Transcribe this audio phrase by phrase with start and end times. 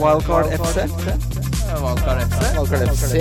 [0.00, 0.84] Wildcard FC.
[1.82, 2.40] Wildcard FC.
[2.56, 3.14] Wildcard FC.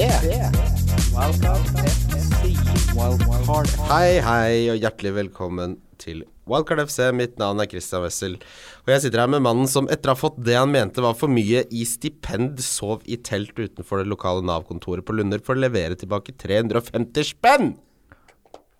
[2.95, 3.87] Wildcard FC.
[3.89, 7.09] Hei, hei, og hjertelig velkommen til Wildcard FC.
[7.17, 8.37] Mitt navn er Christian Wessel,
[8.85, 11.17] og jeg sitter her med mannen som etter å ha fått det han mente var
[11.19, 15.63] for mye i stipend, sov i telt utenfor det lokale Nav-kontoret på Lunder for å
[15.65, 17.73] levere tilbake 350 spenn!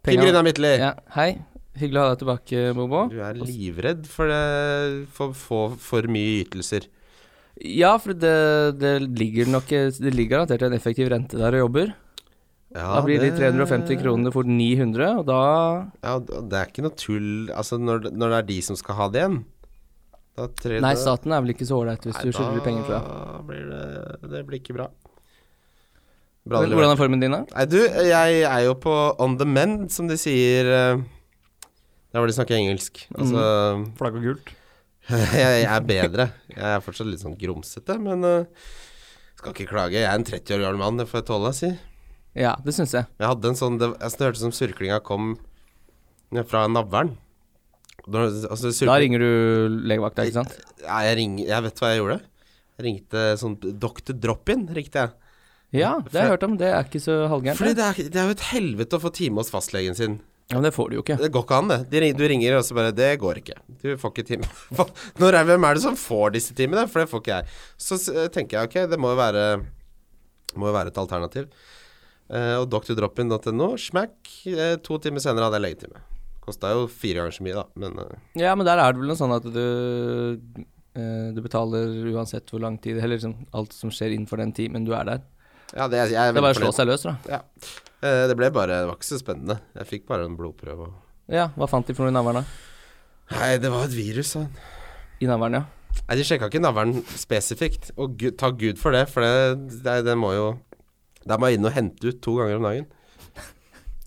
[0.08, 0.74] Kim er Grina Midtli.
[0.82, 1.34] Ja, hei.
[1.78, 3.06] Hyggelig å ha deg tilbake, Bobo.
[3.12, 4.42] Du er livredd for det
[5.16, 6.88] for, for, for mye ytelser.
[7.60, 11.92] Ja, for det, det ligger nok Det ligger garantert en effektiv rente der og jobber.
[12.72, 15.40] Ja, Da blir de 350 kronene fort 900, og da
[16.06, 19.10] Ja, det er ikke noe tull Altså, når, når det er de som skal ha
[19.12, 19.42] det igjen
[20.40, 23.00] da tre, Nei, staten er vel ikke så ålreit hvis Nei, du skylder penger fra.
[23.04, 24.86] Da blir det Det blir ikke bra.
[26.48, 26.72] Bra Men.
[26.72, 27.42] Hvordan er formen din, da?
[27.52, 27.78] Nei, du,
[28.08, 31.04] jeg er jo på on the mend, som de sier eh,
[32.16, 33.04] Der hvor de snakker engelsk.
[33.12, 33.44] Altså
[34.00, 34.54] Flagg og gult.
[35.42, 36.28] jeg, er bedre.
[36.52, 38.68] Jeg er fortsatt litt sånn grumsete, men uh,
[39.40, 40.00] skal ikke klage.
[40.00, 41.72] Jeg er en 30 år gammel mann, det får jeg tåle, å si.
[42.38, 43.10] Ja, det syns jeg.
[43.20, 45.34] Jeg hadde en sånn Det, jeg det hørtes som surklinga kom
[46.48, 47.18] fra navlen.
[48.08, 49.32] Når, altså, Da ringer du
[49.84, 50.56] legevakta, ikke sant?
[50.82, 52.22] Ja, jeg ring, Jeg vet hva jeg gjorde.
[52.78, 54.16] Jeg ringte sånn Dr.
[54.16, 55.18] Drop-in, ringte jeg.
[55.72, 56.56] Ja, det har jeg hørt om.
[56.60, 57.60] Det er ikke så halvgærent.
[57.60, 57.84] Fordi det.
[57.84, 60.18] det er, det er jo et helvete å få time hos fastlegen sin.
[60.52, 61.16] Ja, men det får du jo ikke.
[61.22, 62.02] Det går ikke an, det.
[62.12, 63.56] Du ringer, og så bare Det går ikke.
[63.80, 64.50] Du får ikke time.
[65.22, 66.84] Når er, hvem er det som får disse timene?
[66.92, 67.60] For det får ikke jeg.
[67.80, 68.00] Så
[68.36, 69.46] tenker jeg ok, det må jo være
[70.60, 71.48] Må jo være et alternativ.
[72.32, 74.18] Eh, og drdropin.no, smack.
[74.48, 76.04] Eh, to timer senere hadde jeg legetime.
[76.44, 79.12] Kosta jo fire ganger så mye, da, men eh, Ja, men der er det vel
[79.12, 83.94] noe sånn at du eh, Du betaler uansett hvor lang tid Eller liksom alt som
[83.94, 85.22] skjer innenfor den timen du er der.
[85.76, 87.16] Ja, det, jeg jeg Det er bare å slå seg løs, da.
[87.32, 87.42] Ja.
[88.02, 89.60] Eh, det ble bare Det var ikke så spennende.
[89.78, 93.38] Jeg fikk bare en blodprøve og Ja, hva fant de for noe i navlen, da?
[93.38, 94.50] Nei, det var et virus, han.
[95.24, 96.02] I navlen, ja.
[96.10, 100.02] Nei, de sjekka ikke navlen spesifikt, og gud, takk Gud for det, for det, det,
[100.08, 100.50] det må jo
[101.28, 102.90] Der må jeg inn og hente ut to ganger om dagen.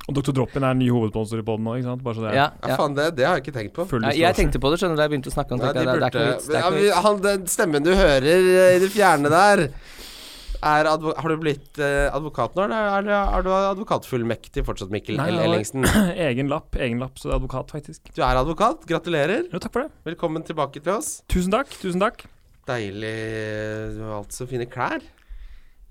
[0.05, 0.35] Og Dr.
[0.37, 2.03] Droppen er ny hovedsponsor i poden nå, ikke sant?
[2.05, 2.77] Bare så det er ja, Ja, ja.
[2.77, 3.87] faen, det, det har jeg ikke tenkt på.
[4.05, 5.95] Ja, jeg tenkte på det, skjønner du, jeg begynte å snakke om Ja, de burde,
[5.97, 6.49] det er ikke noe vits.
[6.51, 6.99] Det er ja, ikke noe vits.
[7.07, 8.27] han, Den stemmen du hører
[8.75, 9.71] i det fjerne der er
[10.65, 15.85] Har du blitt eh, advokat nå, eller er, er du advokatfullmektig fortsatt, Mikkel Nei, Ellingsen?
[16.29, 18.15] egen lapp, egen lapp, så det er advokat, faktisk.
[18.17, 18.87] Du er advokat.
[18.89, 19.51] Gratulerer.
[19.53, 19.93] Jo, takk for det.
[20.09, 21.19] Velkommen tilbake til oss.
[21.29, 22.25] Tusen takk, tusen takk.
[22.65, 23.13] Deilig
[23.93, 25.05] Du har alltid så fine klær.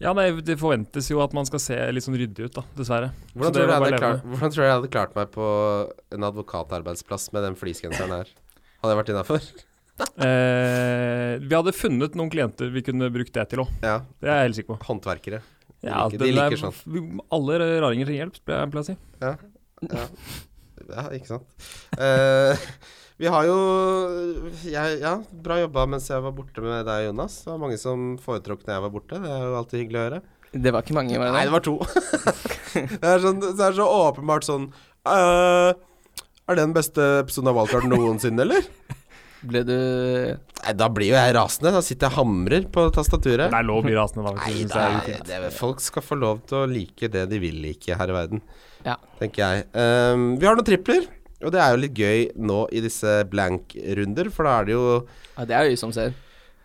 [0.01, 3.11] Ja, nei, det forventes jo at man skal se litt sånn ryddig ut, da, dessverre.
[3.37, 5.45] Hvordan tror, jeg klart, hvordan tror du jeg hadde klart meg på
[6.17, 8.33] en advokatarbeidsplass med den fleecegenseren her?
[8.81, 9.47] Hadde jeg vært innafor?
[10.23, 13.69] Eh, vi hadde funnet noen klienter vi kunne brukt det til òg.
[13.81, 13.95] Ja.
[14.21, 14.79] Det er jeg helt sikker på.
[14.87, 15.39] Håndverkere.
[15.83, 16.75] De Ja, liker, de liker er- sånn.
[16.85, 18.95] vi- Alle raringer trenger hjelp, pleier jeg å si.
[19.23, 19.31] Ja.
[19.91, 20.05] Ja.
[20.93, 21.43] ja, ikke sant.
[21.97, 22.55] Eh,
[23.19, 23.57] vi har jo
[24.63, 27.41] jeg, Ja, bra jobba mens jeg var borte med deg, Jonas.
[27.43, 29.19] Det var mange som foretrakk når jeg var borte.
[29.23, 30.21] Det er jo alltid hyggelig å høre.
[30.53, 31.79] Det var ikke mange, var det Nei, det var to.
[33.01, 34.67] det, er sånn, det er så åpenbart sånn
[35.09, 38.61] eh, Er det den beste episoden av Wildcard noensinne, eller?
[39.43, 39.73] Ble du
[40.63, 41.73] Nei, da blir jo jeg rasende.
[41.75, 43.49] Da sitter jeg og hamrer på tastaturet.
[43.51, 44.35] Det er lov å bli rasende, da.
[44.39, 47.97] Nei, da, det det folk skal få lov til å like det de vil like
[47.99, 48.41] her i verden,
[48.87, 48.95] Ja.
[49.19, 49.65] tenker jeg.
[49.75, 51.09] Um, vi har noen tripler,
[51.43, 54.85] og det er jo litt gøy nå i disse blank-runder, for da er det jo
[55.37, 56.13] Ja, det er jo vi som ser.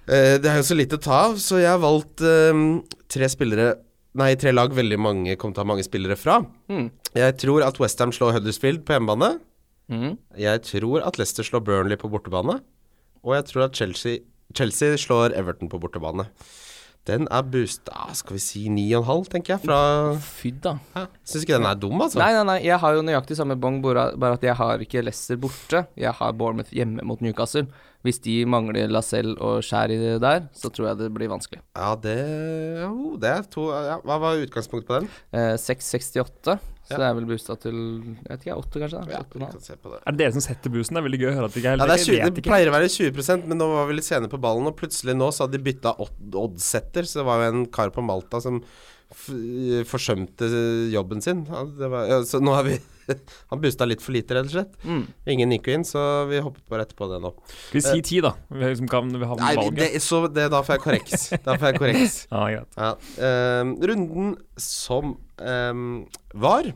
[0.08, 3.26] Uh, Det er jo så lite å ta av, så jeg har valgt um, tre
[3.28, 3.74] spillere
[4.18, 6.38] Nei, tre lag veldig mange kommer til å ha mange spillere fra.
[6.72, 6.88] Mm.
[7.14, 9.36] Jeg tror at Westham slår Huddersfield på hjemmebane.
[9.88, 10.16] Mm.
[10.36, 12.60] Jeg tror at Leicester slår Burnley på bortebane.
[13.24, 14.18] Og jeg tror at Chelsea,
[14.54, 16.28] Chelsea slår Everton på bortebane.
[17.08, 19.62] Den er boosta Skal vi si 9,5, tenker jeg.
[19.64, 19.78] Fra
[20.20, 20.74] Fy da.
[20.92, 21.06] ja.
[21.24, 22.20] Syns ikke den er dum, altså.
[22.20, 25.04] Nei, nei, nei, jeg har jo nøyaktig samme bong, bare bare at jeg har ikke
[25.06, 25.86] Leicester borte.
[25.96, 27.64] Jeg har Bournemouth hjemme mot Newcastle.
[28.06, 31.62] Hvis de mangler Lacelle og Skjær i det der, så tror jeg det blir vanskelig.
[31.74, 32.18] Ja, det
[32.84, 33.96] Jo, det er to ja.
[34.04, 35.08] Hva var utgangspunktet på den?
[35.32, 39.00] Eh, 6,68, så det er vel boosta til Jeg vet ikke, 8 kanskje?
[39.04, 39.12] da?
[39.12, 40.00] Ja, vi kan se på det.
[40.02, 40.96] Er det dere som setter boosten?
[40.96, 42.44] Det er veldig gøy å høre at det ikke er Ja, det, er 20, det
[42.48, 45.28] pleier å være 20% men nå var vi litt sene på ballen, og plutselig nå
[45.34, 48.62] så hadde de bytta oddsetter, så det var jo en kar på Malta som
[49.08, 49.28] f
[49.88, 50.48] forsømte
[50.92, 51.46] jobben sin.
[51.48, 52.74] Ja, det var, ja, så nå har vi
[53.50, 54.74] Han boosta litt for lite, rett og slett.
[54.84, 55.04] Mm.
[55.34, 56.00] Ingen gikk inn, så
[56.30, 57.32] vi hoppet bare etterpå det nå.
[57.52, 58.34] Skal vi si ti, da?
[58.52, 59.78] Vi liksom kan vi har Nei, valget.
[59.80, 61.28] det, så det, da får jeg korreks.
[61.44, 62.18] Da får jeg korreks.
[62.34, 62.76] Ja, greit.
[62.76, 62.90] Ja.
[63.62, 65.88] Um, runden som um,
[66.34, 66.68] var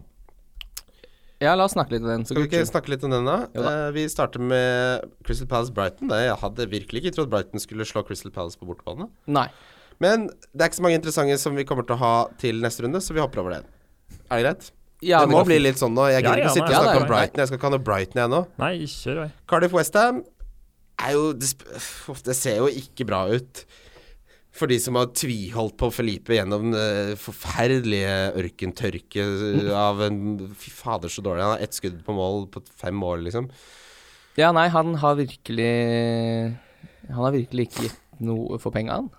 [1.42, 2.24] Ja, la oss snakke litt om den.
[2.24, 3.36] Så Skal vi ikke snakke litt om den, da?
[3.58, 6.10] Eh, vi starter med Crystal Palace Brighton.
[6.12, 9.08] Det, jeg hadde virkelig ikke trodd Brighton skulle slå Crystal Palace på bortebane.
[9.26, 9.48] Nei.
[10.02, 12.86] Men det er ikke så mange interessante som vi kommer til å ha til neste
[12.86, 13.64] runde, så vi hopper over det.
[14.28, 14.70] Er det greit?
[15.02, 16.04] Ja, det må bli litt sånn nå.
[16.12, 17.42] Jeg gidder ja, ikke sitte og snakke om Brighton.
[17.42, 18.40] Jeg skal ikke ha noe Brighton jeg nå.
[18.62, 19.30] Nei, kjør i vei.
[19.50, 20.20] Cardiff Westham
[21.02, 21.48] er jo det,
[22.28, 23.64] det ser jo ikke bra ut.
[24.52, 29.24] For de som har tviholdt på Felipe gjennom uh, forferdelige ørkentørke
[29.74, 30.18] av en
[30.60, 31.40] Fy fader, så dårlig.
[31.46, 33.48] Han har ett skudd på mål på fem mål, liksom.
[34.36, 35.72] Ja, nei, han har virkelig
[37.08, 39.10] Han har virkelig ikke gitt noe for penga, han.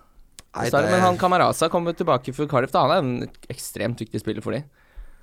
[0.53, 2.71] Nei, det- Men han Kamaraza kommer tilbake for Cardiff.
[2.71, 4.63] da Han er en ekstremt viktig spiller for dem.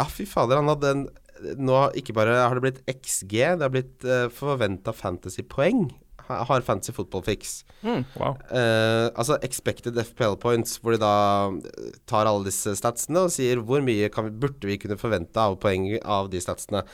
[0.01, 1.09] Ja, fy fader, han hadde en
[1.57, 5.87] Nå ikke bare har det blitt XG, det har blitt uh, forventa fantasypoeng.
[6.29, 7.65] Har Fantasy Football Fix.
[7.83, 8.37] Wow.
[8.53, 11.15] uh, altså expected FPL points, hvor de da
[11.49, 15.41] eh, tar alle disse statsene og sier hvor mye kan vi, burde vi kunne forvente
[15.43, 16.85] av poeng av de statsene.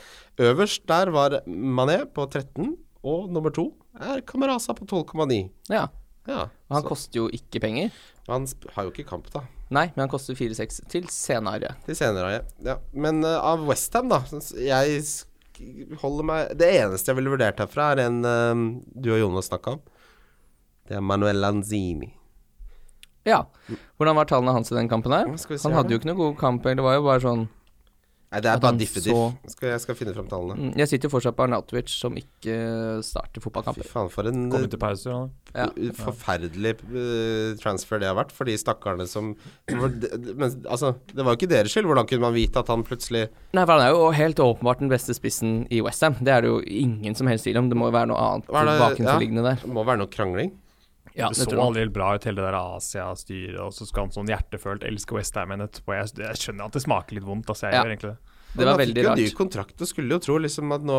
[0.41, 2.71] Øverst der var Mané på 13,
[3.03, 3.67] og nummer to
[3.99, 5.43] er Kamerasa på 12,9.
[5.75, 5.89] Ja.
[6.27, 7.91] Ja, han så- koster jo ikke penger.
[8.31, 9.43] han har jo ikke kamp, da.
[9.73, 11.73] Nei, men han koster 4-6 til senere.
[11.87, 12.43] Til senere, ja.
[12.63, 12.77] ja.
[12.95, 14.21] Men uh, av Westham, da
[14.61, 15.01] Jeg
[16.03, 18.61] holder meg Det eneste jeg ville vurdert herfra, er en uh,
[18.95, 19.83] du og Jonas snakka om.
[20.87, 22.13] Det er Manuel Lanzini.
[23.27, 23.41] Ja.
[23.99, 25.27] Hvordan var tallene hans i den kampen her?
[25.27, 26.63] Han hadde jo ikke noe god kamp.
[26.63, 27.47] Det var jo bare sånn
[28.27, 29.15] Nei, det er bare han diffediff.
[29.15, 30.57] så- Skal, jeg skal finne fram tallene.
[30.59, 35.29] mm, Jeg sitter jo fortsatt på Arnautovic, som ikke starter Fy faen, for en pauser.
[35.55, 35.67] Ja.
[35.95, 39.35] forferdelig eh, transfer det har vært for de stakkarene som
[39.69, 41.85] Men altså, det var jo ikke deres skyld.
[41.87, 44.89] Hvordan kunne man vite at han plutselig Nei, for han er jo helt åpenbart den
[44.89, 46.15] beste spissen i Westham.
[46.21, 47.69] Det er det jo ingen som helst tvil om.
[47.69, 48.45] Det må jo være noe annet
[48.77, 49.55] det- bakenforliggende der.
[49.63, 50.51] Det må være noe krangling.
[51.17, 54.05] Ja, det det så aldri helt bra ut, hele det der Asia-styret, og så skal
[54.07, 55.95] han sånn hjertefølt elske Westham igjen etterpå.
[55.97, 57.67] Jeg, jeg skjønner at det smaker litt vondt, altså.
[57.71, 57.83] Jeg Ja.
[57.83, 58.17] gjør egentlig det.
[58.57, 59.19] Det var veldig han veldig fikk jo rart.
[59.19, 60.95] ny kontrakt og skulle jo tro liksom at nå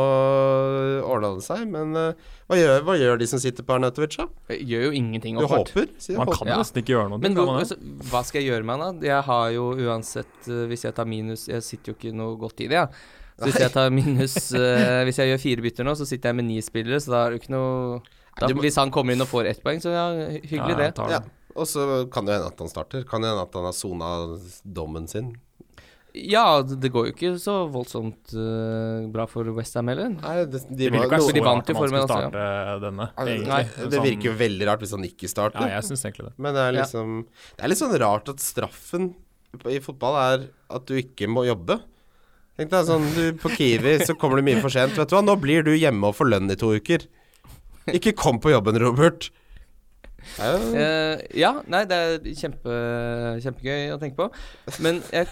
[1.08, 2.12] ordna det seg, men uh,
[2.46, 4.26] hva, gjør, hva gjør de som sitter på Arnatovic, da?
[4.54, 5.38] Gjør jo ingenting.
[5.40, 5.88] Du håper?
[5.98, 6.38] Sier Man håper.
[6.44, 6.58] kan Ja.
[6.60, 7.18] nesten ikke gjøre noe.
[7.24, 7.78] Men hvor, altså,
[8.10, 9.06] hva skal jeg gjøre med han da?
[9.08, 12.60] Jeg har jo uansett uh, Hvis jeg tar minus Jeg sitter jo ikke noe godt
[12.60, 12.88] i det, jeg.
[13.38, 16.36] Så hvis jeg tar minus uh, Hvis jeg gjør fire bytter nå, så sitter jeg
[16.40, 18.00] med ni spillere, så da er det jo ikke noe
[18.38, 20.06] da, du må- Hvis han kommer inn og får ett poeng, så ja,
[20.42, 21.10] hyggelig Ja, det.
[21.10, 21.20] Ja.
[21.58, 23.02] Og så kan det hende at han starter.
[23.08, 25.34] Kan det hende at han har sona dommen sin.
[26.14, 30.08] Ja, det går jo ikke så voldsomt uh, bra for Westham heller.
[30.08, 32.80] Nei, det, de Det må, ikke så rart jo om han formen, skulle altså, starte
[32.86, 33.06] denne.
[33.18, 33.48] egentlig.
[33.52, 35.60] Nei, Sånn- det virker jo veldig rart hvis han ikke starter.
[35.68, 36.32] Ja, jeg synes egentlig det.
[36.38, 36.80] Men det er Ja.
[36.82, 37.26] liksom
[37.58, 39.14] Det er litt sånn rart at straffen
[39.66, 41.80] i fotball er at du ikke må jobbe.
[42.58, 44.96] Tenk deg sånn du På Kiwi så kommer du mye for sent.
[44.96, 47.06] Vet du hva, nå blir du hjemme og får lønn i to uker.
[47.96, 49.30] Ikke kom på jobben, Robert.
[50.38, 52.74] Er Eh, ja, nei, det er kjempe,
[53.42, 54.28] kjempegøy å tenke på.
[54.84, 55.30] Men jeg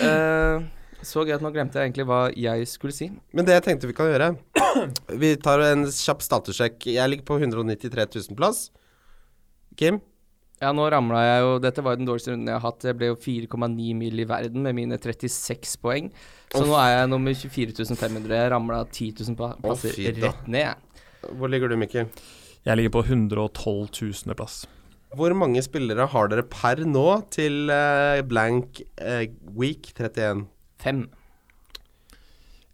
[0.00, 0.62] uh,
[1.04, 3.10] Så gøy at nå glemte jeg egentlig hva jeg skulle si.
[3.36, 4.30] Men det jeg tenkte vi kan gjøre
[5.22, 6.88] Vi tar en kjapp statussjekk.
[6.94, 8.70] Jeg ligger på 193 000 plass.
[9.76, 10.00] Kim?
[10.62, 12.88] Ja, nå ramla jeg jo Dette var jo den dårligste runden jeg har hatt.
[12.88, 16.08] Jeg ble jo 4,9 mil i verden med mine 36 poeng.
[16.54, 16.70] Så Off.
[16.70, 18.34] nå er jeg nummer 24.500.
[18.38, 19.84] Jeg ramla 10 000 plasser Off,
[20.24, 20.93] rett ned.
[21.32, 22.08] Hvor ligger du, Mikkel?
[22.64, 23.88] Jeg ligger på 112
[24.26, 24.36] 000.
[24.36, 24.64] plass.
[25.14, 30.46] Hvor mange spillere har dere per nå til eh, blank eh, week 31?
[30.82, 31.04] Fem.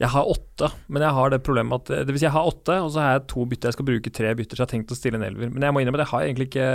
[0.00, 2.78] Jeg har åtte, men jeg har det problemet at Det vil si jeg har åtte,
[2.80, 3.68] og så har jeg to bytter.
[3.68, 5.50] Jeg skal bruke tre bytter, så jeg har tenkt å stille en elver.
[5.52, 6.70] Men jeg må innrømme at jeg har egentlig ikke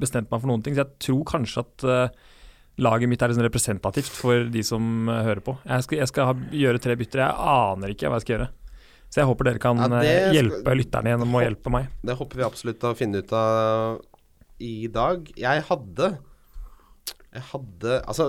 [0.00, 2.22] bestemt meg for noen ting, så jeg tror kanskje at eh,
[2.80, 5.58] laget mitt er liksom representativt for de som eh, hører på.
[5.68, 7.26] Jeg skal, jeg skal ha, gjøre tre bytter.
[7.26, 8.48] Jeg aner ikke hva jeg skal gjøre.
[9.10, 11.88] Så jeg håper dere kan Ja, eh, hjelpe lytterne gjennom å hjelpe meg.
[12.06, 13.98] Det håper vi absolutt å finne ut av
[14.62, 15.26] i dag.
[15.34, 16.10] Jeg hadde
[17.30, 18.28] Jeg hadde Altså,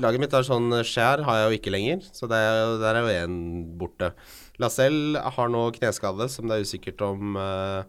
[0.00, 3.26] laget mitt er sånn Skjær har jeg jo ikke lenger, så er, der er jo
[3.26, 3.38] én
[3.80, 4.12] borte.
[4.60, 7.82] Lacelle har nå kneskade som det er usikkert om eh,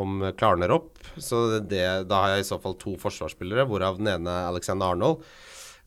[0.00, 1.00] om klarner opp.
[1.18, 4.92] Så det, da har jeg i så fall to forsvarsspillere, hvorav den ene er Alexander
[4.92, 5.24] Arnold.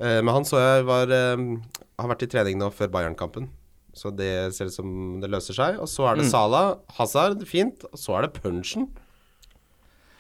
[0.02, 3.48] Eh, men han så jeg var har vært i trening nå før Bayern-kampen.
[3.94, 4.90] Så det ser ut som
[5.22, 5.78] det løser seg.
[5.84, 6.32] Og så er det Mm.
[6.32, 6.64] Sala,
[6.98, 7.86] Hazard, fint.
[7.92, 8.90] Og så er det Punchen.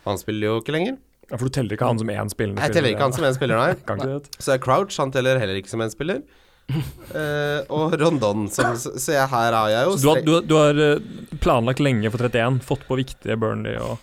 [0.05, 0.97] Han spiller jo ikke lenger.
[1.31, 2.59] Ja, For du teller ikke han som én spiller?
[2.61, 4.19] Jeg teller ikke han som én spiller, nei.
[4.43, 6.21] Så er Crouch, han teller heller ikke som én spiller.
[6.71, 10.53] uh, og Rondon, som, så jeg, her har jeg jo Så du har, du, du
[10.55, 11.01] har eh,
[11.43, 13.97] planlagt lenge for 31, fått på viktige Burnley og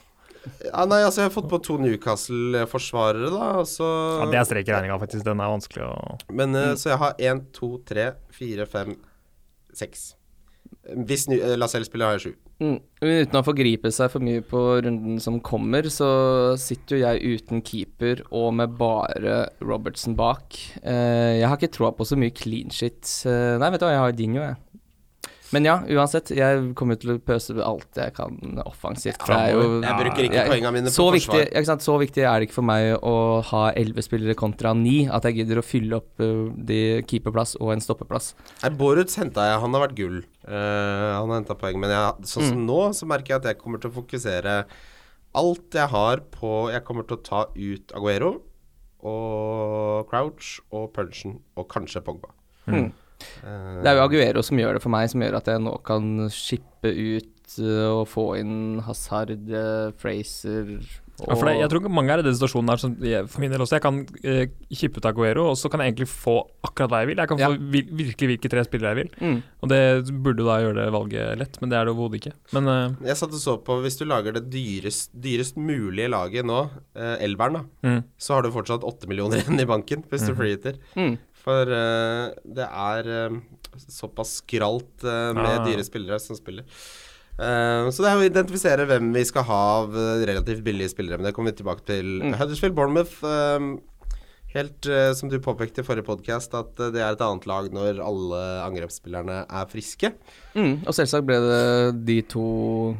[0.65, 3.49] ja, Nei, altså, jeg har fått på to Newcastle-forsvarere, da.
[3.61, 5.25] Og så Ja, det er strek i regninga, faktisk.
[5.27, 8.95] Den er vanskelig å Men eh, Så jeg har én, to, tre, fire, fem,
[9.81, 10.11] seks.
[10.91, 12.33] Hvis eh, spiller, har jeg sju.
[12.61, 12.79] Mm.
[13.01, 16.09] Uten å forgripe seg for mye på runden som kommer, så
[16.61, 20.57] sitter jo jeg uten keeper og med bare Robertsen bak.
[20.83, 23.03] Eh, jeg har ikke troa på så mye clean shit.
[23.29, 24.59] Eh, nei, vet du hva, jeg har Dinho, jeg.
[25.55, 26.31] Men ja, uansett.
[26.37, 29.25] Jeg kommer til å pøse alt jeg kan offensivt.
[29.51, 31.67] jo Jeg bruker ikke poengene mine så på viktig, forsvar.
[31.71, 31.87] sant?
[31.87, 33.15] så viktig er det ikke for meg å
[33.51, 36.81] ha elleve spillere kontra ni, at jeg gidder å fylle opp uh, de
[37.11, 38.33] keeperplass og en stoppeplass.
[38.63, 40.21] Nei, Boruts henta jeg, han har vært gull.
[40.47, 41.81] Uh, han har henta poeng.
[41.83, 42.65] Men jeg, sånn Mm.
[42.67, 44.55] nå, så merker jeg at jeg kommer til å fokusere
[45.39, 48.33] alt jeg har på Jeg kommer til å ta ut Aguero
[49.07, 52.33] og Crouch og Punchen og kanskje Pogba.
[52.67, 52.91] Mm.
[53.45, 55.77] Eh, Det er jo Aguero som gjør det for meg, som gjør at jeg nå
[55.87, 60.77] kan shippe ut eh, og få inn Hazard, eh, Fraser
[61.21, 63.27] og Ja, for det, jeg tror ikke mange er i den situasjonen her som jeg,
[63.29, 63.75] for min del også.
[63.77, 67.11] Jeg kan eh, kippe ut Aguero, og så kan jeg egentlig få akkurat hva jeg
[67.11, 67.19] vil.
[67.21, 67.49] Jeg kan Ja.
[67.53, 69.11] få vir virkelig hvilke tre spillere jeg vil.
[69.29, 69.43] mm.
[69.61, 69.81] Og det
[70.25, 72.33] burde da gjøre det valget lett, men det er det overhodet ikke.
[72.57, 76.47] Men eh, Jeg satt og så på Hvis du lager det dyrest, dyrest mulige laget
[76.49, 78.01] nå, eh, elveren, da, mm.
[78.17, 80.39] så har du fortsatt åtte millioner igjen i banken hvis du Mhm.
[80.41, 80.75] freehitter.
[80.97, 81.19] Mm.
[81.41, 83.39] For uh, det er eh,
[83.89, 85.65] såpass skralt eh, med Ah.
[85.65, 86.67] dyre spillere som spiller.
[87.41, 89.95] Eh, så det er å identifisere hvem vi skal ha av
[90.29, 91.17] relativt billige spillere.
[91.17, 92.19] Men det kommer vi tilbake til.
[92.21, 92.35] Mm.
[92.41, 93.23] Huddersfield Bournemouth
[94.51, 97.69] Helt uh, som du påpekte i forrige podkast, at uh, det er et annet lag
[97.71, 100.11] når alle angrepsspillerne er friske.
[100.59, 100.81] Mm.
[100.91, 101.61] Og selvsagt ble det
[102.09, 102.43] de to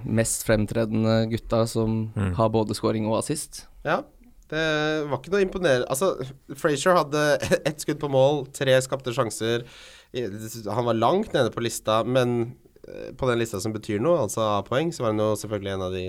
[0.07, 2.35] mest fremtredende gutta som Mm.
[2.39, 3.65] har både scoring og assist.
[3.83, 4.05] Ja.
[4.51, 4.63] Det
[5.07, 6.13] var ikke noe imponerende Altså,
[6.59, 7.23] Frazier hadde
[7.69, 9.67] ett skudd på mål, tre skapte sjanser.
[10.11, 14.43] Han var langt nede på lista, men eh, på den lista som betyr noe, altså
[14.59, 16.05] A-poeng, så var han jo selvfølgelig en av de,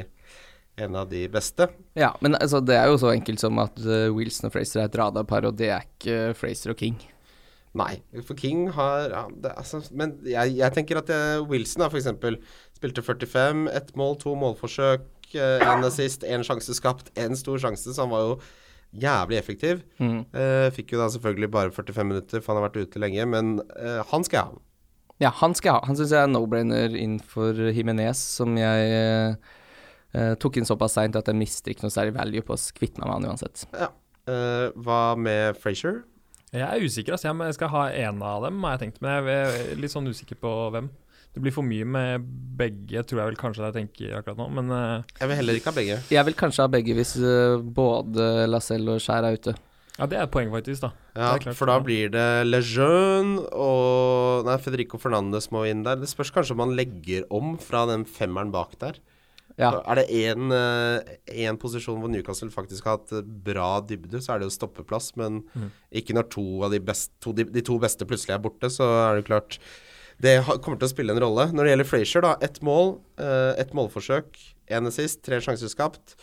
[0.82, 1.70] en av de beste.
[2.00, 4.90] Ja, men altså, det er jo så enkelt som at eh, Wilson og Fraser er
[4.90, 6.98] et radarpar, og det er ikke Fraser og King.
[7.78, 7.94] Nei,
[8.28, 12.42] for King har ja, det, altså, Men jeg, jeg tenker at eh, Wilson da, eksempel
[12.76, 15.06] spilte 45, ett mål, to målforsøk,
[15.38, 18.34] én assist, én sjanse skapt, én stor sjanse, så han var jo
[19.02, 19.86] jævlig effektiv.
[20.02, 20.26] Mm.
[20.36, 23.56] Uh, fikk jo da selvfølgelig bare 45 minutter, for han har vært ute lenge, men
[23.78, 24.62] uh, han skal jeg ha.
[25.22, 25.88] Ja, han skal jeg ha.
[25.90, 29.52] Han syns jeg er no-brainer innenfor Himinez, som jeg eh,
[30.18, 33.02] eh, tok inn såpass seint at jeg mister ikke noe særlig value på å kvitte
[33.02, 33.68] meg med han uansett.
[33.78, 36.02] Eh, hva med Frazier?
[36.52, 37.30] Jeg er usikker, altså.
[37.30, 38.98] Jeg skal ha en av dem, har jeg tenkt.
[39.06, 40.90] Men jeg er litt sånn usikker på hvem.
[41.32, 42.24] Det blir for mye med
[42.60, 44.48] begge, tror jeg vel kanskje jeg tenker akkurat nå.
[44.58, 46.00] Men uh, Jeg vil heller ikke ha begge.
[46.12, 49.54] Jeg vil kanskje ha begge hvis uh, både Lacelle og Skjær er ute.
[49.96, 50.84] ja, det er et poeng, faktisk.
[50.84, 51.56] da Ja, klart.
[51.56, 56.02] for da blir det Lejeune og Nei, Federico Fernandes må inn der.
[56.02, 59.00] Det spørs kanskje om man legger om fra den femmeren bak der.
[59.60, 59.72] Ja.
[59.86, 64.50] Er det én posisjon hvor Newcastle faktisk har hatt eh, bra dybde, så er det
[64.50, 65.14] jo stoppeplass.
[65.20, 65.72] Men mm.
[66.02, 68.88] ikke når to av de, best, to, de, de to beste plutselig er borte, så
[69.08, 69.60] er det klart
[70.22, 71.48] Det kommer til å spille en rolle.
[71.50, 72.36] Når det gjelder Frazier, da.
[72.46, 74.38] Ett mål, eh, ett målforsøk,
[74.70, 76.16] én assist, tre sjanser skapt.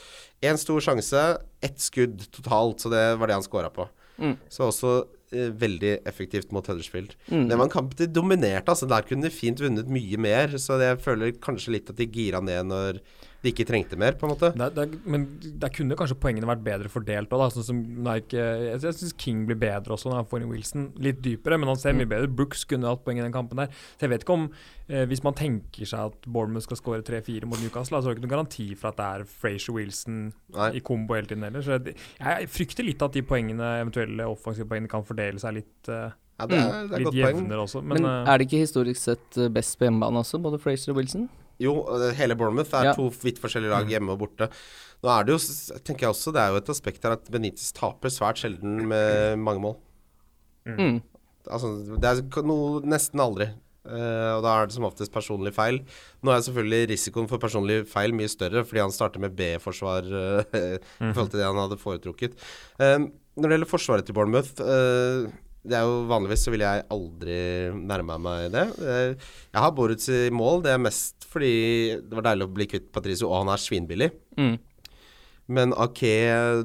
[0.43, 1.23] Én stor sjanse,
[1.63, 3.89] ett skudd totalt, så det var det han scora på.
[4.19, 4.37] Mm.
[4.51, 4.93] Så også
[5.33, 7.17] eh, veldig effektivt mot Huddersfield.
[7.27, 7.49] Mm.
[7.49, 8.87] Det var en kamp de dominerte, altså.
[8.91, 10.55] Der kunne de fint vunnet mye mer.
[10.59, 13.03] Så jeg føler kanskje litt at de gira ned når
[13.39, 14.49] de ikke trengte mer, på en måte.
[14.59, 15.27] det, det, men
[15.63, 19.15] der kunne kanskje poengene vært bedre fordelt òg, sånn som nå ikke Jeg, jeg syns
[19.21, 20.89] King blir bedre også når han får inn Wilson.
[20.99, 22.27] Litt dypere, men han ser mye bedre.
[22.27, 23.71] Brooks kunne hatt poeng i den kampen der.
[23.95, 24.49] Så jeg vet ikke om
[24.89, 28.19] eh, Hvis man tenker seg at Bournemouth skal skåre 3-4 mot Newcastle, så er det
[28.19, 30.21] ikke noen garanti for at det er Frazier Wilson
[30.59, 30.71] Nei.
[30.75, 31.63] i kombo hele tiden heller.
[31.63, 35.77] Så jeg, jeg frykter litt at de poengene, eventuelle offensive poengene kan fordele seg litt,
[35.95, 37.53] eh, Ja, det er, det er litt godt poeng.
[37.63, 37.83] også.
[37.87, 40.91] Men, Men, eh, er det ikke historisk sett eh, best på hjemmebane også, både Fraser
[40.95, 41.29] og Wilson?
[41.63, 41.75] Jo,
[42.15, 42.95] hele Bournemouth er Ja.
[42.95, 44.51] to vidt forskjellige lag hjemme og borte.
[45.03, 45.39] Nå er det jo,
[45.87, 49.39] tenker jeg også, det er jo et aspekt her at Benitez taper svært sjelden med
[49.39, 49.77] mange mål.
[50.67, 51.01] Mm.
[51.49, 53.49] Altså, det er noe nesten aldri.
[53.89, 55.79] Uh, og da er det som oftest personlig feil.
[56.21, 60.43] Nå er selvfølgelig risikoen for personlig feil mye større, fordi han starter med B-forsvar uh,
[60.53, 62.37] i forhold til det han hadde foretrukket.
[62.85, 62.99] Eh,
[63.39, 65.31] når det gjelder forsvaret til Bournemouth eh,
[65.67, 67.39] det er jo Vanligvis så ville jeg aldri
[67.75, 68.67] nærma meg det.
[68.79, 70.63] Eh, jeg har Boruts i mål.
[70.65, 71.53] Det er mest fordi
[72.01, 74.11] det var deilig å bli kvitt Patricio, og han er svinbillig.
[74.39, 74.57] Mm.
[75.49, 76.11] Men Ake,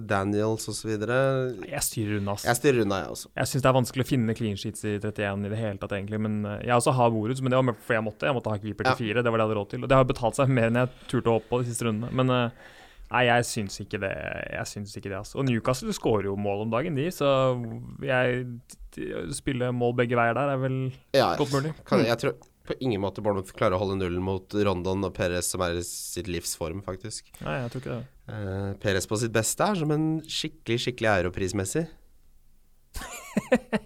[0.03, 0.89] Daniels osv.
[0.91, 2.33] jeg styrer unna.
[2.43, 3.29] Jeg styrer unna, jeg også.
[3.39, 5.95] Jeg syns det er vanskelig å finne clean sheets i 31 i det hele tatt,
[5.95, 6.19] egentlig.
[6.19, 8.27] Men eh, jeg også har Boruts, men det var fordi jeg måtte.
[8.27, 9.00] Jeg måtte ha keeper til Ja.
[9.00, 9.83] fire, det var det jeg hadde råd til.
[9.83, 12.12] Og det har betalt seg mer enn jeg turte å håpe på de siste rundene.
[12.12, 12.71] Men eh,
[13.13, 14.13] nei, jeg syns ikke det.
[14.51, 15.39] Jeg syns ikke det, altså.
[15.39, 17.29] Og Newcastle skårer jo mål om dagen, de, så
[18.03, 18.48] jeg
[19.34, 20.75] spille mål begge veier der er vel
[21.15, 21.74] Ja, godt mulig.
[21.88, 25.50] Kan, jeg tror på ingen måte Bournemouth klarer å holde nullen mot Rondon og Perez,
[25.51, 27.27] som er i sitt livsform, faktisk.
[27.43, 28.05] Nei, jeg tror ikke det.
[28.29, 31.86] Uh, Perez på sitt beste er som en skikkelig, skikkelig europrismessig.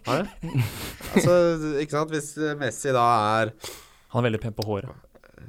[0.07, 1.33] Altså,
[1.79, 2.11] ikke sant.
[2.11, 3.03] Hvis Messi da
[3.39, 3.51] er
[4.11, 4.91] Han er veldig pen på håret.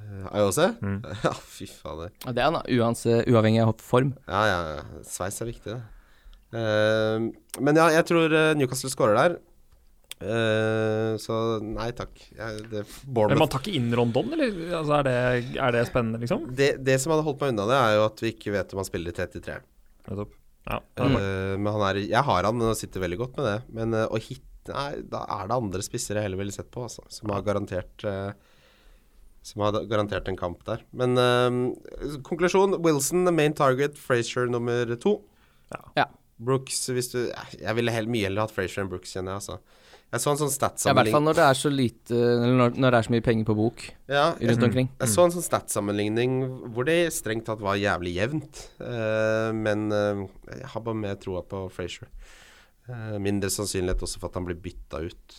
[0.09, 0.71] Uh, Ayose?
[0.81, 1.03] Mm.
[1.27, 2.11] Ja, fy fader.
[2.25, 4.15] Ja, det er han, uanse, uavhengig av form.
[4.29, 4.59] Ja, ja.
[4.79, 5.05] ja.
[5.07, 5.83] Sveis er viktig, det.
[6.49, 7.29] Uh,
[7.61, 9.39] men ja, jeg tror eh, Newcastle scorer der.
[10.19, 12.17] Uh, så nei takk.
[12.35, 14.57] Jeg, det, Men man tar ikke inn Rondon, eller?
[14.81, 16.49] Altså, er, det, er det spennende, liksom?
[16.59, 18.83] det, det som hadde holdt meg unna det, er jo at vi ikke vet om
[18.83, 19.61] han spiller i 33.
[20.09, 20.35] Nettopp.
[20.69, 20.83] Ja.
[21.01, 23.59] uh, men han er Jeg har han og sitter veldig godt med det.
[23.77, 26.83] Men eh, å hit Nei, da er det andre spisser jeg heller ville sett på,
[26.85, 27.01] altså.
[27.09, 28.35] Som har garantert eh,
[29.49, 30.85] som har garantert en kamp der.
[30.93, 35.19] Men uh, konklusjon Wilson main target, Frazier nummer to.
[35.97, 36.09] Ja.
[36.39, 39.87] Brooks hvis du Jeg ville helt mye heller hatt Frazier enn Brooks, kjenner jeg, altså.
[40.09, 42.79] Jeg så en sånn Ja, I hvert fall når det er så lite Eller når,
[42.81, 44.89] når det er så mye penger på bok ja, rundt omkring.
[45.03, 46.39] jeg så en sånn stats-sammenligning
[46.73, 48.63] hvor det strengt tatt var jævlig jevnt.
[48.81, 52.09] Uh, men uh, jeg har bare mer troa på Frazier.
[52.89, 55.39] Eh, mindre sannsynlighet også for at han blir bytta ut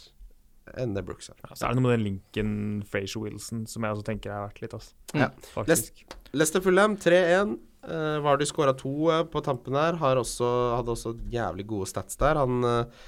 [0.78, 1.38] enn det Brooks er.
[1.46, 2.52] Ja, så er det noe med den linken
[2.90, 4.94] Frazier Wilson som jeg også tenker er verdt litt, altså.
[5.18, 5.30] Ja.
[5.54, 6.04] Faktisk.
[6.34, 7.58] Leicester Fulham 3-1.
[7.80, 9.98] Uh, Vardy skåra to uh, på tampen her.
[10.02, 12.42] Har også, hadde også jævlig gode stats der.
[12.42, 13.08] Han uh,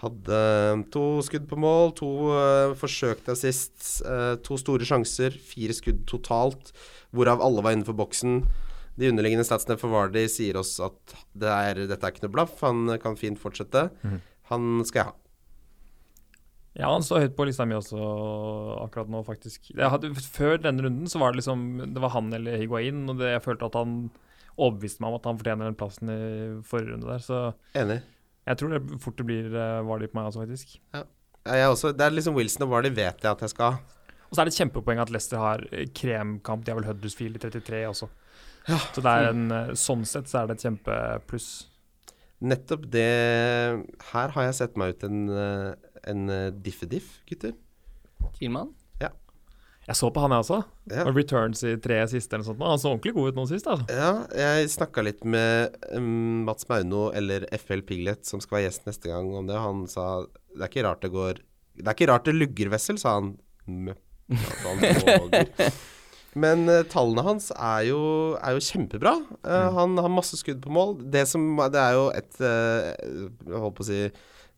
[0.00, 0.40] hadde
[0.94, 6.02] to skudd på mål, to uh, forsøk til assist, eh, to store sjanser, fire skudd
[6.08, 6.72] totalt,
[7.12, 8.40] hvorav alle var innenfor boksen.
[9.00, 12.56] De underliggende statsene for Vardy sier oss at det er, dette er ikke noe blaff.
[12.64, 13.88] Han eh, kan fint fortsette.
[14.04, 14.20] Mm.
[14.52, 15.16] Han skal jeg ha.
[16.78, 17.98] Ja, han står høyt på lista mi også
[18.84, 19.72] akkurat nå, faktisk.
[19.74, 23.32] Hadde, før denne runden så var det liksom Det var han eller Higuain, og det,
[23.34, 23.94] jeg følte at han
[24.60, 26.20] overbeviste meg om at han fortjener den plassen i
[26.66, 27.24] forrige runde der.
[27.24, 27.40] Så
[27.78, 28.00] Enig.
[28.46, 30.76] jeg tror det fort det blir uh, Vardy på meg også, faktisk.
[30.94, 31.06] Ja,
[31.48, 33.98] jeg også, det er liksom Wilson og Vardy vet jeg at jeg skal ha.
[34.30, 36.62] Og så er det et kjempepoeng at Leicester har eh, kremkamp.
[36.62, 38.06] De har vel Huddersfield i 33 også.
[38.68, 38.78] Ja.
[38.94, 41.48] Så er en, eh, sånn sett så er det et kjempepluss.
[42.40, 43.08] Nettopp det
[44.12, 47.52] Her har jeg sett meg ut en, eh, en eh, diffediff, gutter.
[48.36, 48.72] Kielmann?
[49.00, 49.10] Ja.
[49.86, 50.60] Jeg så på han, jeg også.
[50.92, 51.04] Ja.
[51.08, 52.66] Og Returns i tre siste eller noe sånt.
[52.68, 53.86] Han så ordentlig god ut nå sist, altså.
[53.96, 58.90] Ja, jeg snakka litt med um, Mats Mauno eller FL Piglet, som skal være gjest
[58.90, 59.58] neste gang, om det.
[59.58, 60.10] Han sa
[60.50, 61.38] det er ikke rart det går
[61.78, 63.34] Det er ikke rart det lugger Wessel, sa han.
[63.70, 63.96] Mø.
[66.40, 68.00] Men uh, tallene hans er jo,
[68.38, 69.16] er jo kjempebra.
[69.42, 71.00] Eh, Han har masse skudd på mål.
[71.10, 71.42] Det, som,
[71.72, 72.92] det er jo et uh,
[73.50, 74.04] Jeg holdt på å si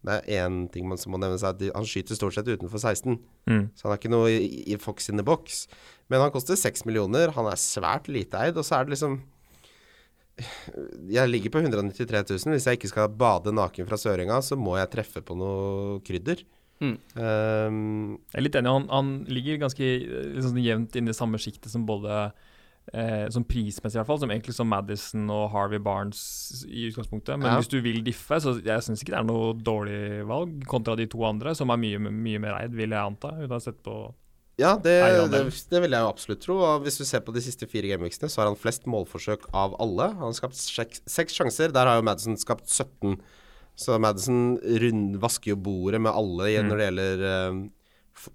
[0.03, 2.81] Det er én ting man som må nevne seg, at han skyter stort sett utenfor
[2.81, 3.21] 16.
[3.47, 3.69] Mm.
[3.79, 5.67] Så han er ikke noe i, i Fox in the box.
[6.11, 7.31] Men han koster 6 millioner.
[7.37, 9.21] Han er svært lite eid, og så er det liksom
[11.13, 12.57] Jeg ligger på 193 000.
[12.57, 16.43] Hvis jeg ikke skal bade naken fra Sørenga, så må jeg treffe på noe krydder.
[16.83, 16.97] Mm.
[17.15, 17.77] Um,
[18.33, 18.73] Jeg er litt enig.
[18.75, 19.93] Han, han ligger ganske
[20.35, 22.33] liksom, jevnt inne i samme sjiktet som både
[22.93, 24.21] eh, Som prismessig, i hvert fall.
[24.23, 27.39] Som egentlig som Madison og Harvey Barnes i utgangspunktet.
[27.39, 27.59] Men Ja.
[27.61, 31.07] hvis du vil diffe, så jeg syns ikke det er noe dårlig valg kontra de
[31.07, 33.33] to andre, som er mye, mye mer eid, vil jeg anta.
[33.39, 34.15] Uten å ha sett på
[34.61, 35.01] ja, det,
[35.33, 35.41] det,
[35.71, 35.81] det?
[35.81, 36.57] vil jeg jo absolutt tro.
[36.61, 39.75] Og hvis du ser på de siste fire gameweeksene, så har han flest målforsøk av
[39.81, 40.11] alle.
[40.13, 41.73] Han har skapt seks, sjanser.
[41.73, 43.17] Der har jo Madison skapt 17.
[43.75, 46.69] Så Madison rund, vasker jo bordet med alle Mm.
[46.69, 47.55] når det gjelder uh,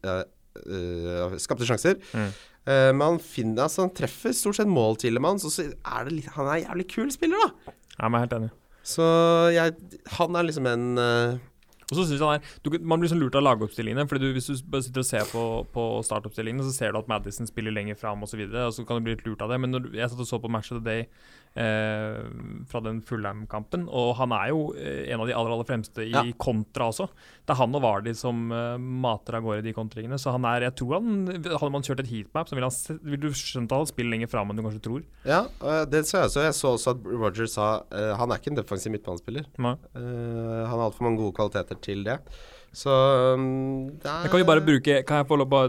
[0.10, 0.24] uh,
[0.66, 2.02] eh, skapte sjanser.
[2.14, 2.32] Mm.
[2.67, 6.17] Eh, men han finner Altså han treffer stort sett mål, Tillemans, og så er det
[6.17, 7.75] litt Han er en jævlig kul spiller, da.
[7.97, 8.56] Ja, men jeg er helt enig.
[8.88, 9.06] Så
[9.56, 9.77] jeg
[10.17, 11.39] Han er liksom en uh,
[11.88, 14.08] Og så synes han er du, Man blir sånn lurt av lagoppstillingene.
[14.10, 17.10] Fordi du, Hvis du bare sitter og ser på, på startoppstillingene, så ser du at
[17.12, 18.27] Madison spiller lenger fram osv.
[18.27, 19.62] Og, så videre, og så kan du bli litt lurt av det.
[19.63, 21.08] Men når, jeg satt og så på Match of the Day
[21.58, 26.12] fra den Fullham-kampen, og han er jo eh, en av de aller aller fremste i
[26.13, 26.24] Ja.
[26.38, 27.08] kontra også.
[27.48, 30.20] Det er han og Vardy som eh, mater av gårde de kontringene.
[30.22, 32.70] Så han er Jeg tror han Hadde man kjørt et heatmap, så ville
[33.04, 35.02] ville du skjønt at han spiller lenger fram enn du kanskje tror.
[35.26, 35.41] Ja,
[35.86, 36.43] det så jeg også.
[36.48, 39.48] Jeg så også at Roger sa eh, Han er ikke en defensiv midtbanespiller.
[39.58, 42.20] Eh, han har altfor mange gode kvaliteter til det.
[42.78, 42.91] Så
[43.34, 45.62] um, det er kan vi bare bruke Kan jeg få lov å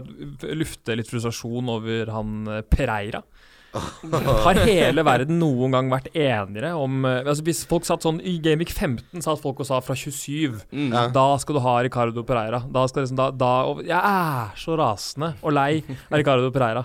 [0.59, 3.23] lufte litt frustrasjon over han eh, Pereira?
[4.45, 8.37] Har hele verden noen gang vært enigere om eh, altså Hvis folk satt sånn I
[8.41, 10.93] Gamic 15 satt folk og sa fra 27 Mm.
[11.13, 12.59] Da skal du ha Ricardo Pereira.
[12.71, 16.83] Da skal liksom, da, da, og jeg er så rasende og lei av Ricardo Pereira.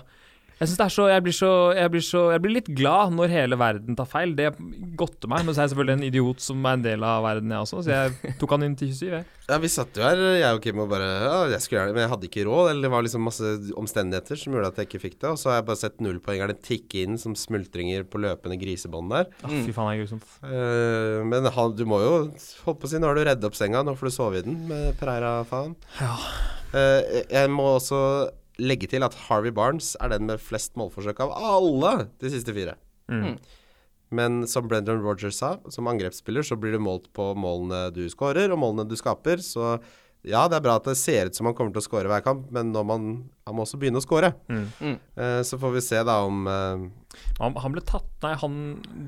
[0.64, 3.12] Jeg synes det er så jeg, blir så jeg blir så Jeg blir litt glad
[3.12, 4.32] når hele verden tar feil.
[4.38, 4.50] Det
[4.96, 5.44] godter meg.
[5.44, 7.82] Men så er jeg selvfølgelig en idiot som er en del av verden, jeg også.
[7.84, 9.10] Så jeg tok han inn til 27.
[9.12, 9.26] Jeg.
[9.44, 11.96] Ja, vi satt jo her, jeg og Kim, og bare ja, jeg skulle gjøre det,
[11.98, 12.70] Men jeg hadde ikke råd.
[12.70, 13.50] Eller det var liksom masse
[13.82, 15.32] omstendigheter som gjorde at jeg ikke fikk det.
[15.34, 19.28] Og så har jeg bare sett nullpoengerne tikke inn som smultringer på løpende grisebånd der.
[19.44, 20.30] Ah, fy faen, det er grusomt.
[20.40, 22.14] Uh, men han, du må jo
[22.64, 24.46] holdt på å si Nå har du reddet opp senga, nå får du sove i
[24.46, 25.76] den med Pereira, faen.
[26.00, 26.14] Ja.
[26.72, 28.00] Uh, jeg må også
[28.62, 32.76] legge til at Harvey Barnes er den med flest målforsøk av alle de siste fire.
[33.10, 33.36] Mm.
[34.14, 38.52] Men som Brendan Rogers sa, som angrepsspiller så blir du målt på målene du skårer,
[38.52, 39.42] og målene du skaper.
[39.42, 39.78] Så
[40.24, 42.22] ja, det er bra at det ser ut som han kommer til å skåre hver
[42.24, 43.02] kamp, men når man,
[43.44, 44.30] han må også begynne å skåre.
[44.48, 44.62] Mm.
[44.80, 44.94] Mm.
[45.20, 46.84] Eh, så får vi se da om uh,
[47.42, 48.54] Han, han ble tatt Nei, han,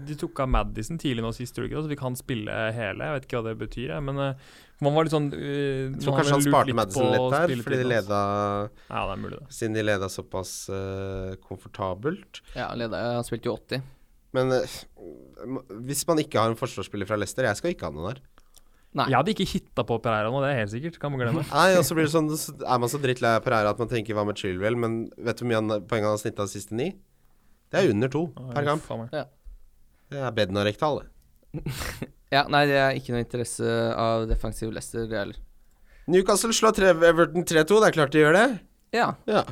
[0.07, 3.09] de tok av Madison tidlig nå sist uke, så fikk han spille hele.
[3.09, 4.53] Jeg vet ikke hva det betyr, jeg, men uh,
[4.85, 7.89] man var litt sånn uh, Jeg tror kanskje han sparte Madison litt der, fordi de
[7.95, 8.21] leda
[8.69, 9.49] Ja, det er mulig, det.
[9.57, 12.43] Siden de leda såpass eh, komfortabelt.
[12.53, 13.89] Ja, han leda- han spilte jo 80.
[14.37, 14.53] Men
[15.89, 18.21] hvis man ikke har en forsvarsspiller fra Leicester Jeg skal ikke ha noen der.
[18.97, 19.09] Nei.
[19.11, 20.99] Jeg hadde ikke hitta på Pereira nå, det er helt sikkert.
[21.03, 21.43] Kan man glemme.
[21.53, 23.91] Nei, og så blir det sånn så Er man så drittlei av Pereira at man
[23.91, 26.77] tenker hva med Chilwell, men vet du hvor mye poeng han har snitta de siste
[26.79, 26.93] ni?
[27.73, 28.23] Det er under to
[28.55, 28.85] per kamp.
[28.87, 29.09] Faen.
[29.11, 31.03] Det er Bednarek-tall.
[31.03, 31.67] det.
[32.35, 35.37] Ja, nei, det er ikke noe interesse av defensiv Leicester, det heller.
[36.11, 37.77] Newcastle slår tre, Everton 3-2.
[37.83, 38.47] Det er klart de gjør det.
[38.97, 39.13] Ja.
[39.31, 39.45] Ja.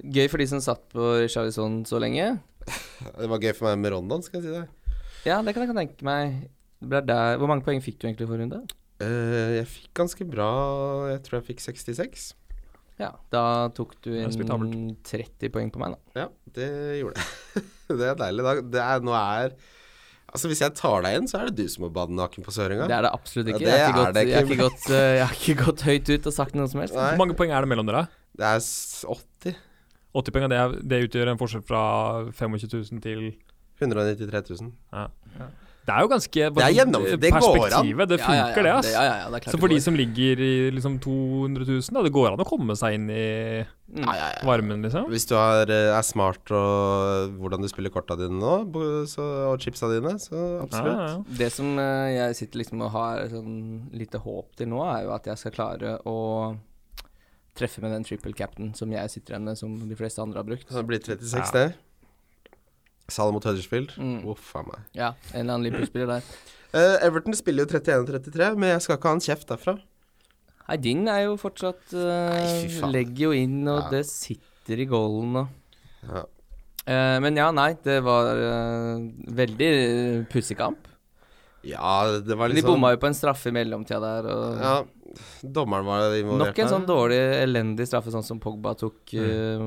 [0.00, 2.38] Gøy for de som satt på Charlison så lenge.
[2.64, 4.96] Det var gøy for meg med Rondon, skal jeg si deg.
[5.28, 6.40] Ja, det kan jeg tenke meg.
[6.80, 7.38] Det ble der.
[7.40, 8.62] Hvor mange poeng fikk du egentlig for runde?
[9.00, 10.50] Uh, jeg fikk ganske bra
[11.08, 12.30] Jeg tror jeg fikk 66.
[13.00, 14.28] Ja, da tok du inn
[15.08, 16.24] 30 poeng på meg, da.
[16.24, 17.62] Ja, det gjorde jeg.
[18.00, 18.44] det er deilig.
[18.44, 18.56] Da.
[18.76, 19.54] Det er, nå er
[20.30, 22.52] Altså, hvis jeg tar deg igjen, så er det du som må bade naken på
[22.54, 22.84] Sørenga.
[22.86, 23.64] Det er det absolutt ikke.
[23.64, 24.54] Ja, det jeg, har ikke gått, det jeg, har ikke.
[24.54, 26.94] ikke gått, eh, jeg har ikke gått høyt ut og sagt noe som helst.
[26.94, 27.08] Nei.
[27.08, 28.04] Hvor mange poeng er det mellom dere?
[28.38, 29.56] Det er 80.
[30.20, 31.82] 80 poeng, det, er, det utgjør en forskjell fra
[32.30, 33.24] 25 000 til
[33.82, 34.70] 193 000.
[35.90, 37.32] Det er jo ganske Det er gjennom- det.
[37.34, 38.62] Perspektivet, det ja, funker, ja.
[38.62, 38.90] det, ass.
[38.94, 42.02] Ja, ja, ja, det er Så for de som ligger i liksom 200 000, da,
[42.06, 43.26] det går an å komme seg inn i
[43.90, 44.04] Mm.
[44.06, 44.46] Ja, ja, ja.
[44.46, 45.08] varmen, liksom?
[45.10, 48.70] Hvis du har, eh, er smart og hvordan du spiller korta dine nå,
[49.10, 50.94] så, og chipsa dine, så absolutt.
[50.94, 51.24] ja, ja.
[51.40, 55.10] Det som eh, jeg sitter liksom og har sånn lite håp til nå, er jo
[55.16, 56.54] at jeg skal klare å
[57.58, 60.46] treffe med den triple captain som jeg sitter igjen med, som de fleste andre har
[60.46, 60.68] brukt.
[60.70, 61.50] Så det blir 36, Ja.
[61.50, 61.74] det.
[63.12, 63.92] Sal mot Huddersfield.
[64.00, 64.24] Mm.
[64.30, 64.82] Uff a meg.
[64.96, 66.26] Ja, en eller annen Liverpool-spiller der.
[66.70, 69.76] Uh, Everton spiller jo 31-33, men jeg skal ikke ha en kjeft derfra.
[70.70, 72.90] Nei, din er jo fortsatt uh, Nei.
[72.94, 73.88] Legger jo inn, og Ja.
[73.96, 75.48] det sitter i goalen og
[76.06, 76.22] Ja.
[76.86, 79.02] Uh, Men ja, nei, det var uh,
[79.36, 79.72] veldig
[80.32, 80.86] pussig kamp.
[81.66, 81.94] Ja,
[82.24, 84.74] det var liksom De bomma jo på en straffe i mellomtida der, og Ja,
[85.42, 89.64] dommeren var involvert Nok en sånn dårlig, elendig straffe, sånn som Pogba tok eh,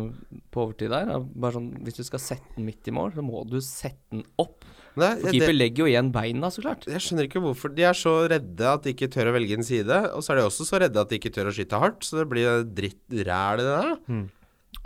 [0.54, 1.12] på overtid der.
[1.20, 4.24] Bare sånn, Hvis du skal sette den midt i mål, så må du sette den
[4.42, 4.66] opp.
[5.00, 6.86] Nei, For det, legger jo igjen beina, så klart.
[6.86, 7.74] jeg skjønner ikke hvorfor.
[7.74, 10.42] De er så redde at de ikke tør å velge en side, og så er
[10.42, 13.02] de også så redde at de ikke tør å skyte hardt, så det blir dritt
[13.26, 13.96] ræl i det der.
[14.06, 14.26] Mm.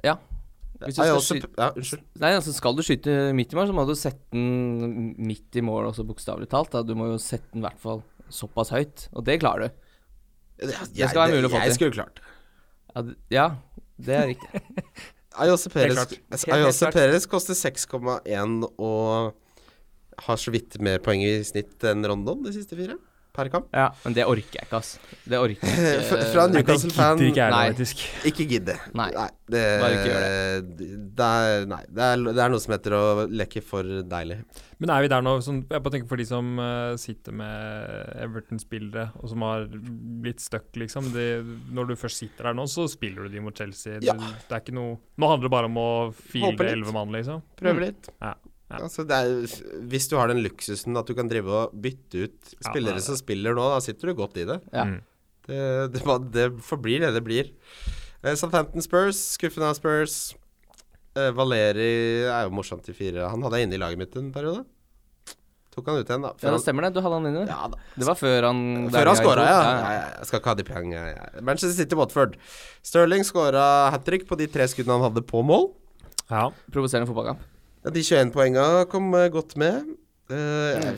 [0.08, 0.16] Ja.
[0.78, 2.04] Hvis du skal også, ja, unnskyld.
[2.22, 5.64] Nei, altså Skal du skyte midt i mål, så må du sette den midt i
[5.66, 6.70] mål, også bokstavelig talt.
[6.76, 6.84] Da.
[6.86, 9.84] Du må jo sette den i hvert fall såpass høyt, og det klarer du.
[10.68, 11.78] Jeg, skal være mulig å få jeg til.
[11.80, 12.22] skulle klart.
[12.94, 13.18] Ja, det.
[13.34, 13.48] ja
[13.98, 14.62] det er riktig.
[15.42, 16.16] Ayose klart.
[16.94, 19.36] Perez koster 6,1 og
[20.26, 22.98] har så vidt mer poeng i snitt enn Rondon de siste fire
[23.38, 23.70] per kamp.
[23.76, 24.96] Ja, Men det orker jeg ikke, ass.
[25.30, 26.06] Det orker jeg ikke.
[26.10, 27.90] Fra- fra Newcastle-fan ikke jeg, Nei.
[28.32, 28.78] Ikke gidde.
[28.98, 29.10] Nei.
[29.48, 30.16] det, Bare ikke
[31.18, 34.42] Det er, nei, det er, det er noe som heter å leke for deilig.
[34.78, 38.12] Men er vi der nå sånn, Jeg bare tenker for de som eh, sitter med
[38.28, 39.66] Everton-spillere, og som har
[40.22, 41.08] blitt stuck, liksom.
[41.16, 41.26] De,
[41.74, 43.98] når du først sitter der nå, så spiller du de mot Chelsea.
[44.06, 44.14] Ja.
[44.18, 46.62] Du, det er ikke noe Nå handler det bare om å litt.
[46.68, 47.42] elleve mann, liksom.
[47.58, 48.12] Prøve litt.
[48.22, 48.36] Ja,
[48.68, 48.80] ja.
[48.84, 52.56] Altså, det er, hvis du har den luksusen at du kan drive og bytte ut
[52.58, 54.60] Ja, spillere det er som spiller nå, da sitter du godt i det.
[54.74, 54.84] Ja.
[54.90, 54.98] Mm.
[55.48, 55.62] Det,
[55.94, 57.54] det, det forblir det det blir.
[58.24, 60.34] Eh, Southampton Spurs, skuffende av Spurs.
[61.16, 61.92] Eh, Valeri
[62.28, 63.30] er jo morsomt i fire.
[63.32, 64.66] Han hadde jeg inne i laget mitt en periode.
[65.78, 66.32] Tok han ut igjen, da.
[66.42, 66.96] Ja, det stemmer det.
[66.96, 67.44] Du hadde han inne.
[67.48, 67.80] ja, da.
[67.96, 69.58] Det var før han Før han skåra, ja.
[69.58, 69.74] ja.
[69.78, 70.08] Ja, ja.
[70.18, 71.02] Jeg skal ikke ha de poengene.
[71.14, 71.44] Ja, ja.
[71.46, 72.34] Manchester City Watford.
[72.86, 75.70] Sterling skåra hat trick på de tre skuddene han hadde på mål.
[76.32, 76.48] Ja.
[76.74, 77.46] Provoserende fotballkamp.
[77.88, 79.86] Ja, de 21 poenga kom eh, godt med.
[80.28, 80.36] Eh,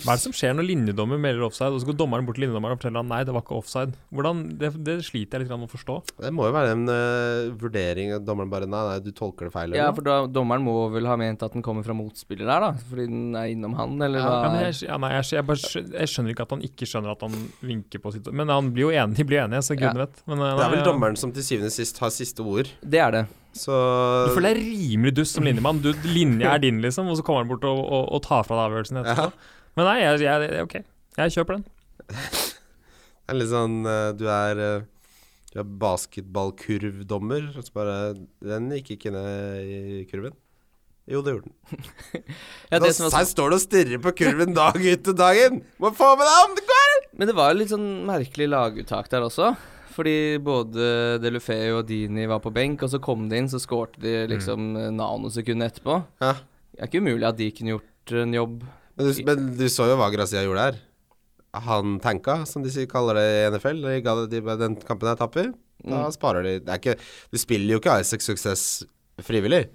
[0.02, 2.48] Hva er det som skjer når linjedommer melder offside, og så går dommeren bort til
[2.48, 3.94] linjedommeren og forteller han nei, det var ikke offside?
[4.10, 5.98] Hvordan, det, det sliter jeg litt grann med å forstå.
[6.24, 9.54] Det må jo være en uh, vurdering at dommeren bare Nei, nei, du tolker det
[9.54, 9.70] feil.
[9.70, 12.66] eller Ja, for da, dommeren må vel ha ment at den kommer fra motspiller der,
[12.66, 12.88] da?
[12.90, 14.32] Fordi den er innom han, eller hva?
[14.34, 17.14] Ja, men jeg, ja, nei, jeg, jeg, bare, jeg skjønner ikke at han ikke skjønner
[17.14, 17.38] at han
[17.70, 20.24] vinker på sitt Men han blir jo enig, de blir enige, så gudene vet.
[20.26, 22.74] Men, nei, Det er vel dommeren som til syvende og sist har siste ord.
[22.82, 23.28] Det er det.
[23.58, 23.74] Så
[24.30, 25.80] Du føler deg rimelig dust som linjemann.
[25.84, 28.60] Du, linja er din, liksom, og så kommer han bort og, og, og tar fra
[28.60, 29.32] deg avgjørelsen etterpå.
[29.80, 30.76] Men nei, jeg, jeg, ok.
[31.20, 31.68] Jeg kjøper den.
[33.30, 34.86] Det er litt sånn eh, Du er eh,
[35.54, 37.98] Du er basketballkurvdommer, og så bare
[38.42, 40.34] Den gikk ikke ned i kurven.
[41.10, 42.24] Jo, det gjorde den.
[42.72, 45.40] Ja, det som Nå- Her står du og stirrer på kurven dag ut og dag
[45.48, 45.62] inn!
[45.82, 46.98] Må få med deg om det går!
[47.20, 49.50] men det var jo litt sånn merkelig laguttak der også.
[49.90, 54.02] Fordi både Delufeu og Dini var på benk, og så kom de inn, så skårte
[54.04, 54.84] de liksom mm.
[55.00, 55.98] nanosekundet etterpå.
[56.22, 56.36] Ja.
[56.74, 58.62] Det er ikke umulig at de kunne gjort en jobb.
[59.00, 60.80] Men du, men du så jo hva Grazia gjorde her.
[61.66, 63.82] Han tanka, som de kaller det i NFL.
[64.30, 65.52] De den kampen jeg tapper.
[65.80, 66.12] Da Mm.
[66.12, 67.00] sparer de det er ikke,
[67.32, 68.84] Du spiller jo ikke Isaac Success
[69.24, 69.70] frivillig.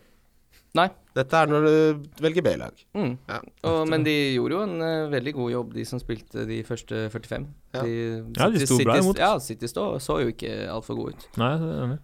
[0.77, 0.91] Nei.
[1.15, 2.81] Dette er når du velger B-lag.
[2.99, 3.13] Mm.
[3.29, 3.37] Ja.
[3.71, 7.05] Og, men de gjorde jo en uh, veldig god jobb, de som spilte de første
[7.13, 7.45] 45.
[7.77, 7.85] Ja.
[7.87, 7.93] De,
[8.35, 9.21] Ja, de sto City- bra imot.
[9.23, 11.29] Ja, City stå, så jo ikke altfor gode ut.
[11.39, 12.01] Nei, det er enig.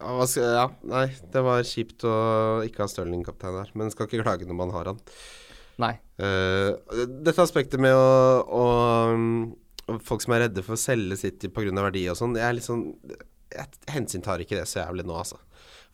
[0.00, 2.14] Ja, ja, nei, det var kjipt å
[2.64, 5.00] ikke ha Stirling-kaptein her, men skal ikke klage når man har han.
[5.80, 5.92] Nei.
[6.20, 6.72] Uh,
[7.20, 8.08] dette aspektet med å,
[8.48, 11.70] å, folk som er redde for å selge City pga.
[11.84, 12.34] verdi og sånn.
[12.38, 12.84] Jeg er litt sånn
[13.50, 15.38] Jeg hensyntar ikke det så jævlig nå, altså.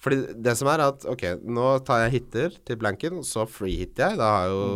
[0.02, 4.18] Fordi det som er at Ok, nå tar jeg hitter til blanken, så free-hitter jeg.
[4.20, 4.66] Da har jeg jo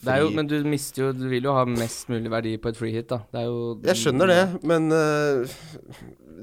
[0.00, 2.72] Det er jo, men du mister jo Du vil jo ha mest mulig verdi på
[2.72, 3.20] et freehit, da.
[3.30, 5.44] Det er jo Jeg skjønner det, men uh,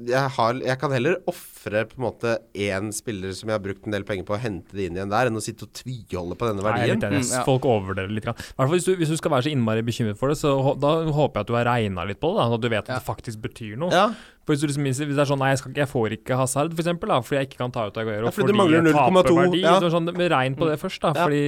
[0.06, 3.86] jeg, har, jeg kan heller ofre på en måte én spiller som jeg har brukt
[3.88, 6.36] en del penger på, å hente det inn igjen der, enn å sitte og tviholde
[6.38, 7.00] på denne er verdien.
[7.02, 7.18] Nei.
[7.18, 7.42] Mm, ja.
[7.46, 8.26] Folk overvurderer litt.
[8.28, 8.38] grann.
[8.38, 10.54] I hvert fall hvis du, hvis du skal være så innmari bekymret for det, så
[10.78, 12.38] da håper jeg at du har regna litt på det.
[12.38, 13.00] Da, at du vet at Ja.
[13.02, 13.90] det faktisk betyr noe.
[13.94, 14.06] Ja,
[14.48, 16.36] For hvis, du liksom, hvis det er sånn Nei, jeg, skal, ikke- jeg får ikke
[16.40, 18.80] Hazard, for eksempel, da, fordi jeg ikke kan ta ut Aguero Ja, fordi det mangler
[18.88, 19.60] jeg taper 0,2, verdi.
[19.60, 19.74] ja.
[19.76, 21.10] Så det Sånn, regn på det først, da.
[21.12, 21.26] Ja.
[21.28, 21.42] Fordi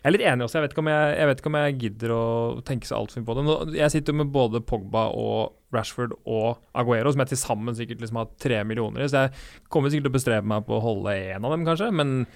[0.00, 0.58] jeg er litt enig også.
[0.58, 2.24] Jeg vet ikke om jeg, jeg, vet ikke om jeg gidder å
[2.66, 3.44] tenke så altfor mye på det.
[3.46, 7.76] Nå, jeg sitter jo med både Pogba og Rashford og Aguero, som jeg til sammen
[7.78, 9.08] sikkert liksom har tre millioner i.
[9.12, 9.34] Så jeg
[9.70, 11.92] kommer sikkert til å bestrebe meg på å holde én av dem, kanskje.
[11.94, 12.26] Men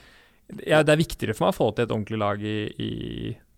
[0.62, 2.92] ja, det er viktigere for meg å få til et ordentlig lag i, i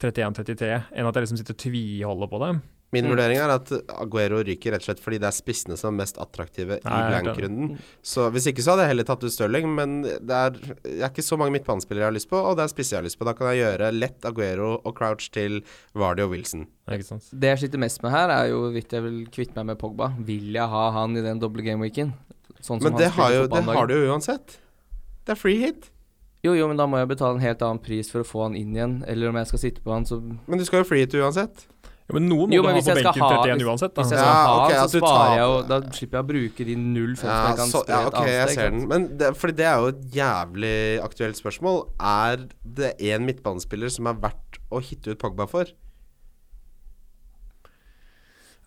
[0.00, 2.50] 31-33 enn at jeg liksom sitter og tviholder på det.
[2.94, 3.10] Min Mm.
[3.16, 6.16] vurdering er at Aguero ryker rett og slett fordi det er spissene som er mest
[6.22, 7.78] attraktive i Nei, er blank-runden.
[8.00, 10.50] Så hvis ikke så hadde jeg heller tatt ut Stirling, men det er,
[10.84, 13.02] det er ikke så mange midtbanespillere jeg har lyst på, og det er spisser jeg
[13.02, 13.26] har lyst på.
[13.26, 15.58] Da kan jeg gjøre lett Aguero og Crouch til
[15.98, 16.68] Vardy og Wilson.
[16.88, 17.26] Ikke sant?
[17.34, 20.12] Det jeg sliter mest med her, er jo hvorvidt jeg vil kvitte meg med Pogba.
[20.22, 22.14] Vil jeg ha han i den doble gameweeken?
[22.62, 24.56] Sånn Men det har, jo, det har du jo uansett.
[25.26, 25.90] Det er free hit.
[26.44, 28.54] Jo, jo, men da må jeg betale en helt annen pris for å få han
[28.54, 29.04] inn igjen.
[29.10, 31.66] Eller om jeg skal sitte på han, så Men du skal jo free hit uansett.
[32.06, 33.94] Jo, men noen må Jo, du ha på benken ha- 31 hvis- uansett.
[33.94, 34.02] Da.
[34.02, 36.66] Hvis jeg Ja, ha okay, så sparer tar- jeg jo Da slipper jeg å bruke
[36.68, 38.86] de null fem Ja, jeg kan så, ja, ok, jeg ser den.
[38.88, 41.80] Men det, fordi det er jo et jævlig aktuelt spørsmål.
[41.98, 45.64] Er det én midtbanespiller som er verdt å hitte ut Pogba for?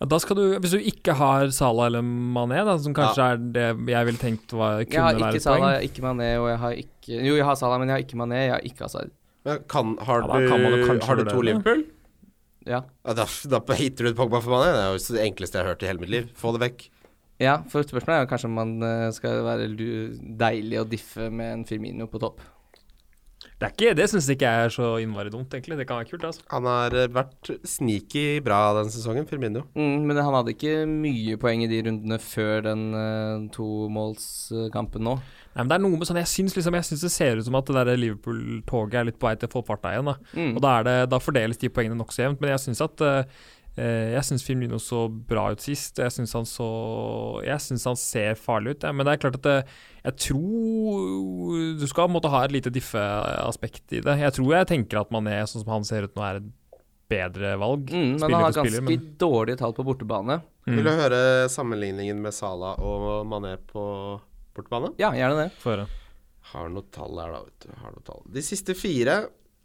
[0.00, 3.36] Ja, da skal du, hvis du ikke har Salah eller Mané, da, som kanskje er
[3.52, 5.68] det jeg ville tenkt var, Jeg kunne har være ikke et Salah, poeng.
[5.68, 8.04] jeg har ikke Mané, og jeg har ikke Jo, jeg har Salah, men jeg har
[8.06, 9.10] ikke Mané, jeg har ikke Hazard.
[9.44, 11.40] Ja, kan, har, Ja, du, har du to.
[11.40, 11.84] Liverpool?
[12.68, 12.82] Ja.
[13.06, 14.74] Ja, da, da hitter du ut Pogba for meg.
[14.74, 16.30] Det er jo det enkleste jeg har hørt i hele mitt liv.
[16.38, 16.88] Få det vekk.
[17.40, 19.68] ja, for spørsmålet er jo kanskje om man eh, skal være
[20.40, 22.42] deilig å diffe med en Firmino på topp.
[23.60, 25.76] Det, er ikke, det syns ikke jeg er så innmari dumt, egentlig.
[25.76, 26.24] Det kan være kult.
[26.28, 26.44] altså.
[26.52, 29.66] Han har eh, vært sneaky bra den sesongen, Firmino.
[29.76, 35.18] Mm, men han hadde ikke mye poeng i de rundene før den uh, tomålskampen nå.
[35.50, 37.44] Nei, men det er noe med sånn, Jeg syns liksom, jeg synes det ser ut
[37.44, 40.06] som at det der Liverpool-toget er litt på vei til å få farta igjen.
[40.06, 40.14] da.
[40.36, 40.52] Mm.
[40.56, 42.40] Og da, er det, da fordeles de poengene nokså jevnt.
[42.40, 43.24] Men jeg syns at eh,
[43.76, 45.98] eh, Jeg syns Firmino så bra ut sist.
[45.98, 46.68] Jeg syns han så
[47.42, 48.86] Jeg syns han ser farlig ut.
[48.86, 48.92] Ja.
[48.94, 49.56] Men det er klart at det,
[50.04, 54.16] jeg tror Du skal måte ha et lite diffe-aspekt i det.
[54.22, 56.48] Jeg tror jeg tenker at Mané, sånn som han ser ut nå, er et
[57.10, 57.90] bedre valg.
[57.90, 60.40] Mm, men spiller han har ganske men- dårlige tall på bortebane.
[60.68, 60.76] Mm.
[60.76, 64.20] Vil du høre sammenligningen med Salah og Mané på
[64.56, 64.94] bortebane?
[65.00, 65.50] Ja, gjerne det.
[65.62, 65.88] Få høre.
[66.52, 67.42] Har noe tall her, da.
[67.46, 67.74] vet du.
[67.82, 68.24] Har noe tall.
[68.34, 69.20] De siste fire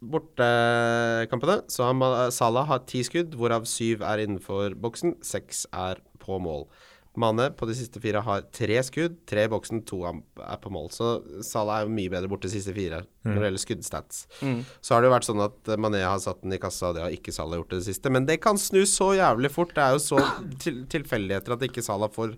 [0.06, 6.38] bortekampene så har Salah har ti skudd, hvorav syv er innenfor boksen, seks er på
[6.42, 6.68] mål.
[7.16, 10.90] Mane på de siste fire har tre skudd, tre i boksen, to er på mål.
[10.92, 11.14] Så
[11.48, 14.26] Salah er jo mye bedre borte de siste fire når det gjelder skuddstats.
[14.44, 14.60] Mm.
[14.84, 16.98] Så har det jo vært sånn at eh, Mané har satt den i kassa, og
[16.98, 18.12] det har ikke Salah gjort det siste.
[18.12, 19.72] Men det kan snu så jævlig fort.
[19.78, 20.20] Det er jo så
[20.62, 22.36] til tilfeldigheter at ikke Salah får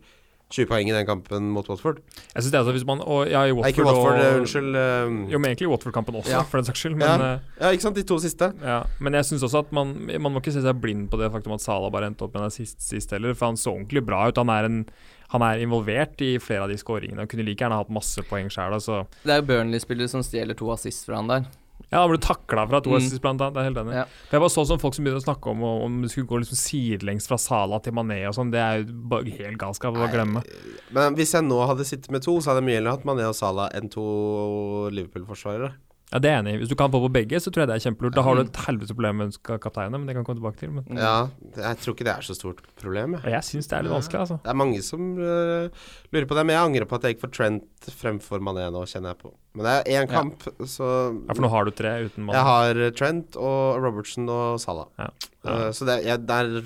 [0.50, 1.98] 20 poeng i den kampen mot Watford.
[2.34, 4.20] Jeg synes det er at hvis man og, ja, i Nei, Watford, ikke Watford, og,
[4.24, 4.78] eh, unnskyld.
[5.08, 6.42] Um, Jo, men egentlig Watford-kampen også, Ja.
[6.48, 6.96] for den saks skyld.
[6.96, 7.34] Men, Ja.
[7.34, 8.54] eh, ja, ikke sant, de to siste.
[8.64, 11.32] Ja, men jeg syns også at man, man må ikke se seg blind på det
[11.34, 14.06] faktum at Salah bare endte opp med den sist, sist heller, for han så ordentlig
[14.06, 14.38] bra ut.
[14.38, 14.86] Han er, en,
[15.30, 18.48] han er involvert i flere av de skåringene og kunne like gjerne hatt masse poeng
[18.48, 18.72] sjøl.
[18.72, 19.06] Altså.
[19.26, 21.46] Det er jo Burnley-spillere som stjeler to assist fra han der.
[21.92, 22.98] Ja, han ble takla fra to Mm.
[22.98, 23.54] assist, blant annet.
[23.54, 23.94] Det er helt enig.
[23.96, 24.04] Ja.
[24.28, 26.40] For Jeg bare så sånn folk som begynner å snakke om om det skulle gå
[26.42, 28.52] liksom sidelengs fra Sala til Mané og sånn.
[28.52, 30.44] Det er jo bare helt galskap å glemme.
[30.92, 33.24] Men hvis jeg nå hadde sittet med to, så hadde jeg mye heller hatt Mané
[33.30, 35.74] og Sala enn to Liverpool-forsvarere.
[36.08, 36.60] Ja, det er jeg enig i.
[36.62, 38.16] Hvis du kan få på begge, så tror jeg det er kjempelurt.
[38.16, 40.60] Da har du et helvete problem med ka- kapteinen, men det kan jeg komme tilbake
[40.62, 40.72] til.
[40.72, 40.86] Men.
[40.96, 43.18] Ja, jeg tror ikke det er så stort problem.
[43.20, 43.34] Jeg.
[43.36, 44.38] Jeg syns det er litt vanskelig, altså.
[44.42, 45.68] Det er mange som uh,
[46.16, 48.86] lurer på det, men jeg angrer på at jeg gikk for Trent fremfor Mané nå,
[48.88, 49.34] kjenner jeg på.
[49.58, 50.22] Men det er én Ja.
[50.22, 52.36] kamp, så Ja, For nå har du tre uten mann?
[52.38, 54.88] Jeg har Trent og Robertson og Salah.
[55.02, 55.10] Ja.
[55.44, 56.62] Uh, så det, jeg, der,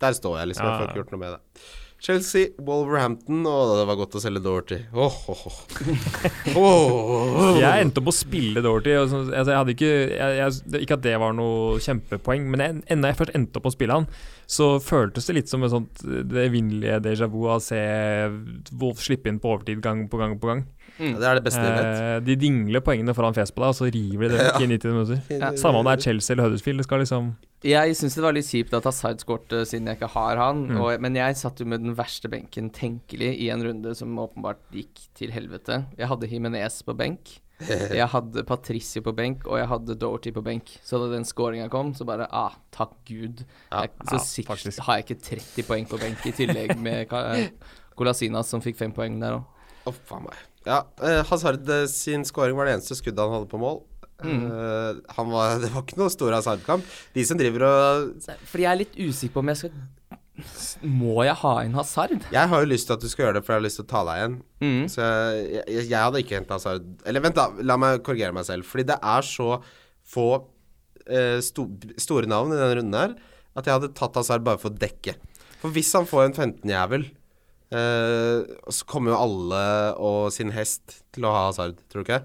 [0.00, 0.66] der står jeg, liksom.
[0.70, 0.88] Jeg får Ja.
[0.92, 1.62] ikke gjort noe med det.
[2.00, 4.78] Chelsea, Wolverhampton Å, det var godt å selge Dorothy.
[4.96, 5.48] Åh, åh.
[6.56, 7.58] Åh.
[7.60, 8.94] Jeg endte opp å spille Dorothy.
[8.96, 12.78] Og altså, jeg hadde ikke, jeg, jeg, ikke at det var noe kjempepoeng, men jeg,
[12.96, 14.08] enda jeg først endte opp å spille han,
[14.50, 17.82] så føltes det litt som et sånt det evinnelige déjà vu av å se
[18.80, 20.64] Wolf slippe inn på overtid gang på gang på gang.
[20.98, 21.14] Mm.
[21.20, 22.00] Det er det beste jeg vet.
[22.00, 24.70] Eh, de dingler poengene foran fjes på deg, og så river de det vekk i
[24.72, 25.20] 90 minutter.
[25.36, 25.52] Ja.
[25.60, 26.82] Samme om det er Chelsea eller Huddersfield.
[26.82, 27.30] Det skal liksom
[27.66, 30.64] Jeg syns det var litt kjipt at Hazard skårte siden jeg ikke har han.
[30.70, 30.80] Mm.
[30.80, 34.62] Og, men jeg satt jo med den verste benken tenkelig i en runde som åpenbart
[34.74, 35.84] gikk til helvete.
[36.00, 37.38] Jeg hadde Himinez på benk.
[38.00, 40.72] Jeg hadde Patricio på benk, og jeg hadde Doherty på benk.
[40.80, 43.42] Så da den scoringa kom, så bare ah, takk gud.
[43.68, 47.12] Ja, jeg, så ja, sikkert har jeg ikke 30 poeng på benk, i tillegg med
[47.98, 49.66] Colasinas som fikk fem poeng der òg.
[49.88, 50.40] Oh, faen meg.
[50.68, 53.80] Ja, eh, Hazard eh, sin scoring var det eneste skuddet han hadde på mål.
[54.20, 54.42] Mm.
[54.52, 56.84] Uh, han var, det var ikke noe stor Hazard-kamp.
[57.14, 58.10] De som driver og
[58.50, 62.12] Fordi jeg er litt usikker på om jeg skal Må jeg ha en Hazard?
[62.28, 63.86] Jeg har jo lyst til at du skal gjøre det, for jeg har lyst til
[63.86, 64.36] å ta deg igjen.
[64.60, 64.84] Mm.
[64.92, 67.64] Så jeg, jeg, jeg hadde ikke henta Hazard Eller vent, da.
[67.64, 68.68] La meg korrigere meg selv.
[68.68, 69.48] Fordi det er så
[70.10, 73.18] få uh, sto, store navn i denne runden her
[73.58, 75.16] at jeg hadde tatt Hazard bare for å dekke.
[75.60, 77.19] For hvis han får en 15-jævel, eh,
[77.70, 79.62] så kommer jo alle
[80.02, 82.24] og sin hest til å ha Hazard, tror du ikke?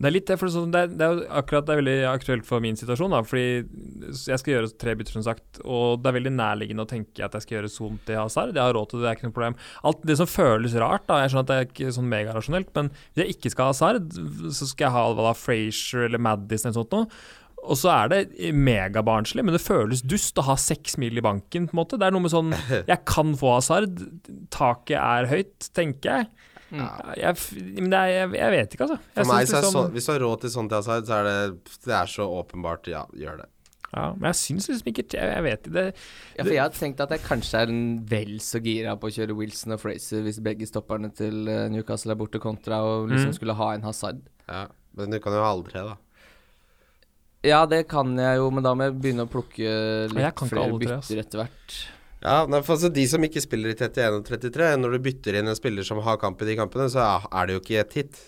[0.00, 2.46] Det er litt det, for sånn, det, er, det er akkurat det er veldig aktuelt
[2.48, 3.14] for min situasjon.
[3.14, 6.90] Da, fordi jeg skal gjøre tre bytter, som sagt, og det er veldig nærliggende å
[6.90, 8.54] tenke at jeg skal gjøre Zoom til Hazard.
[8.56, 9.58] Jeg har råd til det, det er ikke noe problem.
[9.90, 12.92] Alt det som føles rart, da, jeg skjønner at det er ikke sånn megarasjonelt, men
[12.94, 14.16] hvis jeg ikke skal ha Hazard,
[14.60, 17.10] så skal jeg ha hva da, Frazier eller Maddis eller sånt noe.
[17.62, 21.66] Og så er det megabarnslig, men det føles dust å ha seks mil i banken.
[21.68, 21.98] på en måte.
[22.00, 22.54] Det er noe med sånn
[22.92, 23.98] Jeg kan få Hazard,
[24.50, 26.30] taket er høyt, tenker jeg.
[26.70, 27.34] Jeg,
[27.82, 28.98] men det er, jeg, jeg vet ikke, altså.
[29.16, 31.06] Jeg For meg så er liksom- så, Hvis du har råd til sånn til Hazard,
[31.08, 32.86] så er det Det er så åpenbart.
[32.92, 33.48] Ja, gjør det.
[33.90, 35.84] Ja, men jeg syns liksom ikke Jeg, jeg vet ikke det,
[36.38, 39.14] Ja, for jeg har tenkt at jeg kanskje er en vel så gira på å
[39.16, 43.32] kjøre Wilson og Fraser hvis begge stopperne til eh, Newcastle er borte, kontra og liksom
[43.32, 43.38] Mm.
[43.40, 44.22] skulle ha en Hazard.
[44.48, 44.68] Ja.
[44.94, 45.96] Men du kan jo ha alle tre, da.
[47.46, 49.70] Ja, det kan jeg jo, men da må jeg begynne å plukke
[50.12, 51.76] litt flere bytter etter hvert.
[52.20, 55.48] Ja, for altså De som ikke spiller i 31 og 33, når du bytter inn
[55.48, 58.20] en spiller som har kamp i de kampene, så er- det jo ikke et hit.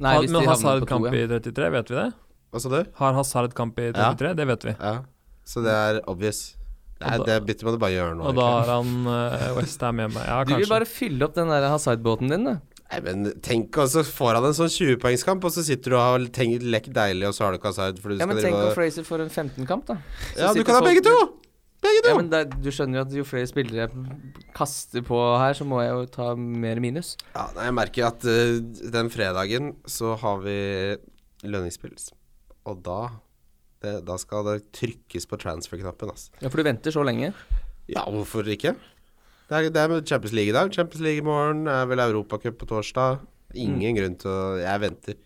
[0.00, 1.12] Nei, Har- hvis Men Hazard på to, kamp ja.
[1.12, 2.12] i 33, vet vi det?
[2.50, 2.90] Hva sa du?
[2.94, 4.76] Har Hazard kamp i 33, det vet vi.
[4.80, 5.02] Ja.
[5.44, 6.56] Så det er obvious.
[6.98, 8.24] Da- det byttet må du bare gjøre nå.
[8.24, 10.24] Og da har han uh, Westham hjemme.
[10.24, 12.60] Ja, Du vil bare fylle opp den der Hazard-båten din, da.
[12.94, 16.02] Nei, men tenk, og så får han en sånn 20-poengskamp, og så sitter du og
[16.04, 17.98] har tenkt lekk deilig, og så har du Hazard.
[18.20, 19.96] Ja, men tenk om Fraser får en 15-kamp, da.
[20.34, 21.16] Så Ja, du kan ha begge to!
[21.84, 22.12] Begge to!
[22.12, 25.66] Ja, men der, du skjønner jo at jo flere spillere jeg kaster på her, så
[25.68, 27.16] må jeg jo ta mer minus.
[27.34, 28.56] Ja, nei, jeg merker at uh,
[28.94, 30.56] den fredagen så har vi
[31.44, 31.98] lønningsspill.
[32.70, 33.00] Og da
[33.84, 36.32] det, Da skal det trykkes på transfer-knappen, altså.
[36.40, 37.34] Ja, for du venter så lenge.
[37.90, 38.72] Ja, hvorfor ikke?
[39.44, 40.72] Det er, det er Champions League i dag.
[40.72, 41.64] Champions League i morgen.
[41.68, 43.20] Det er vel Europacup på torsdag.
[43.60, 45.18] Ingen grunn til å Jeg venter.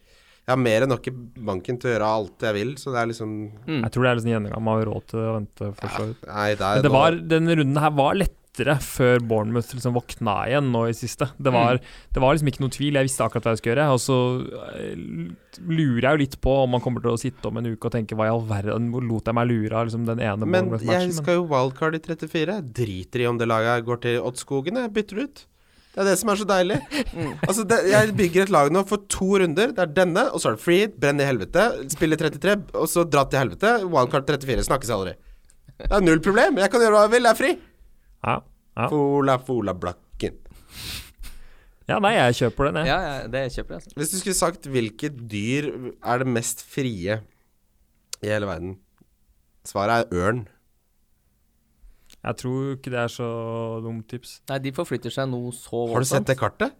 [0.48, 1.12] Jeg har mer enn nok i
[1.44, 3.32] banken til å gjøre alt jeg vil, så det er liksom
[3.68, 3.82] Mm.
[3.84, 4.62] Jeg tror det er liksom gjennomgang.
[4.64, 6.22] Man har råd til å vente, for så vidt.
[6.24, 8.16] Nei, det er Men det var, denne runden her var
[8.58, 11.30] lettere før Bournemouth liksom våkna igjen nå i siste.
[11.38, 11.78] Det var,
[12.14, 12.98] det var liksom ikke noe tvil.
[12.98, 13.88] Jeg visste akkurat hva jeg skulle gjøre.
[13.94, 14.18] Og så
[14.74, 17.88] eh, lurer jeg jo litt på om man kommer til å sitte om en uke
[17.88, 20.46] og tenke hva i all verden hvor lot jeg meg lure av liksom den ene
[20.46, 20.88] Men Bournemouth-matchen.
[20.88, 22.58] Men jeg skal jo wildcard i 34.
[22.80, 24.82] Driter i om det laget går til Oddskogen.
[24.82, 25.46] Jeg bytter ut.
[25.88, 26.76] Det er det som er så deilig.
[27.48, 29.72] Altså, det, Jeg bygger et lag nå for to runder.
[29.74, 31.64] Det er denne, og så er det free, brenn i helvete.
[31.94, 33.78] Spille 33, og så dra til helvete.
[33.88, 34.68] Wildcard 34.
[34.68, 35.16] Snakkes aldri.
[35.78, 36.58] Det er null problem.
[36.58, 37.26] Jeg kan gjøre hva jeg vil.
[37.26, 37.50] Jeg er fri.
[38.26, 38.40] Ja,
[38.78, 38.88] ja.
[38.90, 40.36] Fola, fola, blakken.
[41.88, 42.90] ja, nei, jeg kjøper den, jeg.
[42.90, 43.96] Ja, ja, det kjøper jeg, altså.
[43.98, 45.70] Hvis du skulle sagt hvilket dyr
[46.02, 47.20] er det mest frie
[48.22, 48.76] i hele verden?
[49.68, 50.44] Svaret er ørn.
[52.18, 53.28] Jeg tror ikke det er så
[53.84, 54.38] dumt tips.
[54.50, 56.74] Nei, de forflytter seg noe så Har du sett det kartet?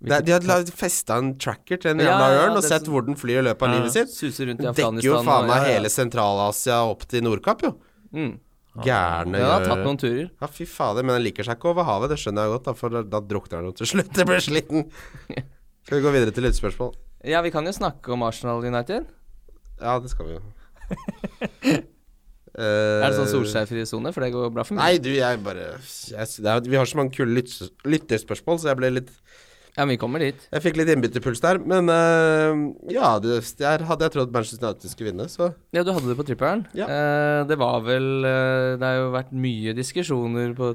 [0.00, 3.18] Det, de har festa en tracker til en Ja, jævla ørn og sett hvor den
[3.20, 3.78] flyr i løpet av Ja.
[3.78, 4.12] livet sitt.
[4.14, 4.96] Suser rundt i Afghanistan.
[4.96, 5.74] dekker jo faen meg ja, ja.
[5.74, 7.74] hele Sentral-Asia opp til Nordkapp, jo.
[8.16, 8.38] Mm.
[8.78, 10.26] Gærne Den har tatt noen turer.
[10.30, 12.74] Ja, fy fader, men den liker seg ikke over havet, det skjønner jeg godt, da,
[12.78, 14.12] for da, drukner den jo til slutt.
[14.16, 14.86] Det blir sliten.
[15.86, 16.92] Skal vi gå videre til lyttespørsmål?
[17.26, 19.08] Ja, vi kan jo snakke om Arsenal United.
[19.80, 20.42] Ja, det skal vi jo.
[22.60, 24.10] Er det sånn Solskjær-fri sone?
[24.12, 24.82] For det går bra for meg.
[24.82, 28.80] Nei, du, jeg bare jeg, det er, Vi har så mange kule lyttespørsmål, så jeg
[28.80, 29.12] ble litt
[29.76, 30.40] Ja, vi kommer dit.
[30.50, 34.92] Jeg fikk litt innbytterpuls der, men uh, ja, det, der hadde jeg trodd Manchester United
[34.92, 36.64] skulle vinne, så Ja, du hadde det på tripperen.
[36.76, 36.88] Ja.
[36.90, 40.72] Uh, det var vel uh, Det har jo vært mye diskusjoner på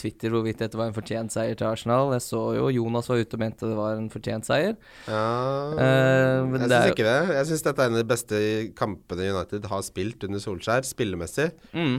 [0.00, 2.14] Twitter hvorvidt dette var en fortjent seier til Arsenal.
[2.16, 4.74] Jeg så jo Jonas var ute og mente det var en fortjent seier.
[5.08, 5.24] ja
[6.48, 7.20] men Jeg syns ikke det.
[7.38, 8.42] Jeg syns dette er en av de beste
[8.78, 11.50] kampene United har spilt under Solskjær, spillemessig.
[11.76, 11.98] Mm.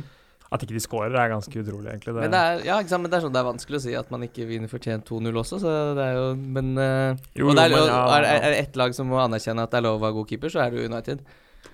[0.56, 2.16] At ikke de scorer, er ganske utrolig, egentlig.
[2.16, 3.06] Det, Men det er, ja, ikke sant?
[3.06, 5.42] men det er sånn Det er vanskelig å si at man ikke vinner fortjent 2-0
[5.44, 8.30] også, så det er jo Men eh, Jo, Og det er, jo, men ja, er,
[8.36, 10.54] er, det ett lag som må anerkjenne at det er lov å være god keeper,
[10.54, 11.26] så er det United.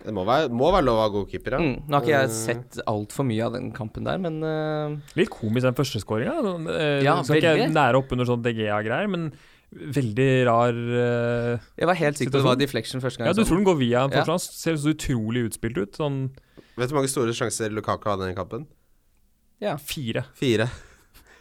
[0.01, 1.61] Det må være, må være lov å ha god keeper, ja.
[1.61, 1.73] Mm.
[1.85, 5.31] Nå har ikke jeg Eh, sett altfor mye av den kampen der, men uh, Litt
[5.33, 9.31] komisk den første Uh, Ja, skal ikke nære opp under sånn DGA-greier, men
[9.71, 13.29] veldig rar uh, jeg var helt sikker på det var deflection første gang.
[13.29, 13.67] Ja, du tror den.
[13.69, 14.23] går via en Ja.
[14.25, 14.51] fortsatt.
[14.51, 15.95] Ser så utrolig utspilt ut.
[15.95, 16.31] Sånn
[16.81, 18.65] Vet du hvor mange store sjanser Lukaku hadde i den kampen?
[19.61, 19.75] Ja.
[19.77, 20.25] fire.
[20.33, 20.65] Fire.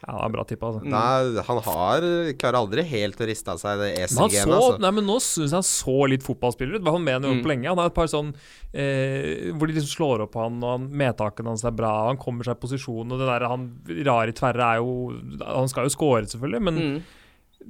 [0.00, 0.80] Ja, det er bra tippa, altså.
[0.88, 2.04] Nei, han har
[2.40, 4.30] klarer aldri helt å riste av seg det ECG-en.
[4.30, 4.54] ESL-genet.
[4.56, 4.78] Altså.
[4.80, 6.88] nei, men nå syns jeg han så litt fotballspiller ut.
[6.88, 7.42] Han mener Mm.
[7.44, 7.68] på lenge.
[7.68, 8.30] Han har et par sånn
[8.72, 12.16] eh, hvor de liksom slår opp på han, og han, medtakene hans er bra, han
[12.20, 13.12] kommer seg i posisjon.
[13.12, 13.68] Og det der han
[14.08, 17.02] rare tverre er jo Han skal jo skåre, selvfølgelig, men Mm.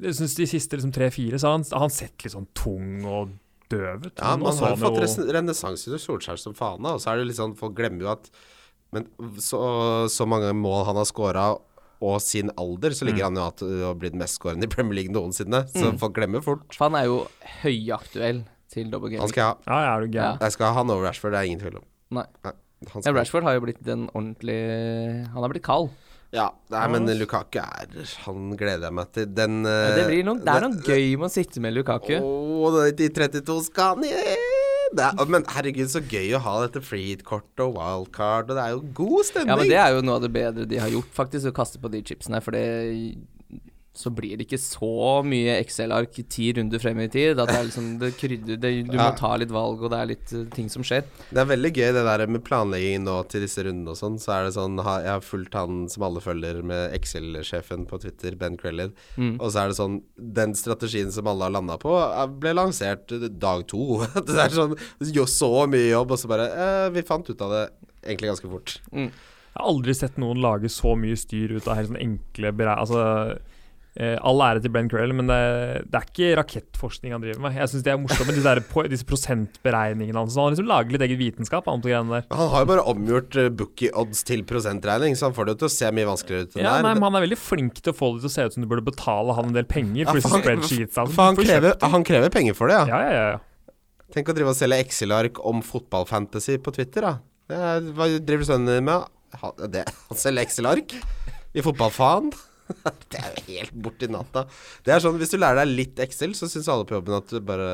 [0.07, 3.31] jeg synes de siste liksom, tre-fire så har han, han sett litt sånn tung og
[3.71, 4.19] døv ut.
[4.19, 6.85] Ja, man har jo fått jo- renessanse under Solskjær som faen.
[6.91, 8.31] Og så er det litt sånn, folk glemmer jo at
[8.93, 9.05] Men
[9.39, 9.61] så,
[10.11, 11.45] så mange mål han har scora,
[12.03, 13.09] og sin alder, så Mm.
[13.13, 15.61] ligger han jo at å bli den mest skårende i Premier League noensinne.
[15.71, 15.99] Så Mm.
[16.01, 16.75] folk glemmer fort.
[16.75, 17.29] For han er jo
[17.63, 19.21] høyaktuell til double game.
[19.21, 19.57] Han skal ha.
[19.69, 20.37] Ja, ja, er du Ja.
[20.41, 21.85] Jeg skal ha han over Rashford, det er ingen tvil om.
[22.11, 22.25] Nei.
[22.45, 22.53] Nei
[23.05, 25.91] Ja, Rashford har jo blitt en ordentlig Han har blitt kald.
[26.31, 27.95] Ja, nei, men Lukaku er
[28.27, 29.27] Han gleder jeg meg til.
[29.35, 32.15] Den Ja, det, blir noen, det er noe gøy med å sitte med Lukaku.
[32.23, 37.75] Å, de 32 skal han er, Men herregud, så gøy å ha dette freehit-kortet og
[37.79, 39.51] wildcard, og det er jo god stemning.
[39.51, 41.83] Ja, men det er jo noe av det bedre de har gjort, faktisk, å kaste
[41.83, 42.43] på de chipsene.
[42.45, 42.65] For det
[43.93, 44.89] så blir det ikke så
[45.27, 47.41] mye Excel-ark ti runder frem i tid.
[47.43, 49.11] At det er liksom det krydder det, Du Ja.
[49.11, 51.03] må ta litt valg, og det er litt uh, ting som skjer.
[51.29, 54.17] Det er veldig gøy det der med planlegging nå til disse rundene og sånn.
[54.23, 58.37] Så er det sånn Jeg har fulgt han som alle følger med Excel-sjefen på Twitter,
[58.39, 58.95] Ben Crellid.
[59.19, 59.41] Mm.
[59.41, 63.11] Og så er det sånn Den strategien som alle har landa på, er- ble lansert
[63.41, 64.05] dag to.
[64.15, 64.79] det er sånn
[65.11, 67.67] jo, Så mye jobb, og så bare eh, Vi fant ut av det
[68.07, 68.79] egentlig ganske fort.
[68.95, 69.11] Mm.
[69.11, 72.79] Jeg har aldri sett noen lage så mye styr ut av helt sånn enkle beregninger.
[72.87, 73.41] Altså,
[73.99, 75.39] eh, all ære til Ben Crell, men det,
[75.91, 77.59] det er ikke rakettforskning han driver med.
[77.59, 80.37] Jeg syns det er morsomt med disse, der, disse prosentberegningene hans.
[80.39, 81.85] Han har liksom laget litt eget vitenskap han.
[81.91, 85.61] Han har jo bare omgjort uh, bookie odds til prosentregning, så han får det jo
[85.65, 87.97] til å se mye vanskeligere ut Ja, nei, men Han er veldig flink til å
[87.97, 90.13] få det til å se ut som du burde betale han en del penger Ja,
[90.13, 91.15] for han-.
[91.15, 93.01] For han krever, han krever penger for det, ja.
[93.01, 93.39] Ja, ja.
[94.11, 97.13] Tenk å drive og selge Excel-ark om fotballfantasy på Twitter, da.
[97.51, 99.07] Det hva driver sønnen din med?
[99.41, 100.95] Han, det, han selger Excel-ark
[101.55, 102.33] i fotballfaen?
[103.11, 104.45] Det er jo helt borti natta.
[104.87, 107.33] Det er sånn, Hvis du lærer deg litt Excel, så syns alle på jobben at
[107.33, 107.69] du bare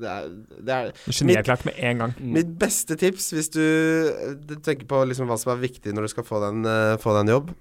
[0.00, 0.28] Det er,
[0.68, 2.14] det er Genierklært med en gang.
[2.38, 3.62] mitt beste tips hvis du,
[4.48, 7.00] du tenker på liksom hva som er viktig når du skal få den, en, eh,
[7.02, 7.52] få den jobb,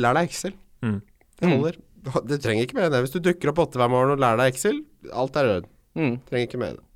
[0.00, 0.56] lær deg Excel.
[0.84, 0.98] Mm.
[1.36, 1.78] Det holder.
[2.26, 3.04] Du trenger ikke mer enn det.
[3.06, 5.70] Hvis du dukker opp åtte hver morgen og lærer deg Excel, alt er rød.
[5.98, 6.18] Mm.
[6.28, 6.86] Trenger ikke mer enn det.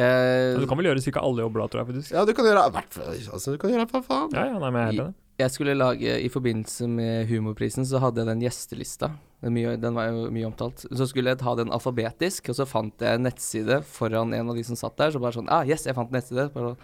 [0.00, 1.20] Jeg, Du kan vel gjøre ca.
[1.20, 2.12] alle jobber da, tror jeg faktisk.
[2.14, 4.30] Ja, du kan gjøre altså, Du kan gjøre hva faen.
[4.32, 5.18] Ja, ja, nei, men jeg er helt enig.
[5.40, 9.12] Jeg skulle lage I forbindelse med Humorprisen så hadde jeg den gjestelista.
[9.42, 10.84] Den, mye, den var jo mye omtalt.
[10.84, 14.58] Så skulle jeg ha den alfabetisk, og så fant jeg en nettside foran en av
[14.58, 15.14] de som satt der.
[15.14, 16.50] Så bare sånn Ah, yes, jeg fant en nettside.
[16.54, 16.78] Sånn.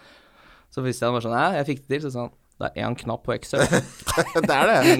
[0.73, 2.05] så visste han bare sånn Ja, jeg fikk det til.
[2.07, 3.61] Så sa han det er én knapp på Excel.
[4.49, 4.97] det er det.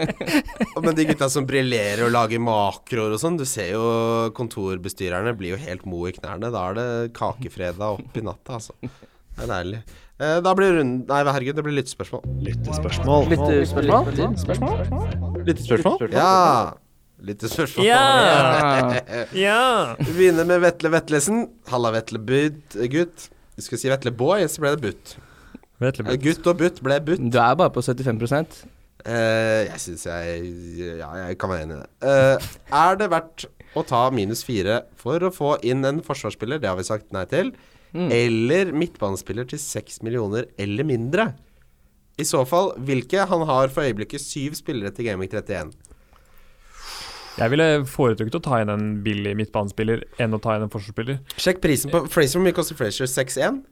[0.82, 3.84] Men de gutta som briljerer og lager makroer og sånn, du ser jo
[4.34, 6.50] kontorbestyrerne blir jo helt mo i knærne.
[6.50, 8.74] Da er det kakefredag opp i natta, altså.
[8.82, 9.84] Det er deilig.
[10.20, 12.24] Eh, da blir runden Nei, herregud, det blir lyttespørsmål.
[12.44, 13.30] Lyttespørsmål.
[13.32, 14.82] Lyttespørsmål?
[15.46, 16.12] Lyttespørsmål?
[16.12, 16.74] Ja!
[17.24, 17.86] Lyttespørsmål.
[17.86, 19.00] Ja!
[19.46, 19.62] Ja!
[20.00, 21.46] Vi begynner med Vetle Vetlesen.
[21.72, 22.60] Halla, Vetle Bud,
[22.92, 23.30] gutt.
[23.56, 25.16] Du skulle si Vetle Boy, så ble det butt.
[25.80, 26.02] Vet.
[26.04, 27.24] Eh, Gutt og butt ble butt.
[27.32, 28.60] Du er bare på 75%
[29.08, 31.88] Eh, jeg syns jeg Ja, jeg kan være enig i det.
[32.04, 32.48] Uh,
[32.82, 36.76] er det verdt å ta minus fire for å få inn en forsvarsspiller, det har
[36.76, 37.54] vi sagt nei til,
[37.90, 38.10] Mm.
[38.14, 41.32] eller midtbanespiller til 6 millioner eller mindre?
[42.20, 43.24] I så fall, hvilke?
[43.26, 45.72] Han har for øyeblikket syv spillere til Gaming 31.
[47.40, 51.20] Jeg ville foretrukket å ta inn en billig midtbanespiller enn å ta inn en forsvarsspiller.
[51.40, 52.36] Sjekk prisen på Fraser.
[52.38, 53.08] Hvor mye koster Fraser?
[53.08, 53.62] 6-1?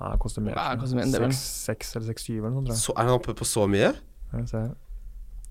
[0.00, 0.58] Nei, koster mer.
[0.58, 1.32] Ja, det koster mer enn det, vel.
[1.34, 2.78] Seks seks eller seks syv eller noe, tror.
[2.82, 3.92] Så er han oppe på så mye?
[4.34, 4.62] Ja, se.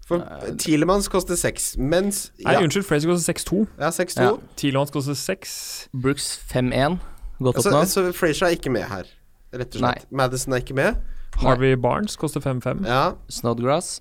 [0.10, 0.24] For
[0.58, 3.60] Tielemanns koster 6, mens Nei, unnskyld, Fraser koster 6-2.
[3.78, 4.24] ja 6-2.
[4.26, 4.32] Ja.
[4.58, 5.90] Thielmans koster 6.
[5.94, 6.98] Brooks 5-1.
[7.40, 7.86] Gått opp Så, nå.
[7.88, 9.08] så Frazier er ikke med her,
[9.56, 10.06] rett og slett.
[10.12, 11.00] Madison er ikke med.
[11.40, 12.86] Harvey Barnes koster 5-5.
[12.90, 13.14] Ja.
[13.32, 14.00] Snodgrass.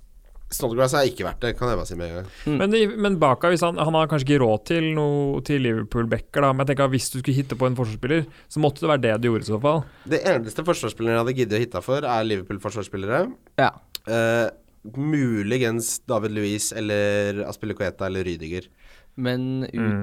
[0.51, 2.29] Snodgrass er ikke verdt det, kan jeg bare si med en gang.
[2.49, 2.55] Mm.
[2.57, 6.49] Men, men Baka, hvis han, han har kanskje ikke råd til noe til Liverpool-backer, da.
[6.51, 9.03] Men jeg tenker at hvis du skulle hitte på en forsvarsspiller, så måtte det være
[9.05, 9.83] det du gjorde i så fall.
[10.09, 13.21] Det eneste forsvarsspilleren jeg hadde giddet å hitte for, er Liverpool-forsvarsspillere.
[13.61, 13.69] Ja.
[14.09, 14.47] Eh,
[14.97, 18.65] muligens David Louise eller Aspilicueta eller Rydiger.
[19.19, 20.01] Men ut Mm.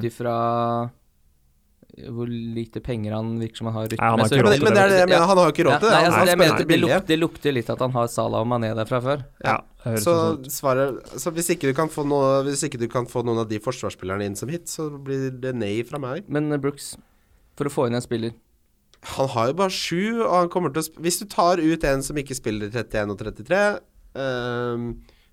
[1.96, 4.90] Hvor lite penger han virker som han har Nei, han har Men, men det er
[4.90, 5.92] det jeg mener, han har jo ikke råd til det.
[5.94, 8.44] Ja, nei, altså, det, jeg mener, det, lukter, det lukter litt at han har Salah
[8.44, 9.22] og Mané der fra før.
[9.40, 9.54] Ja.
[9.86, 13.08] høres Så sånn svaret Så hvis ikke, du kan få noe, hvis ikke du kan
[13.08, 16.28] få noen av de forsvarsspillerne inn som hit, så blir det nei fra meg.
[16.28, 16.92] Men eh, Brooks,
[17.56, 18.36] for å få inn en spiller
[19.16, 21.88] Han har jo bare sju, og han kommer til å sp Hvis du tar ut
[21.88, 23.64] en som ikke spiller 31 og 33,
[24.20, 24.88] um,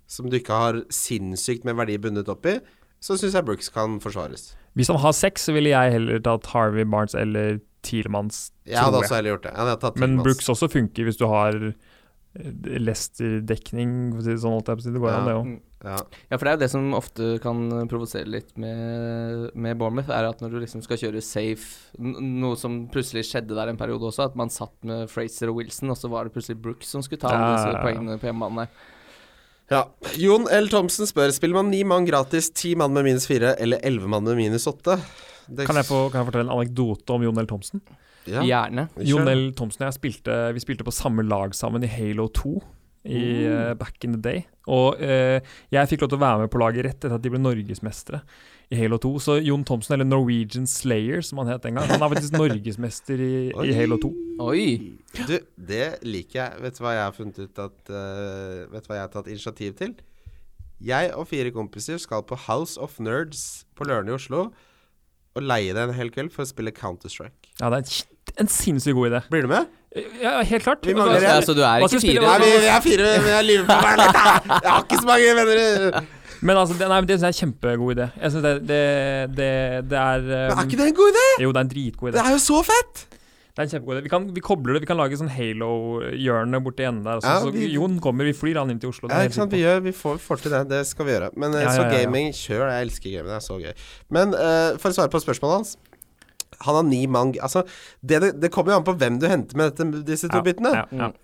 [0.08, 2.58] som du ikke har sinnssykt med verdi bundet opp i,
[3.04, 4.54] så syns jeg Brooks kan forsvares.
[4.74, 8.50] Hvis han har seks, så ville jeg heller tatt Harvey Barnes eller Tielemanns.
[8.66, 9.52] Jeg hadde også heller gjort det.
[9.54, 13.92] Jeg hadde tatt Men Brooks også funker hvis du har eh, Leicester-dekning,
[14.24, 14.56] si sånn.
[14.56, 14.92] holdt jeg på å si.
[14.94, 15.18] Det går Ja.
[15.20, 15.46] an, det òg.
[15.46, 15.60] Mm.
[15.84, 15.96] Ja.
[16.30, 17.58] Ja, for det er jo det som ofte kan
[17.90, 22.88] provosere litt med, med Bournemouth, er at når du liksom skal kjøre safe Noe som
[22.88, 26.08] plutselig skjedde der en periode også, at man satt med Fraser og Wilson, og så
[26.08, 27.84] var det plutselig Brooks som skulle ta alle Ja, disse ja, ja.
[27.84, 28.66] poengene på hjemmebane.
[29.72, 29.86] Ja.
[30.20, 30.66] Jon L.
[30.68, 34.24] Thomsen spør Spiller man ni mann gratis, ti mann med minus fire eller elleve mann
[34.28, 34.98] med minus åtte?
[35.48, 37.46] Det- Kan, jeg få- kan jeg fortelle en anekdote om Jon L.
[37.46, 37.80] Thomsen?
[38.26, 38.40] Ja.
[38.42, 38.88] Gjerne.
[39.04, 39.52] Jon L.
[39.52, 42.62] Thomsen og jeg spilte, vi spilte på samme lag sammen i Halo 2
[43.06, 44.44] i uh, back in the day.
[44.66, 45.40] Og uh,
[45.70, 48.22] jeg fikk lov til å være med på laget rett etter at de ble norgesmestere
[48.78, 49.12] Halo 2.
[49.22, 53.20] Så Jon Thomsen, eller Norwegian Slayer som han het den gang, han er faktisk norgesmester
[53.20, 54.10] i, i Halo 2.
[54.44, 54.64] Oi!
[55.28, 55.36] Du,
[55.70, 56.62] det liker jeg.
[56.64, 59.30] Vet du hva jeg har funnet ut at uh, Vet du hva jeg har tatt
[59.30, 59.94] initiativ til?
[60.84, 64.48] Jeg og fire kompiser skal på House of Nerds på Løren i Oslo
[65.34, 67.54] og leie det en hel kveld for å spille Counter-Strike.
[67.58, 69.22] Ja, det er en, en sinnssykt god idé.
[69.32, 69.70] Blir du med?
[70.22, 70.86] Ja, helt klart.
[70.86, 72.22] Vi mangler Ja, så du er ikke fire?
[72.22, 74.20] Nei, vi, vi er fire, men jeg lurer på meg litt.
[74.50, 75.98] Jeg har ikke så mange venner.
[76.44, 78.06] Men altså, det, nei, det synes jeg er en kjempegod idé.
[78.20, 78.80] Jeg synes det, det,
[79.38, 79.50] det,
[79.90, 81.26] det er Men um, er ikke det en god idé?
[81.40, 82.16] Jo, det er en dritgod idé.
[82.18, 83.04] Det er jo så fett!
[83.54, 84.02] Det er en kjempegod idé.
[84.02, 87.20] Vi, kan, vi kobler det, vi kan lage sånn Halo-hjørne borti enden der.
[87.22, 89.08] Også, Ja, så Jon kommer, vi flyr han inn til Oslo.
[89.08, 90.62] Ja, ikke sant, vi, gjør, vi, får, får til det.
[90.74, 91.32] Det skal vi gjøre.
[91.38, 92.66] Men eh, Ja, så gaming, kjør.
[92.66, 93.30] Jeg elsker gaming.
[93.30, 93.72] Det er så gøy.
[94.18, 95.76] Men uh, for å svare på spørsmålet hans
[96.66, 97.64] Han har ni mang Altså,
[98.02, 100.74] det, det, kommer jo an på hvem du henter med dette, disse to bitene.
[100.82, 101.14] Ja, ja,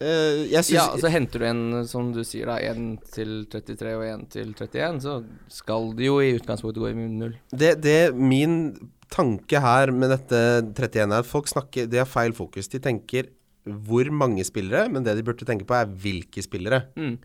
[0.00, 4.04] jeg syns Ja, så henter du en, som du sier, da, en til 33 og
[4.04, 5.14] en til 31, så
[5.52, 7.38] skal det jo i utgangspunktet gå i null.
[7.50, 8.74] det, det Min
[9.12, 10.42] tanke her med dette
[10.74, 12.68] 31 er at folk snakker De har feil fokus.
[12.68, 13.30] De tenker
[13.66, 16.84] hvor mange spillere, men det de burde tenke på, er hvilke spillere.
[16.94, 17.16] Mm.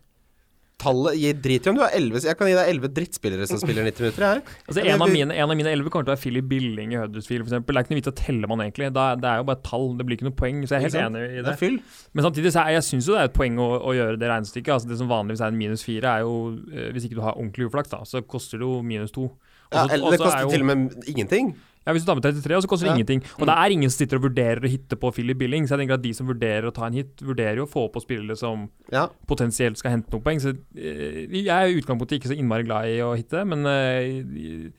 [0.80, 3.60] Tallet gir drit i om du har 11 Jeg kan gi deg 11 drittspillere som
[3.60, 4.40] spiller 90 minutter, Her.
[4.66, 6.98] Altså, en, av mine, en av mine elleve kommer til å være Philip Billing i
[6.98, 7.52] Huddersfield, f.eks.
[7.52, 8.88] Det er ikke noe vits å telle man egentlig.
[8.90, 9.86] Er, det er jo bare et tall.
[9.98, 10.62] Det blir ikke noe poeng.
[10.66, 11.70] Så jeg er helt enig i Det det.
[12.16, 14.32] Men samtidig så er, jeg syns jo det er et poeng å, å gjøre det
[14.32, 14.72] regnestykket.
[14.74, 16.34] Altså Det som vanligvis er en minus fire, er jo
[16.72, 19.28] eh, Hvis ikke du har ordentlig uflaks, da, så koster det jo minus to.
[19.72, 21.54] Og Ja, eller det er koster jo- til og med ingenting.
[21.86, 22.96] Ja, Hvis du tar med 33, og så koster det Ja.
[23.00, 23.22] ingenting.
[23.40, 25.82] Og det er ingen som sitter og vurderer å hitte på Philip Billing, så jeg
[25.88, 28.36] tenker at de som vurderer å ta en hit, vurderer jo å få på spillere
[28.38, 29.08] som Ja.
[29.26, 30.38] potensielt skal hente noen poeng.
[30.40, 34.70] Så eh, jeg er i utgangspunktet ikke så innmari glad i å hitte, men eh,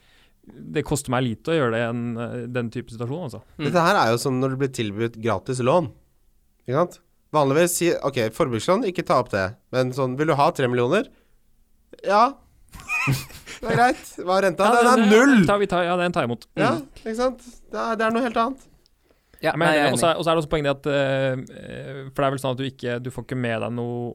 [0.48, 3.42] det koster meg lite å gjøre det i en, eh, den type situasjon, altså.
[3.60, 3.66] Mm.
[3.66, 5.92] Dette her er jo som når det blir tilbudt gratis lån.
[6.68, 7.00] Ikke sant?
[7.34, 9.56] Vanligvis si OK, forbrukslån, ikke ta opp det.
[9.74, 11.08] Men sånn, vil du ha tre millioner?
[12.06, 12.34] Ja.
[13.64, 14.04] Det er greit.
[14.28, 14.70] Hva er renta?
[14.76, 15.36] Den er null!
[15.48, 16.48] Tar, vi tar, ja, den tar jeg imot.
[16.60, 17.46] Ja, ikke sant?
[17.72, 18.66] Det er, det er noe helt annet.
[19.44, 20.12] Ja, Men, nei, jeg er og så enig.
[20.14, 22.60] er, og så er det også poenget at uh, For det er vel sånn at
[22.62, 24.14] du ikke Du får ikke med deg noe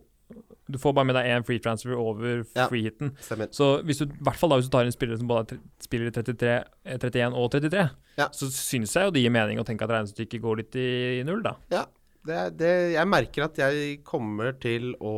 [0.72, 2.64] Du får bare med deg én free transfer over Ja.
[2.70, 3.10] free-hiten.
[3.52, 5.60] Så hvis du, i hvert fall da hvis du tar inn spillere som både er
[5.84, 7.84] spiller i 33, eh, 31 og 33,
[8.20, 8.26] Ja.
[8.36, 11.40] så syns jeg jo det gir mening å tenke at regnestykket går litt i null,
[11.44, 11.54] da.
[11.72, 11.84] Ja.
[12.28, 15.14] Det, det, jeg merker at jeg kommer til å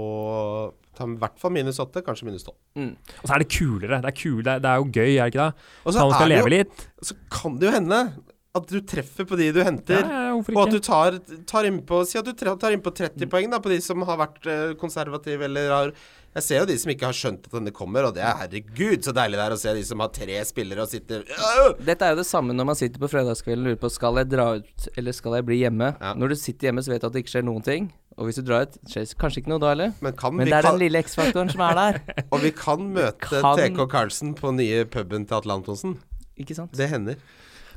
[1.00, 2.58] ta i hvert fall minus åtte, kanskje minus tolv.
[2.78, 2.92] Mm.
[3.20, 4.00] Og så er det kulere.
[4.04, 5.70] Det er, kul, det er, det er jo gøy, er det ikke det?
[5.86, 6.86] Og så skal er leve jo- litt.
[7.10, 8.02] Så kan det jo hende
[8.50, 10.00] at du treffer på de du henter.
[10.02, 13.30] ja, ja, Og at du tar, tar innpå Si at du tar innpå 30 Mm.
[13.30, 15.92] poeng da, på de som har vært eh, konservative eller har
[16.34, 19.02] Jeg ser jo de som ikke har skjønt at denne kommer, og det er herregud
[19.06, 21.78] så deilig det er å se de som har tre spillere og sitter Øh!
[21.86, 24.28] Dette er jo det samme når man sitter på fredagskvelden og lurer på skal jeg
[24.34, 25.88] dra ut eller skal jeg bli hjemme.
[26.00, 26.12] Ja.
[26.14, 27.88] Når du sitter hjemme, så vet du at det ikke skjer noen ting.
[28.20, 29.92] Og hvis du drar ut, skjer kanskje ikke noe da heller.
[30.04, 32.00] Men, kan Men vi det er kan, den lille X-faktoren som er der.
[32.36, 35.96] Og vi kan møte Kan- TK Karlsen på nye puben til Atle Antonsen.
[36.40, 36.74] Ikke sant?
[36.76, 37.16] Det hender.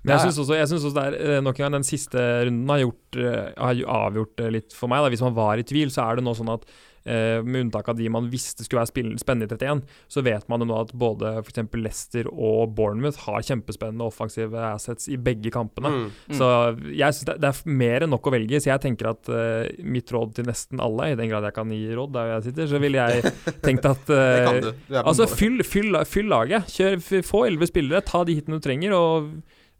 [0.03, 2.19] Men jeg syns også, jeg synes også det er, eh, nok en gang den siste
[2.43, 4.99] runden har, gjort, eh, har avgjort litt for meg.
[4.99, 5.11] Da.
[5.15, 6.73] Hvis man var i tvil, så er det nå sånn at eh,
[7.03, 10.67] med unntak av de man visste skulle være spennende i 31, så vet man jo
[10.69, 11.65] nå at både f.eks.
[11.75, 15.91] Leicester og Bournemouth har kjempespennende offensive assets i begge kampene.
[15.91, 16.05] Mm.
[16.29, 16.37] Mm.
[16.39, 16.49] Så
[16.93, 19.73] jeg synes det, det er mer enn nok å velge, så jeg tenker at eh,
[19.83, 22.69] mitt råd til nesten alle, i den grad jeg kan gi råd der jeg sitter,
[22.71, 23.33] så ville jeg
[23.65, 24.71] tenkt at eh, kan du.
[24.87, 26.71] du Altså, fyll, fyll, fyll laget.
[26.73, 28.95] Kjør, få elleve spillere, ta de hitene du trenger.
[28.97, 29.29] Og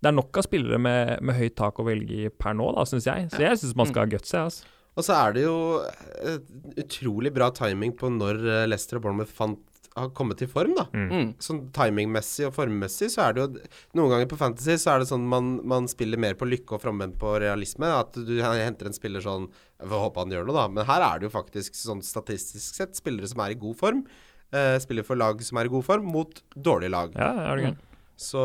[0.04, 2.86] det er nok av spillere med, med høyt tak å velge i per nå, da,
[2.90, 3.30] syns jeg.
[3.32, 4.50] Så jeg syns man skal ha guts, jeg.
[4.52, 4.73] Altså.
[4.94, 6.42] Og så er det jo eh,
[6.84, 9.62] utrolig bra timing på når eh, Leicester og Bournemouth fant,
[9.94, 10.88] har kommet til form, da.
[10.90, 11.34] Mm.
[11.44, 13.48] Sånn timingmessig og formmessig så er det jo
[14.00, 16.82] Noen ganger på Fantasy så er det sånn man, man spiller mer på lykke og
[16.82, 17.92] framvendt på realisme.
[18.02, 19.46] At du henter en spiller sånn
[19.84, 20.68] får håpe han gjør noe, da.
[20.80, 24.06] Men her er det jo faktisk sånn statistisk sett spillere som er i god form.
[24.54, 27.14] Eh, spiller for lag som er i god form, mot dårlige lag.
[27.18, 27.76] Ja, er det gøy.
[28.16, 28.38] Så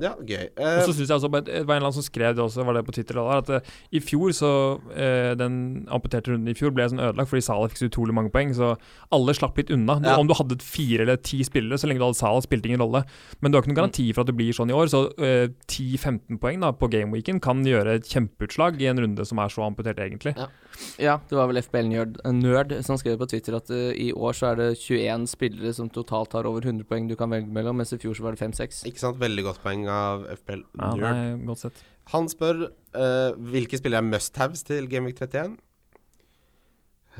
[0.00, 0.44] ja, gøy.
[0.54, 2.64] Og Eh, så synes jeg også, Det var en eller annen som skrev det også,
[2.64, 3.60] var det på Twitter, at eh,
[3.92, 4.50] i fjor så
[4.94, 8.30] eh, Den amputerte runden i fjor ble sånn ødelagt fordi Salah fikk så utrolig mange
[8.30, 8.76] poeng, så
[9.10, 9.98] alle slapp litt unna.
[9.98, 10.18] Du, Ja.
[10.22, 13.04] Om du hadde fire eller ti spillere, så lenge du hadde Salah, spilte ingen rolle.
[13.40, 15.48] Men du har ikke noen garanti for at det blir sånn i år, så eh,
[15.66, 19.66] 10-15 poeng da på gameweeken kan gjøre et kjempeutslag i en runde som er så
[19.66, 20.36] amputert, egentlig.
[20.38, 20.46] Ja.
[21.02, 24.36] Ja, det var vel FBL Nerd, Nerd som skrev på Twitter at uh, i år
[24.36, 27.80] så er det 21 spillere som totalt har over 100 poeng du kan velge mellom,
[27.80, 28.84] mens i fjor så var det 5-6.
[28.90, 29.20] Ikke sant?
[29.22, 31.02] Veldig godt poeng av FBL Nerd.
[31.02, 31.84] Ja, nei, godt sett.
[32.14, 35.60] Han spør uh, hvilke spillere er must-haves til Gameweek 31.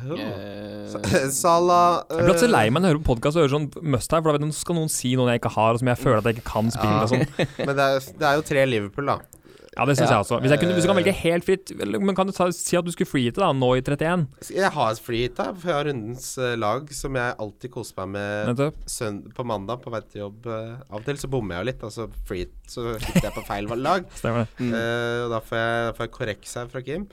[0.03, 0.17] Oh.
[0.19, 1.03] Eh, Sa-
[1.43, 3.69] Salah Jeg blir så eh, lei meg når jeg hører på podkast og hører sånn
[3.93, 5.91] must have, for da vet du, skal noen si noen jeg ikke har, og som
[5.93, 6.95] jeg føler at jeg ikke kan spille.
[6.97, 7.03] Ja.
[7.05, 7.27] Og sånn.
[7.69, 9.42] Men det er, det er jo tre Liverpool, da.
[9.73, 10.19] Ja, det syns Ja.
[10.19, 10.39] jeg også.
[10.43, 12.85] Hvis, jeg kunne, hvis du kan velge helt fritt, men kan du ta, si at
[12.85, 14.27] du skulle freehite da, nå i 31?
[14.53, 19.47] Jeg har freehita har rundens eh, lag som jeg alltid koser meg med søn på
[19.49, 20.45] mandag på vei til jobb.
[20.47, 23.37] eh, av og til så bommer jeg jo litt, og så freehit, så hitter jeg
[23.39, 24.05] på feil lag.
[24.21, 24.61] Stemmer det.
[24.61, 24.75] mm.
[24.77, 27.09] Uh, og da får jeg, får jeg korreks her fra Kim.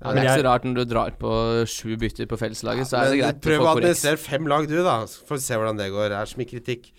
[0.00, 1.30] ja, det er ikke så rart når du drar på
[1.70, 4.98] sju bytter på felleslaget, så er det greit prøv å administrere fem lag, du, da.
[5.06, 6.08] Så får vi se hvordan det går.
[6.10, 6.90] Det er så mye kritikk.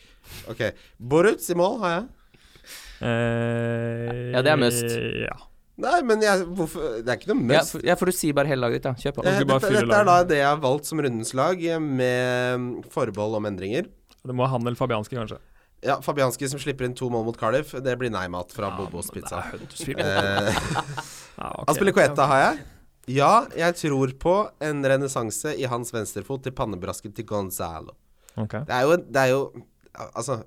[0.48, 0.62] Ok.
[1.02, 2.10] Boruts i mål har jeg.
[3.02, 4.86] Eh, Ja, det er must.
[5.26, 5.38] Ja.
[5.82, 7.72] Nei, men jeg, hvorfor Det er ikke noe Ja, must.
[7.74, 8.94] for, ja, for du sier bare hele laget ditt, ja.
[9.06, 9.24] Kjør på.
[9.26, 9.32] Ja.
[9.32, 12.68] Eh, dette, dette er da det jeg har valgt som rundens lag, eh, med mm,
[12.94, 13.88] forbehold om endringer.
[14.22, 15.40] Det må han eller Fabianski, kanskje.
[15.82, 19.40] Ja, Fabianski som slipper inn to mål mot Cardiff, det blir nei-mat fra Bobos pizza.
[19.98, 20.52] Ja.
[21.72, 22.60] Aspilicueta har jeg.
[23.18, 27.96] Ja, jeg tror på en renessanse i hans venstrefot til pannebrasket til Gonzalo.
[28.38, 28.62] Okay.
[28.68, 29.40] Det er jo Det er jo
[30.16, 30.38] Altså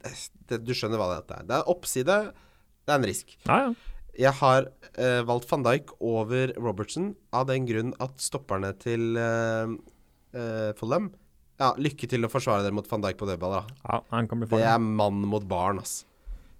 [0.00, 1.48] det, Du skjønner hva dette er.
[1.48, 2.18] Det er oppside,
[2.82, 3.34] det er en risk.
[3.46, 3.72] Ja, ja.
[4.12, 4.66] Jeg har
[5.00, 9.72] eh, valgt van Dijk over Robertson av den grunn at stopperne til uh,
[10.76, 11.06] Fulham
[11.56, 13.78] Ja, lykke til å forsvare dere mot van Dijk på dødball, da.
[13.86, 16.02] ja, han kan bli Det er mann mot barn, ass.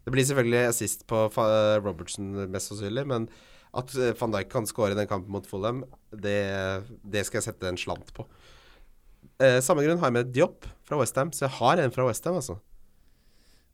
[0.06, 3.28] Det blir selvfølgelig assist på uh, Robertson, mest sannsynlig, men
[3.76, 6.40] at uh, van Dijk kan score i den kampen mot Fulham, det,
[7.04, 8.24] det skal jeg sette en slant på.
[9.42, 12.38] Eh, samme grunn har jeg med Diop fra Westham, så jeg har en fra Westham,
[12.38, 12.58] altså.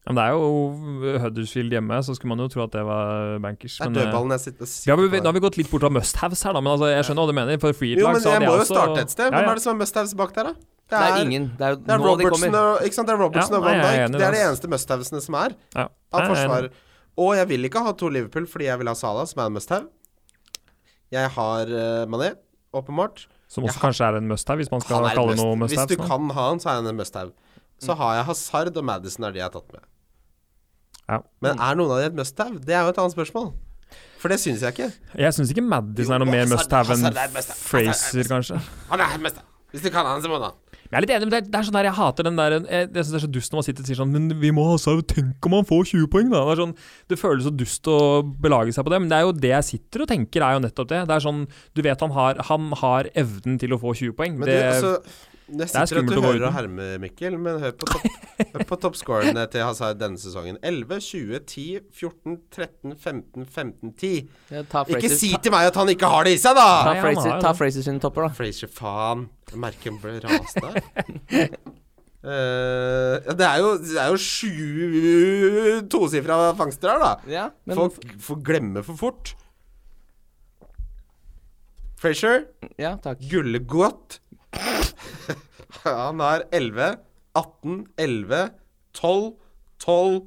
[0.06, 3.38] Ja, men det er jo Huddersfield hjemme, så skulle man jo tro at det var
[3.44, 3.74] bankers.
[3.76, 5.84] Det er eh, dødballen jeg sitter og sitter vi, nå har vi gått litt bort
[5.84, 7.58] av must-haves her, da, men altså, jeg skjønner hva du mener.
[7.60, 9.28] For free Jo, lag men så jeg hadde må jo også- starte et sted.
[9.34, 9.50] Hvem ja.
[9.50, 10.54] er det som er must-haves bak der, da?
[10.88, 11.50] Det er ingen.
[11.58, 12.58] Det er jo Det er nå de Robertson kommer.
[12.78, 13.08] og, ikke sant?
[13.08, 14.18] Det er Robertson Ja, og Van jeg er Dijk.
[14.18, 15.82] Det er de eneste must-havesene som er Ja.
[15.84, 16.70] av jeg er forsvar.
[17.18, 19.52] Og jeg vil ikke ha to Liverpool fordi jeg vil ha Salah, som er en
[19.52, 19.88] must-have.
[21.12, 22.30] Jeg har uh, Mané,
[22.72, 23.26] åpenbart.
[23.48, 25.68] Som også Jeg har- kanskje er en must-have, hvis man skal er kalle must- noe
[25.68, 27.32] Hvis du kan ha han, så er han en must-have.
[27.82, 29.84] Så har jeg Hazard og Madison er de jeg har tatt med.
[31.08, 31.22] Ja.
[31.44, 32.60] Men er noen av de et must-have?
[32.64, 33.52] Det er jo et annet spørsmål.
[34.18, 34.88] For det syns jeg ikke.
[35.16, 37.36] Jeg syns ikke Madison er noe mer must-have enn er.
[37.62, 38.58] Fraser, er kanskje.
[38.90, 39.46] Han er must-have.
[39.72, 40.58] Hvis du kan han, så må du ha han.
[40.88, 42.54] Jeg er litt enig, men det er, det er sånn der jeg hater den der
[42.56, 44.50] Jeg, jeg syns det er så dust når man sitter og sier sånn Men vi
[44.56, 46.40] må ha Hazard, tenk om han får 20 poeng, da.
[46.48, 46.72] Det, sånn,
[47.12, 49.66] det føles så dust å belage seg på det, men det er jo det jeg
[49.68, 51.02] sitter og tenker, er jo nettopp det.
[51.10, 51.42] Det er sånn
[51.76, 54.40] Du vet han har, han har evnen til å få 20 poeng.
[54.40, 54.94] Men det, det altså
[55.48, 58.02] Jeg er sitter at du gå hører og hermer, Mikkel, men hør på, topp,
[58.52, 60.58] hør på toppscorene til Hazard denne sesongen.
[60.60, 61.64] 11, 20, 10,
[61.96, 64.10] 14, 13, 15, 15, 10.
[64.52, 66.66] Ja, ta Ikke si ta- til meg at han ikke har det i seg, da!
[66.84, 67.54] Ta Fraser, ta.
[67.56, 68.36] Fraser sine topper, da.
[68.36, 69.24] Fraser, faen.
[69.48, 70.78] Jeg merker han ble rast der.
[72.18, 77.12] Uh, ja, det er jo, det er jo sju tosifra fangster her, da.
[77.32, 79.32] Ja, men Folk får glemme for fort.
[81.98, 82.44] Frazier,
[82.78, 82.96] Ja,
[83.30, 84.20] gullegodt.
[85.84, 86.96] Han har 11,
[87.34, 88.42] 18, 11,
[88.96, 89.32] 12,
[89.84, 90.20] 12,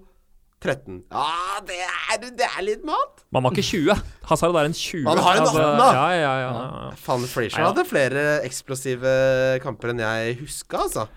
[0.62, 1.00] 13.
[1.10, 3.24] Ja, det er, det er litt mat.
[3.34, 4.04] Man var ikke 20.
[4.30, 5.08] Hazard er en 20.
[5.10, 5.88] Han har en 18 da.
[5.98, 6.92] Ja, ja, ja, ja.
[7.02, 9.16] Faen, Frazier Nei hadde flere eksplosive
[9.66, 11.08] kamper enn jeg huska, altså.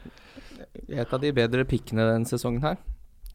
[0.89, 2.81] Et av de bedre pikkene denne sesongen her.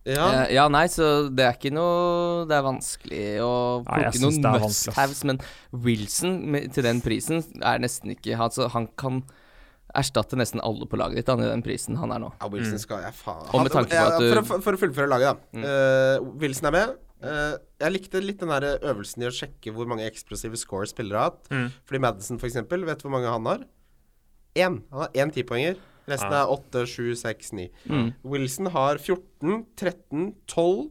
[0.08, 0.26] Ja.
[0.46, 3.50] Eh, ja, nei, så det er ikke noe Det er vanskelig å
[3.84, 5.42] Nei, plukke synes noen must-haves, men
[5.76, 9.20] Wilson med, til den prisen er nesten ikke altså, Han kan
[9.98, 12.32] erstatte nesten alle på laget ditt han, i den prisen han er nå.
[12.42, 14.78] Ja, Wilson skal jeg faen Og med tanke på ja, at du- for, for, for
[14.78, 15.64] å fullføre laget, da.
[15.66, 16.98] Eh, Wilson er med.
[17.20, 21.20] Uh, jeg likte litt den der øvelsen i å sjekke hvor mange eksplosive scores spillere
[21.20, 21.50] har hatt.
[21.52, 21.66] Mm.
[21.90, 23.66] Fordi Madison, for eksempel, vet du hvor mange han har?
[24.56, 24.78] Én.
[24.94, 25.76] Han har én tipoenger.
[26.10, 26.46] Resten Ja.
[26.46, 27.68] er 8, 7, 6, 9.
[27.92, 28.14] Mm.
[28.24, 30.90] Wilson har 14, 13, 12,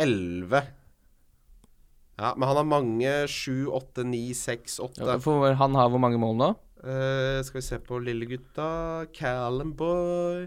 [0.00, 0.62] 11.
[2.20, 6.18] Ja, men han har mange 7, 8, 9, 6, 8 Ja, han har hvor mange
[6.20, 6.50] mål nå?
[6.80, 9.06] Eh, skal vi se på lille gutta.
[9.16, 10.46] Callum Boy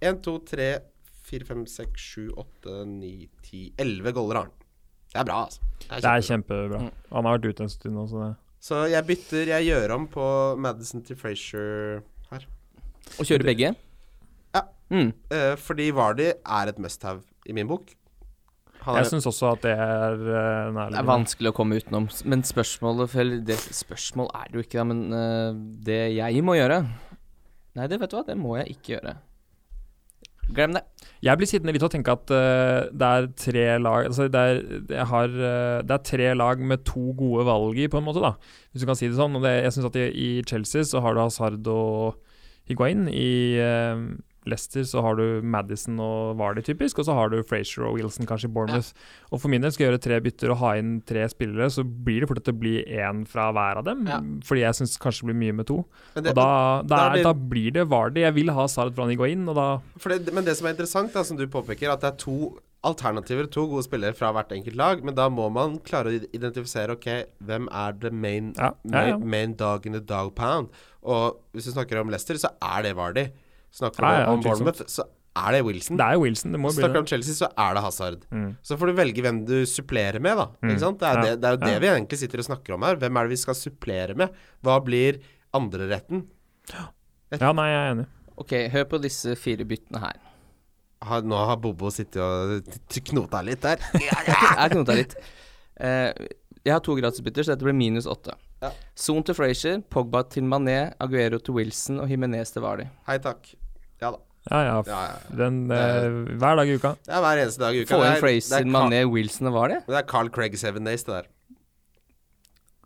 [0.00, 0.68] 1, 2, 3,
[1.24, 4.54] 4, 5, 6, 7, 8, 9, 10 11 goller har han.
[5.12, 5.60] Det er bra, altså.
[5.80, 6.80] Det er Det er kjempebra.
[6.80, 6.90] Mm.
[7.12, 10.06] Han har vært ute en stund nå, så det Så jeg bytter Jeg gjør om
[10.08, 12.46] på Madison til Frazier her.
[13.18, 13.74] Og kjører begge?
[14.54, 14.62] Ja.
[14.90, 15.12] Mm.
[15.30, 17.92] Uh, fordi Vardy er et must-have i min bok.
[18.84, 22.08] Han Jeg syns også at det er uh, Det er vanskelig å komme utenom.
[22.28, 24.88] Men spørsmålet Eller det spørsmål er det jo ikke, da.
[24.90, 26.82] Men uh, det jeg må gjøre
[27.74, 29.16] Nei, det vet du hva, det må jeg ikke gjøre.
[30.54, 30.82] Glem det.
[31.24, 34.60] Jeg blir sittende litt og tenke at uh, det er tre lag altså det, er,
[34.92, 38.22] jeg har, uh, det er tre lag med to gode valg i, på en måte,
[38.22, 38.34] da.
[38.70, 39.34] Hvis du kan si det sånn.
[39.38, 42.20] Og det, jeg synes at i, i Chelsea så har du Hazard og
[42.68, 43.08] Higuain.
[43.08, 44.04] I eh,
[44.48, 47.00] Leicester så har du Madison og Vardy, typisk.
[47.00, 48.92] Og så har du Frazier og Wilson kanskje i Bournemouth.
[49.30, 51.84] Og for min del skal jeg gjøre tre bytter og ha inn tre spillere, så
[51.84, 54.04] blir det fort at det blir én fra hver av dem.
[54.10, 54.20] Ja.
[54.44, 55.80] Fordi jeg syns kanskje det blir mye med to.
[56.14, 56.50] Det, og da,
[56.88, 58.24] da, er, da blir det Vardy.
[58.26, 59.68] Jeg vil ha Hazard gå inn, og da
[60.04, 62.38] det, men det som er interessant, da, som du påpeker, at det er to
[62.84, 66.96] alternativer, to gode spillere fra hvert enkelt lag, men da må man klare å identifisere
[66.98, 67.08] ok,
[67.44, 69.16] hvem er the main, Ja, ja, ja.
[69.16, 70.68] main, main dog in the dog pound.
[71.02, 73.28] Og hvis du snakker om Leicester, så er det Vardy.
[73.74, 74.42] Snakker Ja, ja, om.
[74.44, 75.02] Bournemouth, så
[75.34, 75.98] er det Wilson.
[75.98, 78.20] Det er Wilson, det må bli Snakker om Chelsea, så er det Hazard.
[78.30, 78.50] Mm.
[78.62, 80.44] Så får du velge hvem du supplerer med, da.
[80.62, 80.70] Mm.
[80.70, 81.00] Ikke sant?
[81.00, 81.22] Det er, Ja.
[81.24, 81.78] det, det er jo det Ja.
[81.82, 82.96] vi egentlig sitter og snakker om her.
[83.02, 84.30] Hvem er det vi skal supplere med?
[84.62, 85.18] Hva blir
[85.52, 86.22] andreretten?
[86.70, 88.06] Ja, nei, jeg er enig.
[88.38, 90.20] Ok, hør på disse fire byttene her.
[91.04, 92.62] Ha, Nå har Bobo sittet og
[93.10, 93.82] knota litt der.
[93.98, 95.14] Jeg knota litt.
[95.74, 96.14] Uh,
[96.64, 98.32] jeg har to gratisbytter, så dette blir minus åtte.
[98.62, 98.70] Ja.
[98.96, 102.86] Son til Frazier, Pogba til Mané, Aguero til Wilson og Jimenez til Vali.
[103.10, 103.50] Hei takk.
[104.02, 104.18] Ja da.
[104.50, 104.72] Ja, ja.
[104.86, 105.36] Ja, ja.
[105.38, 106.96] Den, eh, hver dag i uka.
[107.06, 107.94] Det er hver eneste dag i uka.
[107.94, 109.78] Få inn er- er Mané, Wilson og Vardy.
[109.80, 111.30] det Det er Carl Craig Seven Days, det der.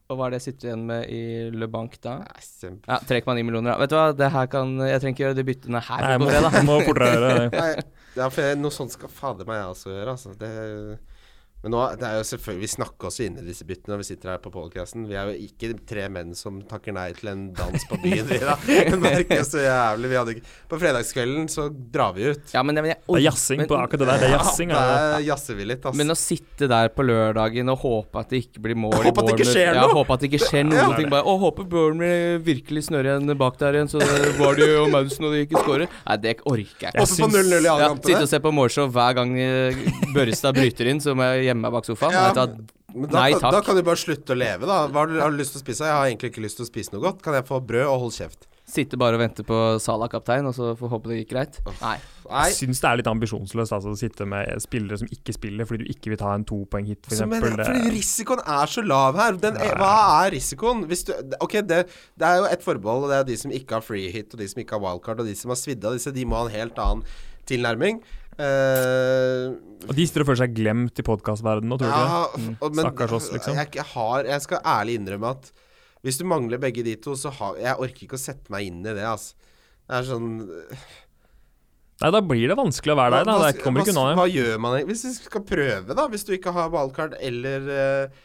[0.09, 2.15] Og hva er det jeg sitter igjen med i Le Bank da?
[2.21, 3.73] Nei, Ja, 3,9 millioner.
[3.75, 3.79] Ja.
[3.83, 6.23] Vet du hva, det her kan Jeg trenger ikke gjøre de byttene her Nei, på
[6.23, 6.65] må, fredag.
[6.71, 7.59] må fortere gjøre det.
[7.59, 7.83] Nei,
[8.17, 10.33] ja, for jeg, noe sånt skal fader meg jeg også gjøre, altså.
[10.39, 10.99] Det,
[11.59, 14.07] men nå, det er jo selvfølgelig Vi snakker også inn i disse byttene når vi
[14.07, 15.09] sitter her på podcasten.
[15.11, 18.39] Vi er jo ikke tre menn som takker nei til en dans på byen, vi
[18.39, 18.55] da.
[19.03, 20.11] Merker så jævlig.
[20.13, 22.45] Vi hadde ikke På fredagskvelden så drar vi ut.
[22.55, 24.23] Ja, men, men jeg Det er jazzing på akkurat det der.
[24.23, 24.71] Det er jazzing.
[24.71, 25.01] Ja, det.
[25.17, 25.99] der jazzer vi litt, altså.
[25.99, 29.25] Men å sitte der på lørdagen og håpe at det ikke blir mål i Håpe
[29.25, 29.83] at det ikke Bournemouth noe!
[29.83, 30.87] Ja, håpe at det ikke skjer Ja.
[30.95, 31.11] ting.
[31.11, 34.03] Bare, å, håper Bournemouth virkelig snører igjen bak der igjen, så
[34.39, 35.91] var det jo Madison og de ikke scorer.
[36.07, 36.95] Nei, det orker jeg ikke.
[36.95, 39.35] Jeg på 0-0 i alle Ja, sitte og se på målshow hver gang
[40.15, 42.15] Børrestad bryter inn, så må jeg gjemme meg bak sofaen.
[42.15, 42.29] Ja.
[42.35, 43.53] Du Men da, Nei, takk.
[43.53, 44.85] da kan du bare slutte å leve, da.
[44.89, 45.85] Hva har du, har du lyst til å spise?
[45.85, 47.21] Jeg har egentlig ikke lyst til å spise noe godt.
[47.25, 48.49] Kan jeg få brød og hold kjeft?
[48.69, 51.55] Sitte bare og vente på Salah kaptein, og så får håpe det gikk greit.
[51.81, 51.95] Nei.
[52.29, 52.43] Nei.
[52.51, 55.87] Jeg syns det er litt ambisjonsløst altså, å sitte med spillere som ikke spiller fordi
[55.87, 59.39] du ikke vil ta en topoeng-hit, Så, men, fordi risikoen er så lav her.
[59.41, 59.95] Den, er, hva
[60.27, 60.85] er risikoen?
[60.91, 61.81] Hvis du, ok, det,
[62.21, 64.45] det er jo ett forbehold, og det er de som ikke har free hit, og
[64.45, 66.45] de som ikke har wildcard, og de som har svidd av disse, de må ha
[66.51, 67.05] en helt annen
[67.49, 68.03] tilnærming.
[68.39, 69.47] Eh,
[69.89, 72.75] Og de sitter og føler seg glemt i podkastverdenen nå, tror du ikke ja, og-
[72.77, 73.57] men Stakkars oss, liksom.
[73.59, 75.51] Jeg, jeg, har, jeg skal ærlig innrømme at
[76.07, 78.81] hvis du mangler begge de to, så har Jeg orker ikke å sette meg inn
[78.87, 79.35] i det, altså.
[79.89, 80.31] Det er sånn
[81.99, 83.51] Nei, da blir det vanskelig å være deg, Da.
[83.51, 84.15] Det kommer ikke unna.
[84.15, 84.77] Hva gjør man?
[84.87, 88.21] Hvis du skal prøve, da, hvis du ikke har wildcard eller uh,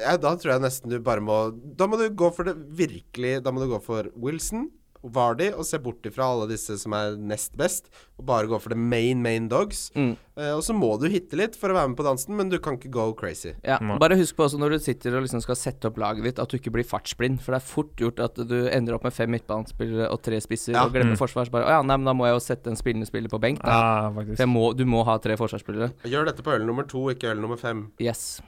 [0.00, 1.42] ja, Da tror jeg nesten du bare må
[1.76, 4.70] Da må du gå for det virkelig Da må du gå for Wilson,
[5.02, 7.88] Vardy, og se bort ifra alle disse som er nest best,
[8.20, 9.90] og bare gå for the main, main dogs.
[9.96, 10.12] Mm.
[10.38, 12.58] Uh, og så må du hitte litt for å være med på dansen, men du
[12.62, 13.52] kan ikke go crazy.
[13.66, 16.38] Ja, bare husk på også når du sitter og liksom skal sette opp laget ditt,
[16.38, 17.40] at du ikke blir fartsblind.
[17.42, 20.72] For det er fort gjort at du ender opp med fem midtbanespillere og tre spisser
[20.78, 20.84] Ja.
[20.86, 21.20] og glemmer Mm.
[21.20, 21.46] forsvar.
[21.50, 23.40] Så bare, å ja, nei, men da må jeg jo sette en spillende spiller på
[23.42, 23.60] benk.
[23.62, 23.74] Da.
[24.14, 25.92] Ja, jeg må, du må ha tre forsvarsspillere.
[26.06, 27.90] Gjør dette på øl nummer to, ikke øl nummer fem.
[28.00, 28.40] Yes.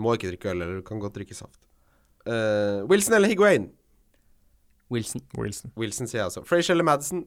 [0.00, 1.60] Må ikke drikke øl, eller du kan godt drikke saft.
[2.26, 3.70] Uh, Wilson eller Higuain?
[4.92, 5.24] Wilson.
[5.38, 5.72] Wilson.
[5.78, 6.44] Wilson, sier jeg altså.
[6.48, 7.24] Frazier eller Madison?